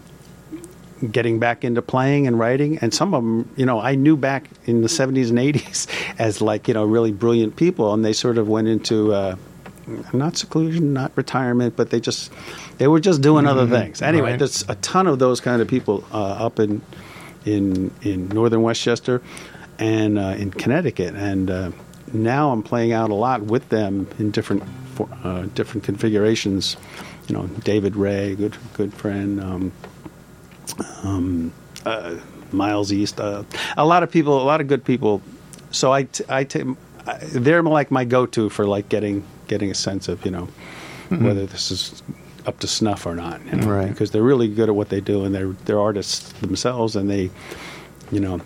getting 1.12 1.40
back 1.40 1.64
into 1.64 1.82
playing 1.82 2.28
and 2.28 2.38
writing, 2.40 2.78
and 2.80 2.94
some 2.94 3.14
of 3.14 3.24
them, 3.24 3.50
you 3.56 3.66
know, 3.66 3.80
I 3.80 3.96
knew 3.96 4.16
back 4.18 4.50
in 4.66 4.82
the 4.82 4.88
'70s 4.88 5.30
and 5.30 5.38
'80s 5.40 5.88
as 6.20 6.42
like 6.42 6.68
you 6.68 6.74
know 6.74 6.86
really 6.86 7.12
brilliant 7.12 7.56
people, 7.56 7.94
and 7.94 8.04
they 8.06 8.14
sort 8.14 8.38
of 8.38 8.48
went 8.48 8.68
into. 8.68 9.14
Uh, 9.14 9.36
not 10.14 10.36
seclusion, 10.36 10.94
not 10.94 11.12
retirement, 11.16 11.76
but 11.76 11.92
they 11.92 12.00
just 12.00 12.32
they 12.80 12.88
were 12.88 13.00
just 13.00 13.22
doing 13.22 13.46
other 13.46 13.68
things. 13.68 14.02
Anyway, 14.02 14.32
Right. 14.32 14.40
there's 14.40 14.64
a 14.68 14.74
ton 14.76 15.06
of 15.06 15.20
those 15.20 15.40
kind 15.40 15.62
of 15.62 15.68
people 15.68 16.04
uh, 16.12 16.18
up 16.46 16.60
in 16.60 16.82
in 17.46 17.92
in 18.02 18.28
northern 18.30 18.64
Westchester 18.64 19.22
and 19.78 20.18
uh, 20.18 20.34
in 20.40 20.50
Connecticut, 20.50 21.14
and 21.14 21.52
uh, 21.52 21.72
now 22.12 22.52
I'm 22.52 22.64
playing 22.64 22.94
out 22.94 23.12
a 23.12 23.14
lot 23.14 23.44
with 23.44 23.70
them 23.70 24.08
in 24.18 24.32
different 24.32 24.64
uh, 25.24 25.44
different 25.54 25.84
configurations. 25.84 26.78
You 27.28 27.36
know, 27.36 27.46
David 27.64 27.96
Ray, 27.96 28.34
good 28.34 28.58
good 28.74 28.92
friend. 28.92 29.40
Um, 29.40 29.72
um, 31.04 31.52
uh, 31.86 32.16
Miles 32.52 32.92
East, 32.92 33.20
uh, 33.20 33.44
a 33.78 33.86
lot 33.86 34.04
of 34.04 34.12
people, 34.12 34.42
a 34.42 34.46
lot 34.46 34.62
of 34.62 34.68
good 34.68 34.84
people. 34.86 35.22
So 35.72 35.92
I, 35.92 36.04
t- 36.04 36.24
I 36.30 36.44
t- 36.46 36.64
I- 37.08 37.18
they're 37.34 37.62
like 37.64 37.92
my 37.92 38.06
go-to 38.06 38.50
for 38.50 38.66
like 38.66 38.90
getting 38.90 39.24
getting 39.48 39.70
a 39.72 39.76
sense 39.76 40.08
of 40.08 40.24
you 40.26 40.32
know 40.32 40.48
whether 41.10 41.46
this 41.46 41.70
is 41.72 42.02
up 42.48 42.60
to 42.60 42.68
snuff 42.68 43.06
or 43.06 43.16
not. 43.16 43.44
You 43.46 43.58
know, 43.58 43.68
Right. 43.68 43.90
Because 43.90 44.12
they're 44.12 44.24
really 44.24 44.48
good 44.48 44.70
at 44.70 44.76
what 44.76 44.90
they 44.90 45.02
do, 45.02 45.26
and 45.26 45.34
they're 45.36 45.54
they're 45.66 45.80
artists 45.82 46.32
themselves, 46.42 46.96
and 46.96 47.10
they, 47.10 47.30
you 48.12 48.20
know. 48.20 48.40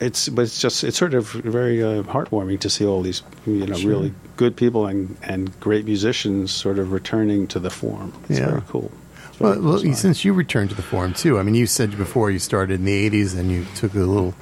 It's 0.00 0.28
but 0.28 0.42
it's 0.42 0.60
just 0.60 0.82
it's 0.82 0.96
sort 0.96 1.14
of 1.14 1.28
very 1.30 1.82
uh, 1.82 2.02
heartwarming 2.02 2.58
to 2.60 2.70
see 2.70 2.84
all 2.84 3.00
these 3.02 3.22
you 3.46 3.64
know 3.66 3.76
Sure. 3.76 3.90
really 3.90 4.12
good 4.36 4.56
people 4.56 4.86
and, 4.86 5.16
and 5.22 5.58
great 5.60 5.84
musicians 5.84 6.50
sort 6.52 6.78
of 6.80 6.90
returning 6.90 7.46
to 7.48 7.60
the 7.60 7.70
form. 7.70 8.12
It's 8.28 8.40
Yeah. 8.40 8.46
very 8.50 8.62
cool. 8.68 8.90
Well, 9.38 9.60
well 9.60 9.78
since 9.94 10.24
you 10.24 10.32
returned 10.32 10.70
to 10.70 10.76
the 10.76 10.82
forum 10.82 11.14
too, 11.14 11.38
I 11.38 11.42
mean, 11.42 11.54
you 11.54 11.66
said 11.66 11.96
before 11.96 12.30
you 12.30 12.38
started 12.38 12.80
in 12.80 12.84
the 12.84 13.10
'80s 13.10 13.38
and 13.38 13.50
you 13.50 13.64
took 13.74 13.94
a 13.94 13.98
little. 13.98 14.34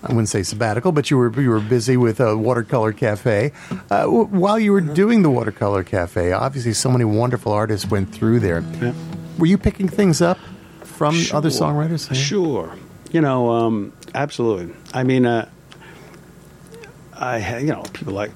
I 0.00 0.08
wouldn't 0.12 0.28
say 0.28 0.44
sabbatical, 0.44 0.92
but 0.92 1.10
you 1.10 1.16
were 1.18 1.40
you 1.40 1.50
were 1.50 1.58
busy 1.58 1.96
with 1.96 2.20
a 2.20 2.36
watercolor 2.36 2.92
cafe. 2.92 3.50
Uh, 3.90 4.02
w- 4.02 4.26
while 4.26 4.56
you 4.56 4.70
were 4.70 4.80
doing 4.80 5.22
the 5.22 5.30
watercolor 5.30 5.82
cafe, 5.82 6.30
obviously, 6.30 6.72
so 6.72 6.88
many 6.88 7.04
wonderful 7.04 7.50
artists 7.52 7.90
went 7.90 8.14
through 8.14 8.38
there. 8.38 8.62
Yeah. 8.80 8.92
Were 9.38 9.46
you 9.46 9.58
picking 9.58 9.88
things 9.88 10.22
up 10.22 10.38
from 10.84 11.16
other 11.32 11.50
Sure. 11.50 11.62
songwriters? 11.66 12.14
Sure. 12.14 12.76
You 13.10 13.20
know, 13.22 13.50
um, 13.50 13.92
absolutely. 14.14 14.72
I 14.94 15.02
mean, 15.02 15.26
uh, 15.26 15.48
I 17.14 17.58
you 17.58 17.66
know 17.72 17.82
people 17.92 18.12
like 18.12 18.30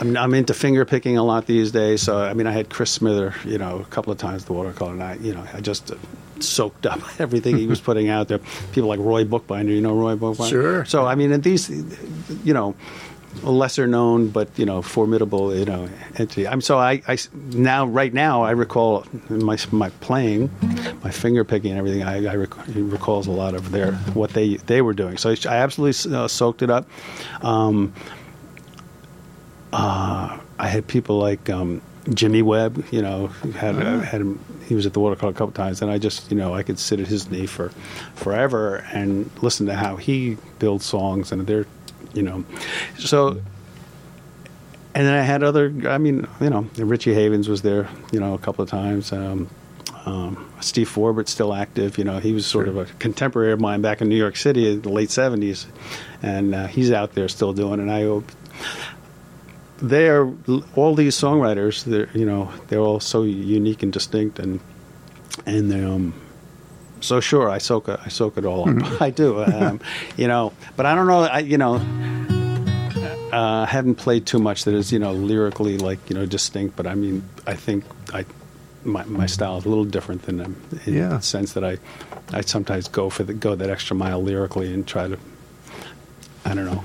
I'm, 0.00 0.16
I'm 0.16 0.34
into 0.34 0.54
finger 0.54 0.84
picking 0.84 1.16
a 1.16 1.24
lot 1.24 1.46
these 1.46 1.72
days. 1.72 2.02
So 2.02 2.18
I 2.18 2.34
mean, 2.34 2.46
I 2.46 2.52
had 2.52 2.70
Chris 2.70 2.90
Smither, 2.90 3.34
you 3.44 3.58
know, 3.58 3.80
a 3.80 3.84
couple 3.86 4.12
of 4.12 4.18
times 4.18 4.44
the 4.44 4.52
watercolor, 4.52 4.92
and 4.92 5.02
I, 5.02 5.14
you 5.14 5.34
know, 5.34 5.44
I 5.52 5.60
just 5.60 5.92
soaked 6.40 6.86
up 6.86 7.00
everything 7.20 7.56
he 7.56 7.66
was 7.66 7.80
putting 7.80 8.08
out 8.08 8.28
there. 8.28 8.40
People 8.72 8.88
like 8.88 9.00
Roy 9.00 9.24
Bookbinder, 9.24 9.72
you 9.72 9.80
know, 9.80 9.94
Roy 9.94 10.14
Bookbinder. 10.16 10.50
Sure. 10.50 10.84
So 10.84 11.06
I 11.06 11.14
mean, 11.14 11.32
and 11.32 11.42
these, 11.42 11.68
you 12.44 12.54
know. 12.54 12.74
Lesser 13.42 13.86
known, 13.86 14.28
but 14.30 14.48
you 14.58 14.64
know, 14.64 14.80
formidable. 14.80 15.54
You 15.54 15.66
know, 15.66 15.88
entity. 16.16 16.48
I'm 16.48 16.62
so 16.62 16.78
I, 16.78 17.02
I 17.06 17.18
now 17.34 17.86
right 17.86 18.12
now 18.12 18.42
I 18.42 18.52
recall 18.52 19.04
my 19.28 19.58
my 19.70 19.90
playing, 20.00 20.50
my 21.04 21.10
finger 21.10 21.44
picking 21.44 21.70
and 21.70 21.78
everything. 21.78 22.02
I, 22.02 22.26
I 22.26 22.34
rec- 22.34 22.66
recalls 22.74 23.26
a 23.26 23.30
lot 23.30 23.54
of 23.54 23.70
their 23.70 23.92
what 24.14 24.30
they 24.30 24.56
they 24.56 24.80
were 24.80 24.94
doing. 24.94 25.18
So 25.18 25.30
I 25.30 25.56
absolutely 25.56 26.16
uh, 26.16 26.26
soaked 26.26 26.62
it 26.62 26.70
up. 26.70 26.88
Um, 27.42 27.92
uh, 29.72 30.38
I 30.58 30.68
had 30.68 30.86
people 30.86 31.18
like 31.18 31.48
um, 31.50 31.82
Jimmy 32.12 32.42
Webb. 32.42 32.84
You 32.90 33.02
know, 33.02 33.26
had 33.56 33.76
uh, 33.76 34.00
had 34.00 34.20
him. 34.20 34.44
He 34.66 34.74
was 34.74 34.86
at 34.86 34.92
the 34.92 35.00
watercolor 35.00 35.32
a 35.32 35.34
couple 35.34 35.52
times, 35.52 35.82
and 35.82 35.90
I 35.90 35.98
just 35.98 36.30
you 36.30 36.36
know 36.36 36.54
I 36.54 36.62
could 36.62 36.78
sit 36.78 37.00
at 37.00 37.06
his 37.06 37.30
knee 37.30 37.46
for 37.46 37.70
forever 38.14 38.84
and 38.92 39.30
listen 39.42 39.66
to 39.66 39.74
how 39.74 39.96
he 39.96 40.36
builds 40.58 40.84
songs, 40.84 41.32
and 41.32 41.46
they're 41.46 41.66
you 42.14 42.22
know, 42.22 42.44
so. 42.98 43.40
And 44.94 45.06
then 45.06 45.14
I 45.14 45.22
had 45.22 45.44
other. 45.44 45.72
I 45.86 45.98
mean, 45.98 46.26
you 46.40 46.50
know, 46.50 46.68
Richie 46.76 47.14
Havens 47.14 47.48
was 47.48 47.62
there. 47.62 47.88
You 48.10 48.18
know, 48.18 48.34
a 48.34 48.38
couple 48.38 48.64
of 48.64 48.70
times. 48.70 49.12
Um, 49.12 49.48
um, 50.06 50.52
Steve 50.60 50.88
Forbert's 50.88 51.30
still 51.30 51.54
active. 51.54 51.98
You 51.98 52.04
know, 52.04 52.18
he 52.18 52.32
was 52.32 52.46
sort 52.46 52.66
of 52.66 52.76
a 52.76 52.86
contemporary 52.98 53.52
of 53.52 53.60
mine 53.60 53.82
back 53.82 54.00
in 54.00 54.08
New 54.08 54.16
York 54.16 54.36
City 54.36 54.72
in 54.72 54.82
the 54.82 54.88
late 54.88 55.10
'70s, 55.10 55.66
and 56.22 56.54
uh, 56.54 56.66
he's 56.66 56.90
out 56.90 57.12
there 57.12 57.28
still 57.28 57.52
doing. 57.52 57.74
it. 57.74 57.82
And 57.82 57.92
I 57.92 58.22
hope 59.80 59.88
they're 59.90 60.32
all 60.76 60.94
these 60.94 61.16
songwriters. 61.16 61.84
They're 61.84 62.08
you 62.14 62.26
know 62.26 62.50
they're 62.68 62.80
all 62.80 63.00
so 63.00 63.22
unique 63.22 63.82
and 63.82 63.92
distinct, 63.92 64.38
and 64.38 64.60
and 65.46 65.70
they 65.70 65.82
um. 65.84 66.14
So 67.00 67.20
sure, 67.20 67.48
I 67.48 67.58
soak 67.58 67.88
it. 67.88 68.00
I 68.04 68.08
soak 68.08 68.38
it 68.38 68.44
all 68.44 68.68
up. 68.68 69.00
I 69.00 69.10
do, 69.10 69.44
um, 69.44 69.80
you 70.16 70.26
know. 70.26 70.52
But 70.76 70.86
I 70.86 70.96
don't 70.96 71.06
know. 71.06 71.20
I 71.22 71.38
you 71.40 71.56
know, 71.56 71.76
uh, 73.32 73.66
haven't 73.66 73.94
played 73.96 74.26
too 74.26 74.38
much 74.40 74.64
that 74.64 74.74
is 74.74 74.92
you 74.92 74.98
know 74.98 75.12
lyrically 75.12 75.78
like 75.78 75.98
you 76.10 76.16
know 76.16 76.26
distinct. 76.26 76.76
But 76.76 76.86
I 76.88 76.94
mean, 76.96 77.22
I 77.46 77.54
think 77.54 77.84
I 78.12 78.24
my 78.84 79.04
my 79.04 79.26
style 79.26 79.58
is 79.58 79.64
a 79.64 79.68
little 79.68 79.84
different 79.84 80.22
than 80.22 80.38
them 80.38 80.60
in 80.86 80.94
Yeah. 80.94 81.08
the 81.10 81.20
sense 81.20 81.52
that 81.52 81.64
I 81.64 81.78
I 82.32 82.40
sometimes 82.40 82.88
go 82.88 83.10
for 83.10 83.22
the 83.24 83.32
go 83.34 83.54
that 83.54 83.70
extra 83.70 83.94
mile 83.94 84.20
lyrically 84.22 84.72
and 84.74 84.86
try 84.86 85.06
to 85.08 85.18
I 86.44 86.54
don't 86.54 86.64
know. 86.64 86.82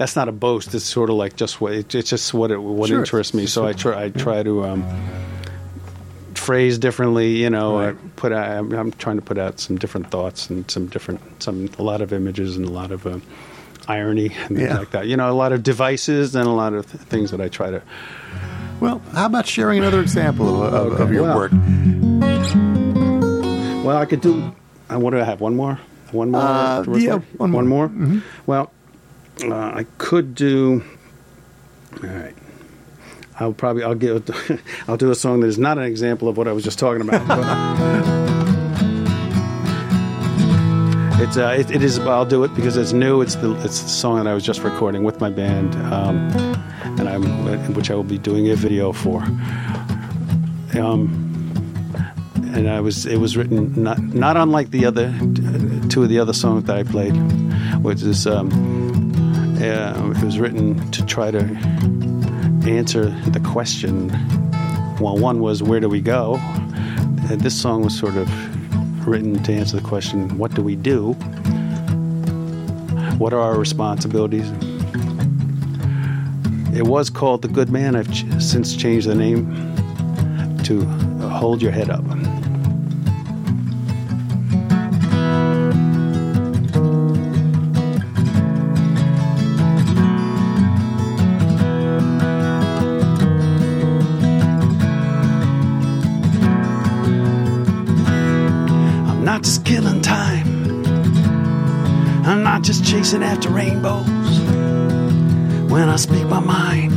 That's 0.00 0.16
not 0.16 0.28
a 0.28 0.32
boast. 0.32 0.74
It's 0.74 0.82
sort 0.86 1.10
of 1.10 1.16
like 1.16 1.36
just 1.36 1.60
what 1.60 1.74
it, 1.74 1.94
it's 1.94 2.08
just 2.08 2.32
what 2.32 2.50
it 2.50 2.56
what 2.56 2.88
Sure. 2.88 3.00
interests 3.00 3.34
me. 3.34 3.44
So 3.44 3.66
I 3.66 3.74
try 3.74 4.04
I 4.04 4.08
try 4.08 4.42
to 4.42 4.64
um, 4.64 4.82
phrase 6.34 6.78
differently. 6.78 7.36
You 7.36 7.50
know, 7.50 7.78
Right. 7.78 7.94
I 7.94 8.08
put 8.16 8.32
out, 8.32 8.48
I'm, 8.50 8.72
I'm 8.72 8.92
trying 8.92 9.16
to 9.16 9.22
put 9.22 9.36
out 9.36 9.60
some 9.60 9.76
different 9.76 10.10
thoughts 10.10 10.48
and 10.48 10.68
some 10.70 10.86
different 10.86 11.20
some 11.42 11.68
a 11.78 11.82
lot 11.82 12.00
of 12.00 12.14
images 12.14 12.56
and 12.56 12.64
a 12.64 12.70
lot 12.70 12.92
of 12.92 13.06
um, 13.06 13.20
irony 13.88 14.28
and 14.48 14.56
things 14.56 14.60
Yeah. 14.70 14.78
like 14.78 14.90
that. 14.92 15.06
You 15.06 15.18
know, 15.18 15.30
a 15.30 15.36
lot 15.36 15.52
of 15.52 15.62
devices 15.62 16.34
and 16.34 16.46
a 16.46 16.50
lot 16.50 16.72
of 16.72 16.90
th- 16.90 17.04
things 17.04 17.30
that 17.32 17.42
I 17.42 17.48
try 17.48 17.70
to. 17.70 17.82
Well, 18.80 19.02
how 19.12 19.26
about 19.26 19.46
sharing 19.46 19.80
another 19.80 20.00
example 20.00 20.62
of, 20.62 20.72
of, 20.94 21.00
of 21.00 21.12
your 21.12 21.24
well. 21.24 21.36
work? 21.36 21.52
Well, 23.84 23.98
I 23.98 24.06
could 24.06 24.22
do. 24.22 24.54
i 24.88 24.96
what 24.96 25.10
do 25.10 25.20
I 25.20 25.24
have? 25.24 25.42
One 25.42 25.56
more. 25.56 25.78
One 26.12 26.30
more. 26.30 26.40
Uh, 26.40 26.84
to 26.84 26.98
yeah, 26.98 27.18
one 27.36 27.50
more. 27.50 27.62
Mm-hmm. 27.88 28.12
more. 28.14 28.22
Well, 28.46 28.72
uh, 29.44 29.72
I 29.74 29.86
could 29.98 30.34
do. 30.34 30.82
All 32.02 32.08
right. 32.08 32.34
I'll 33.38 33.54
probably 33.54 33.82
I'll 33.82 33.94
give 33.94 34.28
I'll 34.88 34.98
do 34.98 35.10
a 35.10 35.14
song 35.14 35.40
that 35.40 35.46
is 35.46 35.58
not 35.58 35.78
an 35.78 35.84
example 35.84 36.28
of 36.28 36.36
what 36.36 36.46
I 36.46 36.52
was 36.52 36.62
just 36.62 36.78
talking 36.78 37.00
about. 37.08 37.22
it's 41.22 41.36
uh, 41.38 41.56
it, 41.58 41.70
it 41.70 41.82
is. 41.82 41.98
I'll 42.00 42.26
do 42.26 42.44
it 42.44 42.54
because 42.54 42.76
it's 42.76 42.92
new. 42.92 43.22
It's 43.22 43.36
the 43.36 43.52
it's 43.64 43.80
the 43.80 43.88
song 43.88 44.16
that 44.16 44.26
I 44.26 44.34
was 44.34 44.44
just 44.44 44.62
recording 44.62 45.04
with 45.04 45.20
my 45.20 45.30
band, 45.30 45.74
um, 45.92 46.16
and 46.98 47.08
I'm 47.08 47.74
which 47.74 47.90
I 47.90 47.94
will 47.94 48.04
be 48.04 48.18
doing 48.18 48.50
a 48.50 48.56
video 48.56 48.92
for. 48.92 49.22
Um, 50.78 51.26
and 52.54 52.68
I 52.68 52.80
was 52.80 53.06
it 53.06 53.16
was 53.16 53.36
written 53.36 53.82
not 53.82 54.00
not 54.00 54.36
unlike 54.36 54.70
the 54.70 54.84
other 54.84 55.14
two 55.88 56.02
of 56.02 56.08
the 56.08 56.18
other 56.18 56.32
songs 56.32 56.64
that 56.64 56.76
I 56.76 56.82
played, 56.82 57.14
which 57.82 58.02
is 58.02 58.26
um, 58.26 58.50
uh, 59.60 60.12
it 60.16 60.24
was 60.24 60.38
written 60.38 60.90
to 60.90 61.04
try 61.04 61.30
to 61.30 61.40
answer 62.66 63.10
the 63.30 63.40
question. 63.40 64.08
Well, 64.98 65.18
one 65.18 65.40
was 65.40 65.62
where 65.62 65.80
do 65.80 65.88
we 65.88 66.00
go? 66.00 66.36
And 67.30 67.40
this 67.40 67.60
song 67.60 67.82
was 67.82 67.98
sort 67.98 68.16
of 68.16 68.28
written 69.06 69.42
to 69.42 69.52
answer 69.52 69.76
the 69.76 69.86
question 69.86 70.36
what 70.38 70.54
do 70.54 70.62
we 70.62 70.76
do? 70.76 71.12
What 73.18 73.32
are 73.32 73.40
our 73.40 73.58
responsibilities? 73.58 74.50
It 76.74 76.86
was 76.86 77.10
called 77.10 77.42
The 77.42 77.48
Good 77.48 77.70
Man. 77.70 77.96
I've 77.96 78.10
ch- 78.10 78.24
since 78.40 78.74
changed 78.74 79.08
the 79.08 79.14
name 79.14 79.46
to 80.64 80.84
Hold 81.28 81.60
Your 81.60 81.72
Head 81.72 81.90
Up. 81.90 82.04
Not 99.40 99.46
just 99.46 99.64
killing 99.64 100.02
time. 100.02 100.84
I'm 102.26 102.42
not 102.42 102.60
just 102.60 102.84
chasing 102.84 103.22
after 103.22 103.48
rainbows 103.48 104.06
when 105.70 105.88
I 105.88 105.96
speak 105.96 106.26
my 106.26 106.40
mind. 106.40 106.92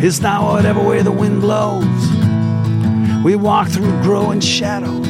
It's 0.00 0.20
not 0.20 0.44
whatever 0.44 0.80
way 0.80 1.02
the 1.02 1.10
wind 1.10 1.40
blows. 1.40 1.84
We 3.24 3.34
walk 3.34 3.66
through 3.66 4.00
growing 4.02 4.38
shadows. 4.38 5.08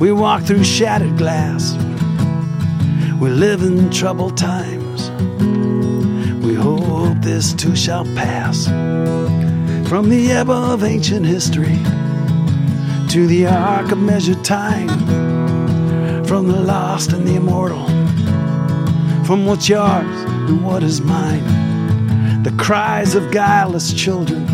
We 0.00 0.10
walk 0.10 0.44
through 0.44 0.64
shattered 0.64 1.18
glass. 1.18 1.74
We 3.20 3.28
live 3.28 3.62
in 3.62 3.90
troubled 3.90 4.38
times. 4.38 5.10
We 6.42 6.54
hope 6.54 7.18
this 7.20 7.52
too 7.52 7.76
shall 7.76 8.06
pass. 8.16 8.64
From 9.86 10.08
the 10.08 10.32
ebb 10.32 10.48
of 10.48 10.82
ancient 10.82 11.26
history 11.26 11.78
to 13.14 13.28
the 13.28 13.46
arc 13.46 13.92
of 13.92 13.98
measured 13.98 14.44
time. 14.44 14.88
From 16.26 16.48
the 16.48 16.58
lost 16.58 17.12
and 17.12 17.24
the 17.24 17.36
immortal 17.36 17.86
from 19.24 19.46
what's 19.46 19.68
yours 19.68 20.20
and 20.48 20.64
what 20.64 20.82
is 20.82 21.00
mine. 21.00 22.42
The 22.42 22.50
cries 22.58 23.14
of 23.14 23.30
guileless 23.30 23.94
children, 23.94 24.44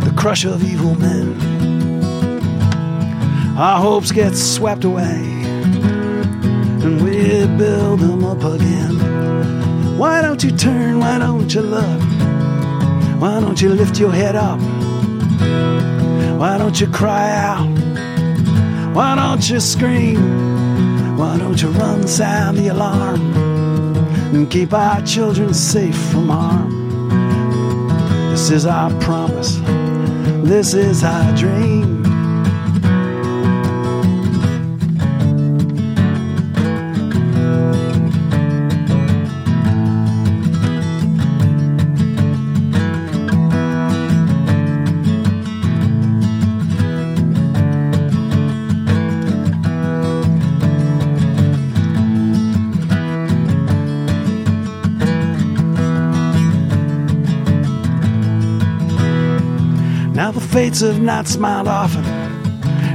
the 0.00 0.12
crush 0.14 0.44
of 0.44 0.62
evil 0.62 0.96
men. 0.96 1.40
Our 3.56 3.80
hopes 3.80 4.12
get 4.12 4.36
swept 4.36 4.84
away, 4.84 5.22
and 6.84 7.02
we 7.02 7.46
build 7.56 8.00
them 8.00 8.22
up 8.22 8.44
again. 8.44 9.96
Why 9.96 10.20
don't 10.20 10.44
you 10.44 10.50
turn? 10.50 10.98
Why 10.98 11.18
don't 11.18 11.54
you 11.54 11.62
look? 11.62 12.02
Why 13.18 13.40
don't 13.40 13.62
you 13.62 13.70
lift 13.70 13.98
your 13.98 14.12
head 14.12 14.36
up? 14.36 14.60
Why 16.38 16.56
don't 16.56 16.78
you 16.78 16.86
cry 16.86 17.30
out? 17.30 17.77
Why 18.94 19.14
don't 19.16 19.48
you 19.48 19.60
scream? 19.60 21.16
Why 21.16 21.38
don't 21.38 21.60
you 21.60 21.68
run, 21.70 22.06
sound 22.06 22.58
the 22.58 22.68
alarm? 22.68 23.48
and 24.32 24.50
keep 24.50 24.74
our 24.74 25.00
children 25.02 25.54
safe 25.54 25.96
from 26.10 26.28
harm. 26.28 26.70
This 28.30 28.50
is 28.50 28.66
our 28.66 28.90
promise, 29.00 29.56
this 30.44 30.74
is 30.74 31.02
our 31.02 31.36
dream. 31.36 31.97
Fates 60.48 60.80
have 60.80 61.00
not 61.00 61.26
smiled 61.26 61.68
often, 61.68 62.04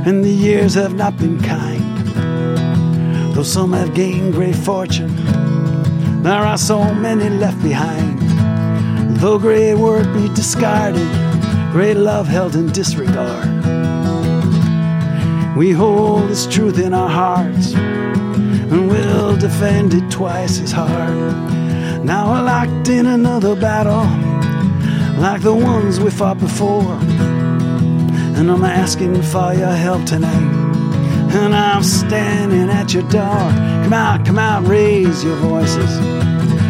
and 0.07 0.23
the 0.23 0.29
years 0.29 0.73
have 0.73 0.95
not 0.95 1.15
been 1.17 1.39
kind. 1.39 1.83
Though 3.33 3.43
some 3.43 3.73
have 3.73 3.93
gained 3.93 4.33
great 4.33 4.55
fortune, 4.55 5.15
there 6.23 6.43
are 6.51 6.57
so 6.57 6.93
many 6.93 7.29
left 7.29 7.61
behind. 7.61 8.19
Though 9.17 9.37
great 9.37 9.75
work 9.75 10.11
be 10.13 10.29
discarded, 10.29 11.07
great 11.71 11.97
love 11.97 12.27
held 12.27 12.55
in 12.55 12.71
disregard. 12.71 13.47
We 15.55 15.71
hold 15.71 16.29
this 16.29 16.47
truth 16.47 16.79
in 16.79 16.93
our 16.93 17.09
hearts, 17.09 17.73
and 17.73 18.89
we'll 18.89 19.37
defend 19.37 19.93
it 19.93 20.09
twice 20.09 20.59
as 20.59 20.71
hard. 20.71 22.03
Now 22.03 22.31
we're 22.31 22.43
locked 22.43 22.89
in 22.89 23.05
another 23.05 23.55
battle 23.55 24.07
like 25.19 25.41
the 25.41 25.53
ones 25.53 25.99
we 25.99 26.09
fought 26.09 26.39
before. 26.39 26.99
And 28.35 28.49
I'm 28.51 28.63
asking 28.63 29.21
for 29.21 29.53
your 29.53 29.71
help 29.71 30.05
tonight. 30.05 30.63
And 31.35 31.55
I'm 31.55 31.83
standing 31.83 32.69
at 32.69 32.93
your 32.93 33.03
door. 33.03 33.49
Come 33.83 33.93
out, 33.93 34.25
come 34.25 34.37
out, 34.37 34.67
raise 34.67 35.23
your 35.23 35.35
voices. 35.37 35.97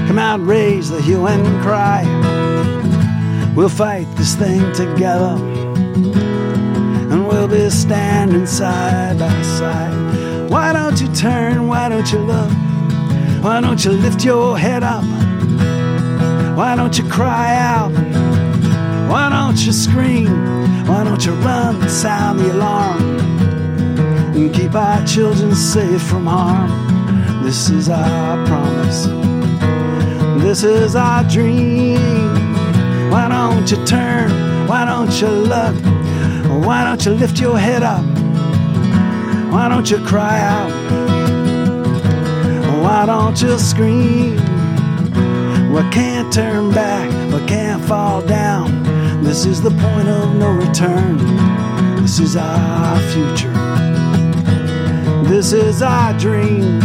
Come 0.07 0.19
out, 0.19 0.45
raise 0.45 0.89
the 0.89 1.01
hue 1.01 1.25
and 1.25 1.63
cry. 1.63 2.03
We'll 3.55 3.69
fight 3.69 4.07
this 4.15 4.35
thing 4.35 4.71
together. 4.73 5.35
And 7.11 7.27
we'll 7.27 7.47
be 7.47 7.69
standing 7.69 8.45
side 8.45 9.19
by 9.19 9.41
side. 9.41 10.49
Why 10.49 10.73
don't 10.73 10.99
you 11.01 11.07
turn? 11.13 11.67
Why 11.67 11.89
don't 11.89 12.11
you 12.11 12.19
look? 12.19 12.51
Why 13.43 13.61
don't 13.61 13.83
you 13.83 13.91
lift 13.91 14.23
your 14.23 14.57
head 14.57 14.83
up? 14.83 15.03
Why 16.57 16.75
don't 16.75 16.97
you 16.97 17.07
cry 17.09 17.55
out? 17.55 17.91
Why 19.09 19.29
don't 19.29 19.57
you 19.65 19.71
scream? 19.71 20.52
Why 20.87 21.03
don't 21.03 21.25
you 21.25 21.33
run 21.33 21.81
and 21.81 21.91
sound 21.91 22.39
the 22.39 22.51
alarm? 22.51 23.19
And 24.35 24.53
keep 24.53 24.75
our 24.75 25.05
children 25.05 25.55
safe 25.55 26.01
from 26.01 26.25
harm. 26.25 26.71
This 27.43 27.69
is 27.69 27.89
our 27.89 28.45
promise. 28.45 29.05
This 30.43 30.63
is 30.63 30.95
our 30.95 31.23
dream. 31.23 31.99
Why 33.09 33.29
don't 33.29 33.69
you 33.71 33.83
turn? 33.85 34.67
Why 34.67 34.85
don't 34.85 35.13
you 35.21 35.27
look? 35.27 35.75
Why 36.65 36.83
don't 36.83 37.05
you 37.05 37.11
lift 37.13 37.39
your 37.39 37.57
head 37.57 37.83
up? 37.83 38.03
Why 39.53 39.69
don't 39.69 39.89
you 39.89 39.99
cry 40.03 40.39
out? 40.39 40.71
Why 42.83 43.05
don't 43.05 43.41
you 43.41 43.57
scream? 43.57 44.35
We 45.73 45.81
can't 45.91 46.31
turn 46.33 46.71
back, 46.71 47.09
we 47.33 47.45
can't 47.47 47.83
fall 47.85 48.21
down. 48.21 48.82
This 49.33 49.47
is 49.47 49.61
the 49.63 49.71
point 49.71 50.07
of 50.07 50.35
no 50.35 50.51
return. 50.51 51.17
This 52.03 52.19
is 52.19 52.35
our 52.35 52.99
future. 53.13 53.51
This 55.27 55.53
is 55.53 55.81
our 55.81 56.15
dream. 56.19 56.79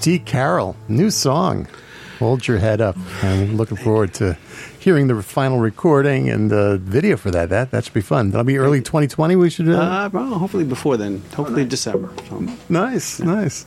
T. 0.00 0.18
Carroll, 0.18 0.76
new 0.88 1.10
song. 1.10 1.68
Hold 2.18 2.46
your 2.46 2.58
head 2.58 2.80
up. 2.80 2.96
I'm 3.22 3.56
looking 3.56 3.76
forward 3.78 4.12
to 4.14 4.36
hearing 4.78 5.06
the 5.08 5.22
final 5.22 5.58
recording 5.58 6.28
and 6.28 6.50
the 6.50 6.78
video 6.82 7.16
for 7.16 7.30
that. 7.30 7.48
That 7.48 7.70
that 7.70 7.84
should 7.84 7.94
be 7.94 8.00
fun. 8.02 8.30
That'll 8.30 8.44
be 8.44 8.58
early 8.58 8.80
2020. 8.80 9.36
We 9.36 9.48
should. 9.50 9.68
Uh, 9.68 9.78
Uh, 9.78 10.10
well, 10.12 10.34
hopefully 10.38 10.64
before 10.64 10.96
then. 10.98 11.22
Hopefully 11.34 11.64
December. 11.64 12.10
So, 12.28 12.44
nice, 12.68 13.20
nice. 13.20 13.64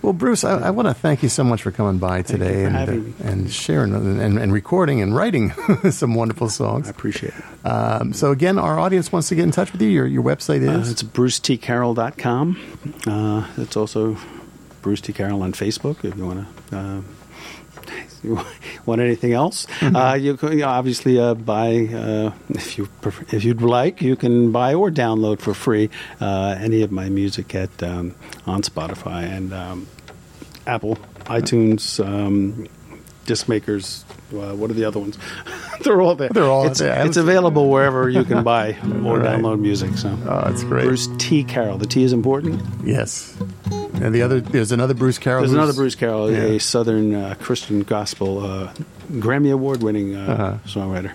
Well, 0.00 0.12
Bruce, 0.14 0.42
I, 0.44 0.58
I 0.58 0.70
want 0.70 0.88
to 0.88 0.94
thank 0.94 1.22
you 1.22 1.28
so 1.28 1.44
much 1.44 1.62
for 1.62 1.70
coming 1.70 1.98
by 1.98 2.22
today 2.22 2.64
and 2.64 3.04
me. 3.06 3.14
and 3.22 3.52
sharing 3.52 3.94
and, 3.94 4.36
and, 4.38 4.52
recording 4.52 5.00
and 5.00 5.14
writing 5.14 5.52
some 5.92 6.14
wonderful 6.16 6.48
songs. 6.48 6.88
I 6.88 6.90
appreciate 6.90 7.34
it. 7.36 7.66
Um, 7.66 8.12
so 8.12 8.32
again, 8.32 8.58
our 8.58 8.80
audience 8.80 9.12
wants 9.12 9.28
to 9.28 9.36
get 9.36 9.44
in 9.44 9.52
touch 9.52 9.70
with 9.72 9.80
you. 9.80 9.88
Your 9.90 10.06
your 10.06 10.22
website 10.24 10.66
Uh, 10.68 10.80
is 10.80 10.90
it's 10.90 11.02
brucetcarroll.com. 11.04 12.56
Uh, 13.06 13.46
it's 13.58 13.76
also 13.76 14.16
Bruce 14.82 15.00
T. 15.00 15.12
Carroll 15.12 15.42
on 15.42 15.52
Facebook 15.52 16.04
if 16.04 16.16
you 16.16 16.26
want 16.26 16.46
to. 16.70 16.76
Uh, 16.76 17.00
you 18.22 18.40
want 18.86 19.00
anything 19.00 19.32
else? 19.32 19.66
Uh, 19.82 20.16
you 20.20 20.36
can 20.36 20.62
obviously 20.62 21.18
uh, 21.18 21.34
buy 21.34 21.88
uh, 21.92 22.32
if 22.50 22.78
you 22.78 22.86
prefer, 23.00 23.24
if 23.36 23.42
you'd 23.44 23.62
like. 23.62 24.00
You 24.00 24.14
can 24.16 24.52
buy 24.52 24.74
or 24.74 24.90
download 24.90 25.40
for 25.40 25.54
free 25.54 25.90
uh, 26.20 26.56
any 26.60 26.82
of 26.82 26.92
my 26.92 27.08
music 27.08 27.54
at 27.54 27.82
um, 27.82 28.14
on 28.46 28.62
Spotify 28.62 29.24
and 29.24 29.52
um, 29.52 29.88
Apple, 30.66 30.96
iTunes, 31.24 32.04
um, 32.04 32.68
disc 33.26 33.48
makers. 33.48 34.04
Uh, 34.32 34.54
what 34.54 34.70
are 34.70 34.74
the 34.74 34.84
other 34.84 35.00
ones? 35.00 35.18
They're 35.84 36.00
all 36.00 36.14
there. 36.14 36.28
They're 36.28 36.44
all 36.44 36.68
it's, 36.68 36.78
there. 36.78 37.04
It's 37.04 37.16
available 37.16 37.68
wherever 37.68 38.08
you 38.08 38.22
can 38.24 38.44
buy 38.44 38.76
or 39.04 39.18
Right. 39.18 39.38
download 39.40 39.58
music. 39.58 39.94
So, 39.98 40.16
Oh, 40.26 40.42
that's 40.48 40.62
great. 40.62 40.84
Bruce 40.84 41.08
T. 41.18 41.42
Carroll. 41.42 41.76
The 41.76 41.86
T 41.86 42.04
is 42.04 42.12
important. 42.12 42.62
Yes. 42.84 43.36
And 44.04 44.14
the 44.14 44.22
other, 44.22 44.40
there's 44.40 44.72
another 44.72 44.94
Bruce 44.94 45.18
Carroll. 45.18 45.42
There's 45.42 45.52
another 45.52 45.72
Bruce 45.72 45.94
Carroll, 45.94 46.30
Yeah. 46.30 46.38
a 46.42 46.58
Southern 46.60 47.14
uh, 47.14 47.34
Christian 47.40 47.82
gospel 47.82 48.44
uh, 48.44 48.72
Grammy 49.12 49.52
Award-winning 49.52 50.16
uh, 50.16 50.26
Uh-huh. 50.26 50.54
songwriter. 50.66 51.12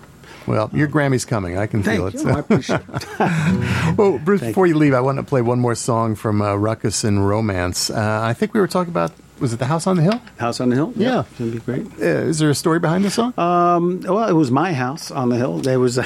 Well, 0.47 0.69
your 0.73 0.87
Grammy's 0.87 1.25
coming. 1.25 1.57
I 1.57 1.67
can 1.67 1.83
feel 1.83 2.09
Thank 2.09 2.15
it. 2.15 2.27
you. 2.27 2.29
I 2.31 2.39
appreciate 2.39 2.79
it. 3.19 3.97
Well, 3.97 4.17
Bruce, 4.19 4.39
Thank 4.39 4.51
before 4.51 4.65
you 4.67 4.77
leave, 4.77 4.93
I 4.93 5.01
want 5.01 5.17
to 5.17 5.23
play 5.23 5.41
one 5.41 5.59
more 5.59 5.75
song 5.75 6.15
from 6.15 6.41
uh, 6.41 6.55
Ruckus 6.55 7.03
and 7.03 7.27
Romance. 7.27 7.89
Uh, 7.89 8.21
I 8.23 8.33
think 8.33 8.53
we 8.53 8.61
were 8.61 8.67
talking 8.67 8.91
about, 8.91 9.11
was 9.39 9.53
it 9.53 9.59
The 9.59 9.65
House 9.65 9.87
on 9.87 9.97
the 9.97 10.03
Hill? 10.03 10.21
House 10.37 10.59
on 10.59 10.69
the 10.69 10.75
Hill. 10.75 10.93
Yeah. 10.95 11.23
that'd 11.37 11.53
be 11.53 11.59
great. 11.59 11.85
Uh, 11.99 12.25
is 12.29 12.39
there 12.39 12.49
a 12.49 12.55
story 12.55 12.79
behind 12.79 13.03
the 13.05 13.11
song? 13.11 13.33
Um, 13.37 14.01
well, 14.01 14.27
it 14.27 14.33
was 14.33 14.51
my 14.51 14.73
house 14.73 15.11
on 15.11 15.29
the 15.29 15.37
hill. 15.37 15.57
There 15.59 15.79
was, 15.79 15.99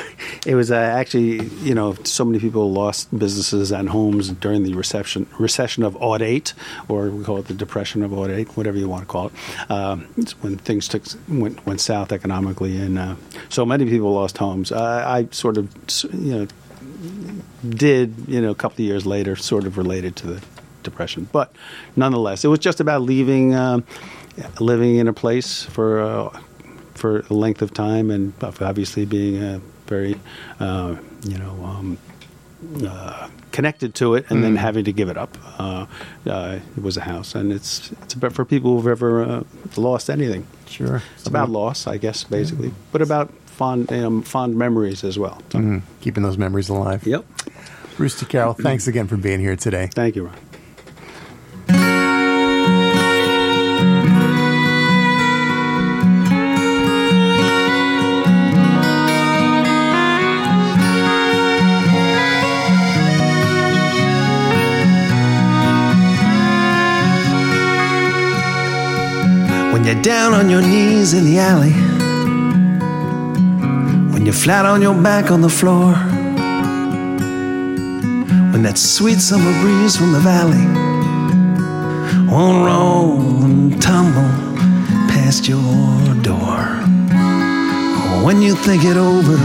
it 0.46 0.56
was 0.56 0.72
uh, 0.72 0.76
actually, 0.76 1.46
you 1.62 1.74
know, 1.74 1.94
so 2.04 2.26
many 2.26 2.40
people 2.40 2.72
lost 2.72 3.18
businesses 3.18 3.72
and 3.72 3.90
homes 3.90 4.30
during 4.30 4.64
the 4.64 4.74
recession 4.74 5.28
recession 5.40 5.84
of 5.84 5.98
'08, 6.02 6.54
or 6.88 7.10
we 7.10 7.24
call 7.24 7.38
it 7.38 7.48
the 7.48 7.54
depression 7.54 8.04
of 8.04 8.14
'08, 8.14 8.56
whatever 8.58 8.78
you 8.78 8.90
want 8.90 9.04
to 9.04 9.08
call 9.08 9.28
it. 9.28 9.72
Um, 9.72 10.08
it's 10.18 10.34
when 10.44 10.58
things 10.58 10.88
took 10.88 11.04
went, 11.28 11.66
went 11.66 11.82
south 11.82 12.12
economically, 12.12 12.78
and 12.78 12.98
uh, 12.98 13.16
so 13.50 13.66
many 13.66 13.86
people 13.86 14.14
lost 14.14 14.38
homes. 14.38 14.72
Uh, 14.72 15.04
I 15.08 15.28
sort 15.32 15.58
of, 15.58 15.74
you 16.14 16.36
know, 16.38 16.48
did 17.68 18.14
you 18.28 18.42
know 18.42 18.52
a 18.52 18.56
couple 18.56 18.76
of 18.84 18.88
years 18.88 19.06
later, 19.06 19.36
sort 19.36 19.66
of 19.66 19.78
related 19.78 20.16
to 20.18 20.28
the 20.28 20.46
depression, 20.84 21.28
but 21.32 21.54
nonetheless, 21.96 22.44
it 22.44 22.48
was 22.50 22.60
just 22.60 22.80
about 22.80 23.02
leaving, 23.02 23.56
um, 23.56 23.84
living 24.60 24.98
in 24.98 25.08
a 25.08 25.14
place 25.14 25.64
for. 25.64 26.02
Uh, 26.02 26.40
for 26.94 27.26
a 27.32 27.34
length 27.34 27.64
of 27.64 27.74
time, 27.74 28.12
and 28.12 28.32
obviously 28.44 29.06
being 29.06 29.42
a 29.42 29.60
very, 29.88 30.20
uh, 30.60 30.96
you 31.24 31.36
know, 31.38 31.52
um, 31.66 31.98
uh, 32.86 33.28
connected 33.52 33.96
to 33.96 34.14
it, 34.14 34.26
and 34.30 34.44
then 34.44 34.56
having 34.56 34.86
to 34.86 34.92
give 34.92 35.10
it 35.10 35.18
up. 35.18 35.36
Uh, 35.58 35.86
uh, 36.30 36.60
it 36.78 36.84
was 36.84 36.98
a 36.98 37.02
house, 37.02 37.34
and 37.34 37.52
it's 37.52 37.92
it's 38.04 38.14
about 38.14 38.34
for 38.34 38.46
people 38.46 38.76
who've 38.76 38.88
ever 38.92 39.24
uh, 39.24 39.44
lost 39.78 40.10
anything. 40.10 40.46
Sure. 40.68 41.02
It's 41.16 41.28
about 41.28 41.50
loss, 41.50 41.88
I 41.88 41.98
guess, 41.98 42.24
basically, 42.24 42.72
but 42.92 43.02
about 43.02 43.32
fond 43.46 43.90
know, 43.90 44.22
fond 44.22 44.56
memories 44.56 45.04
as 45.04 45.18
well. 45.18 45.42
So, 45.52 45.60
Mhm. 45.60 45.82
Keeping 46.02 46.24
those 46.24 46.38
memories 46.38 46.70
alive. 46.70 47.06
Yep. 47.06 47.26
T. 47.98 48.26
Carroll, 48.26 48.54
thanks 48.54 48.88
again 48.88 49.08
for 49.08 49.18
being 49.18 49.40
here 49.40 49.56
today. 49.56 49.90
Thank 49.94 50.16
you, 50.16 50.26
Ron. 50.26 50.36
When 69.82 69.96
you're 69.96 70.04
down 70.04 70.34
on 70.34 70.48
your 70.48 70.62
knees 70.62 71.16
in 71.16 71.26
the 71.26 71.40
alley, 71.40 71.74
when 74.14 74.28
you're 74.28 74.32
flat 74.36 74.64
on 74.64 74.80
your 74.80 74.94
back 74.94 75.32
on 75.32 75.42
the 75.42 75.50
floor, 75.50 75.94
when 78.52 78.62
that 78.62 78.78
sweet 78.78 79.18
summer 79.18 79.52
breeze 79.60 79.98
from 79.98 80.12
the 80.12 80.20
valley 80.20 80.68
won't 82.30 82.64
roll 82.64 83.44
and 83.44 83.82
tumble 83.82 84.30
past 85.10 85.48
your 85.48 86.14
door. 86.22 86.62
When 88.24 88.40
you 88.40 88.54
think 88.54 88.84
it 88.86 88.98
over, 88.98 89.38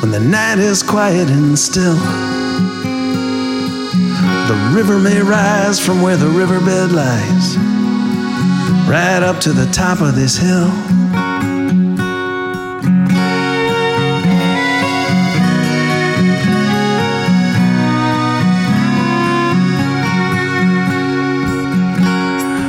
when 0.00 0.10
the 0.10 0.18
night 0.18 0.58
is 0.58 0.82
quiet 0.82 1.30
and 1.30 1.56
still. 1.56 1.94
The 4.48 4.72
river 4.74 4.98
may 4.98 5.20
rise 5.20 5.78
from 5.78 6.02
where 6.02 6.16
the 6.16 6.26
riverbed 6.26 6.90
lies, 6.90 7.56
right 8.88 9.22
up 9.22 9.40
to 9.40 9.52
the 9.52 9.66
top 9.72 10.00
of 10.00 10.14
this 10.14 10.36
hill. 10.36 10.70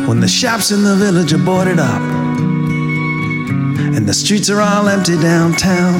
When 0.07 0.19
the 0.19 0.27
shops 0.27 0.71
in 0.71 0.83
the 0.83 0.95
village 0.95 1.33
are 1.33 1.37
boarded 1.43 1.79
up, 1.79 2.01
and 3.95 4.07
the 4.07 4.13
streets 4.13 4.49
are 4.49 4.61
all 4.61 4.87
empty 4.87 5.17
downtown. 5.19 5.95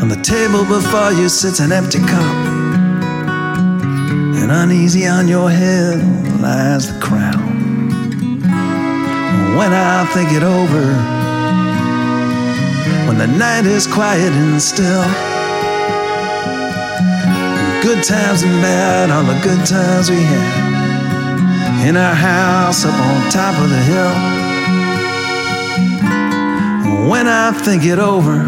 On 0.00 0.08
the 0.08 0.22
table 0.22 0.64
before 0.64 1.12
you 1.12 1.28
sits 1.28 1.60
an 1.60 1.72
empty 1.72 1.98
cup 1.98 2.36
and 4.38 4.52
uneasy 4.52 5.06
on 5.06 5.26
your 5.26 5.50
head 5.50 5.98
lies 6.40 6.92
the 6.92 7.00
crown. 7.00 7.45
When 9.56 9.72
I 9.72 10.04
think 10.12 10.32
it 10.32 10.42
over, 10.42 10.84
when 13.08 13.16
the 13.16 13.26
night 13.26 13.64
is 13.64 13.86
quiet 13.86 14.30
and 14.30 14.60
still, 14.60 15.02
good 17.82 18.04
times 18.04 18.42
and 18.42 18.60
bad, 18.60 19.10
all 19.10 19.22
the 19.22 19.40
good 19.40 19.64
times 19.64 20.10
we 20.10 20.16
had. 20.16 21.88
In 21.88 21.96
our 21.96 22.14
house 22.14 22.84
up 22.84 22.92
on 22.92 23.30
top 23.30 23.58
of 23.58 23.70
the 23.70 23.82
hill. 23.90 24.14
When 27.08 27.26
I 27.26 27.52
think 27.52 27.84
it 27.84 27.98
over, 27.98 28.38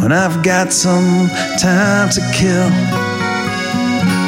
when 0.00 0.10
I've 0.10 0.42
got 0.42 0.72
some 0.72 1.28
time 1.60 2.08
to 2.10 2.20
kill. 2.34 2.70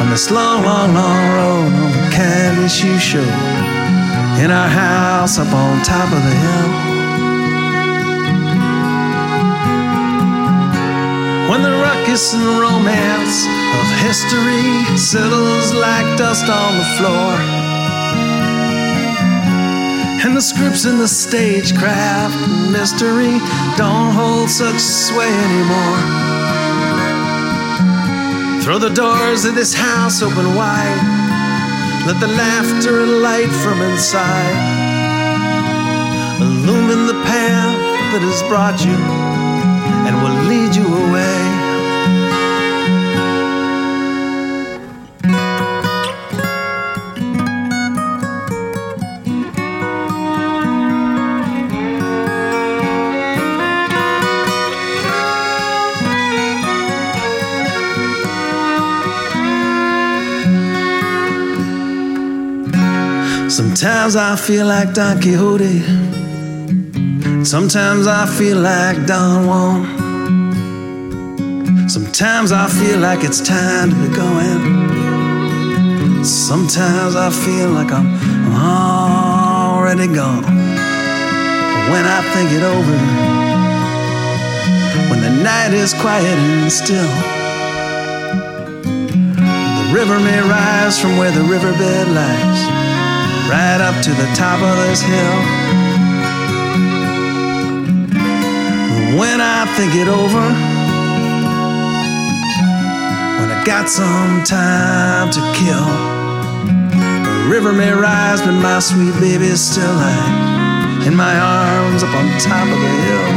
On 0.00 0.10
this 0.10 0.30
long, 0.30 0.62
long, 0.62 0.94
long 0.94 1.32
road 1.34 1.72
on 1.72 1.90
the 1.90 2.10
candy 2.12 2.62
you 2.62 2.98
show 3.00 3.53
in 4.42 4.50
our 4.50 4.68
house 4.68 5.38
up 5.38 5.52
on 5.52 5.82
top 5.82 6.10
of 6.12 6.22
the 6.22 6.34
hill. 6.44 6.70
When 11.50 11.62
the 11.62 11.70
ruckus 11.70 12.34
and 12.34 12.60
romance 12.60 13.46
of 13.78 13.86
history 14.02 14.96
settles 14.96 15.72
like 15.74 16.18
dust 16.18 16.48
on 16.48 16.78
the 16.78 16.88
floor, 16.98 17.32
and 20.24 20.36
the 20.36 20.40
scripts 20.40 20.84
in 20.84 20.98
the 20.98 21.06
stagecraft 21.06 22.34
and 22.48 22.72
mystery 22.72 23.38
don't 23.76 24.10
hold 24.12 24.48
such 24.50 24.78
sway 24.80 25.28
anymore. 25.28 26.00
Throw 28.62 28.78
the 28.78 28.88
doors 28.94 29.44
of 29.44 29.54
this 29.54 29.74
house 29.74 30.22
open 30.22 30.54
wide. 30.56 31.23
Let 32.06 32.20
the 32.20 32.28
laughter 32.28 33.00
and 33.00 33.22
light 33.22 33.48
from 33.64 33.80
inside. 33.80 34.56
Illumine 36.38 37.06
the 37.06 37.18
path 37.24 37.80
that 38.12 38.20
has 38.20 38.42
brought 38.44 38.84
you 38.84 38.98
and 40.04 40.14
will 40.22 40.36
lead 40.44 40.76
you 40.76 40.83
Sometimes 64.14 64.40
I 64.40 64.46
feel 64.46 64.66
like 64.66 64.94
Don 64.94 65.20
Quixote. 65.20 65.82
Sometimes 67.44 68.06
I 68.06 68.26
feel 68.26 68.58
like 68.58 69.06
Don 69.08 69.46
Juan. 69.48 69.88
Sometimes 71.88 72.52
I 72.52 72.68
feel 72.68 73.00
like 73.00 73.24
it's 73.24 73.40
time 73.40 73.90
to 73.90 73.96
be 73.96 74.08
going. 74.14 74.94
Sometimes 76.24 77.16
I 77.16 77.28
feel 77.30 77.70
like 77.70 77.90
I'm, 77.90 78.06
I'm 78.54 79.74
already 79.74 80.06
gone. 80.06 80.42
But 80.44 81.84
when 81.90 82.06
I 82.06 82.22
think 82.32 82.52
it 82.52 82.62
over, 82.62 82.98
when 85.10 85.22
the 85.22 85.30
night 85.42 85.74
is 85.74 85.92
quiet 85.92 86.38
and 86.38 86.70
still, 86.70 87.10
the 88.84 89.86
river 89.92 90.20
may 90.20 90.38
rise 90.38 91.00
from 91.00 91.18
where 91.18 91.32
the 91.32 91.42
riverbed 91.42 92.08
lies, 92.14 92.73
right 93.48 93.80
up 93.80 94.02
to 94.02 94.10
the 94.10 94.28
top 94.34 94.60
of 94.62 94.74
this 94.88 95.02
hill. 95.02 95.38
When 99.20 99.40
I 99.40 99.66
think 99.76 99.94
it 99.94 100.08
over, 100.08 100.44
when 103.38 103.50
I 103.52 103.62
got 103.64 103.88
some 103.88 104.42
time 104.44 105.30
to 105.30 105.40
kill, 105.54 105.88
the 107.24 107.48
river 107.50 107.72
may 107.72 107.92
rise, 107.92 108.40
but 108.40 108.52
my 108.52 108.78
sweet 108.78 109.14
baby 109.20 109.54
still 109.56 109.92
lies 109.92 111.06
in 111.06 111.14
my 111.14 111.38
arms 111.38 112.02
up 112.02 112.14
on 112.14 112.26
top 112.40 112.66
of 112.66 112.80
the 112.80 112.94
hill. 113.06 113.28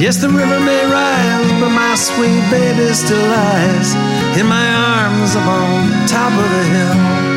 Yes, 0.00 0.16
the 0.16 0.28
river 0.28 0.60
may 0.60 0.84
rise, 0.86 1.50
but 1.60 1.70
my 1.70 1.94
sweet 1.94 2.42
baby 2.50 2.92
still 2.94 3.26
lies 3.28 3.94
in 4.38 4.46
my 4.46 4.66
arms 4.72 5.36
up 5.36 5.46
on 5.46 6.06
top 6.06 6.32
of 6.32 6.48
the 6.50 6.64
hill. 6.72 7.27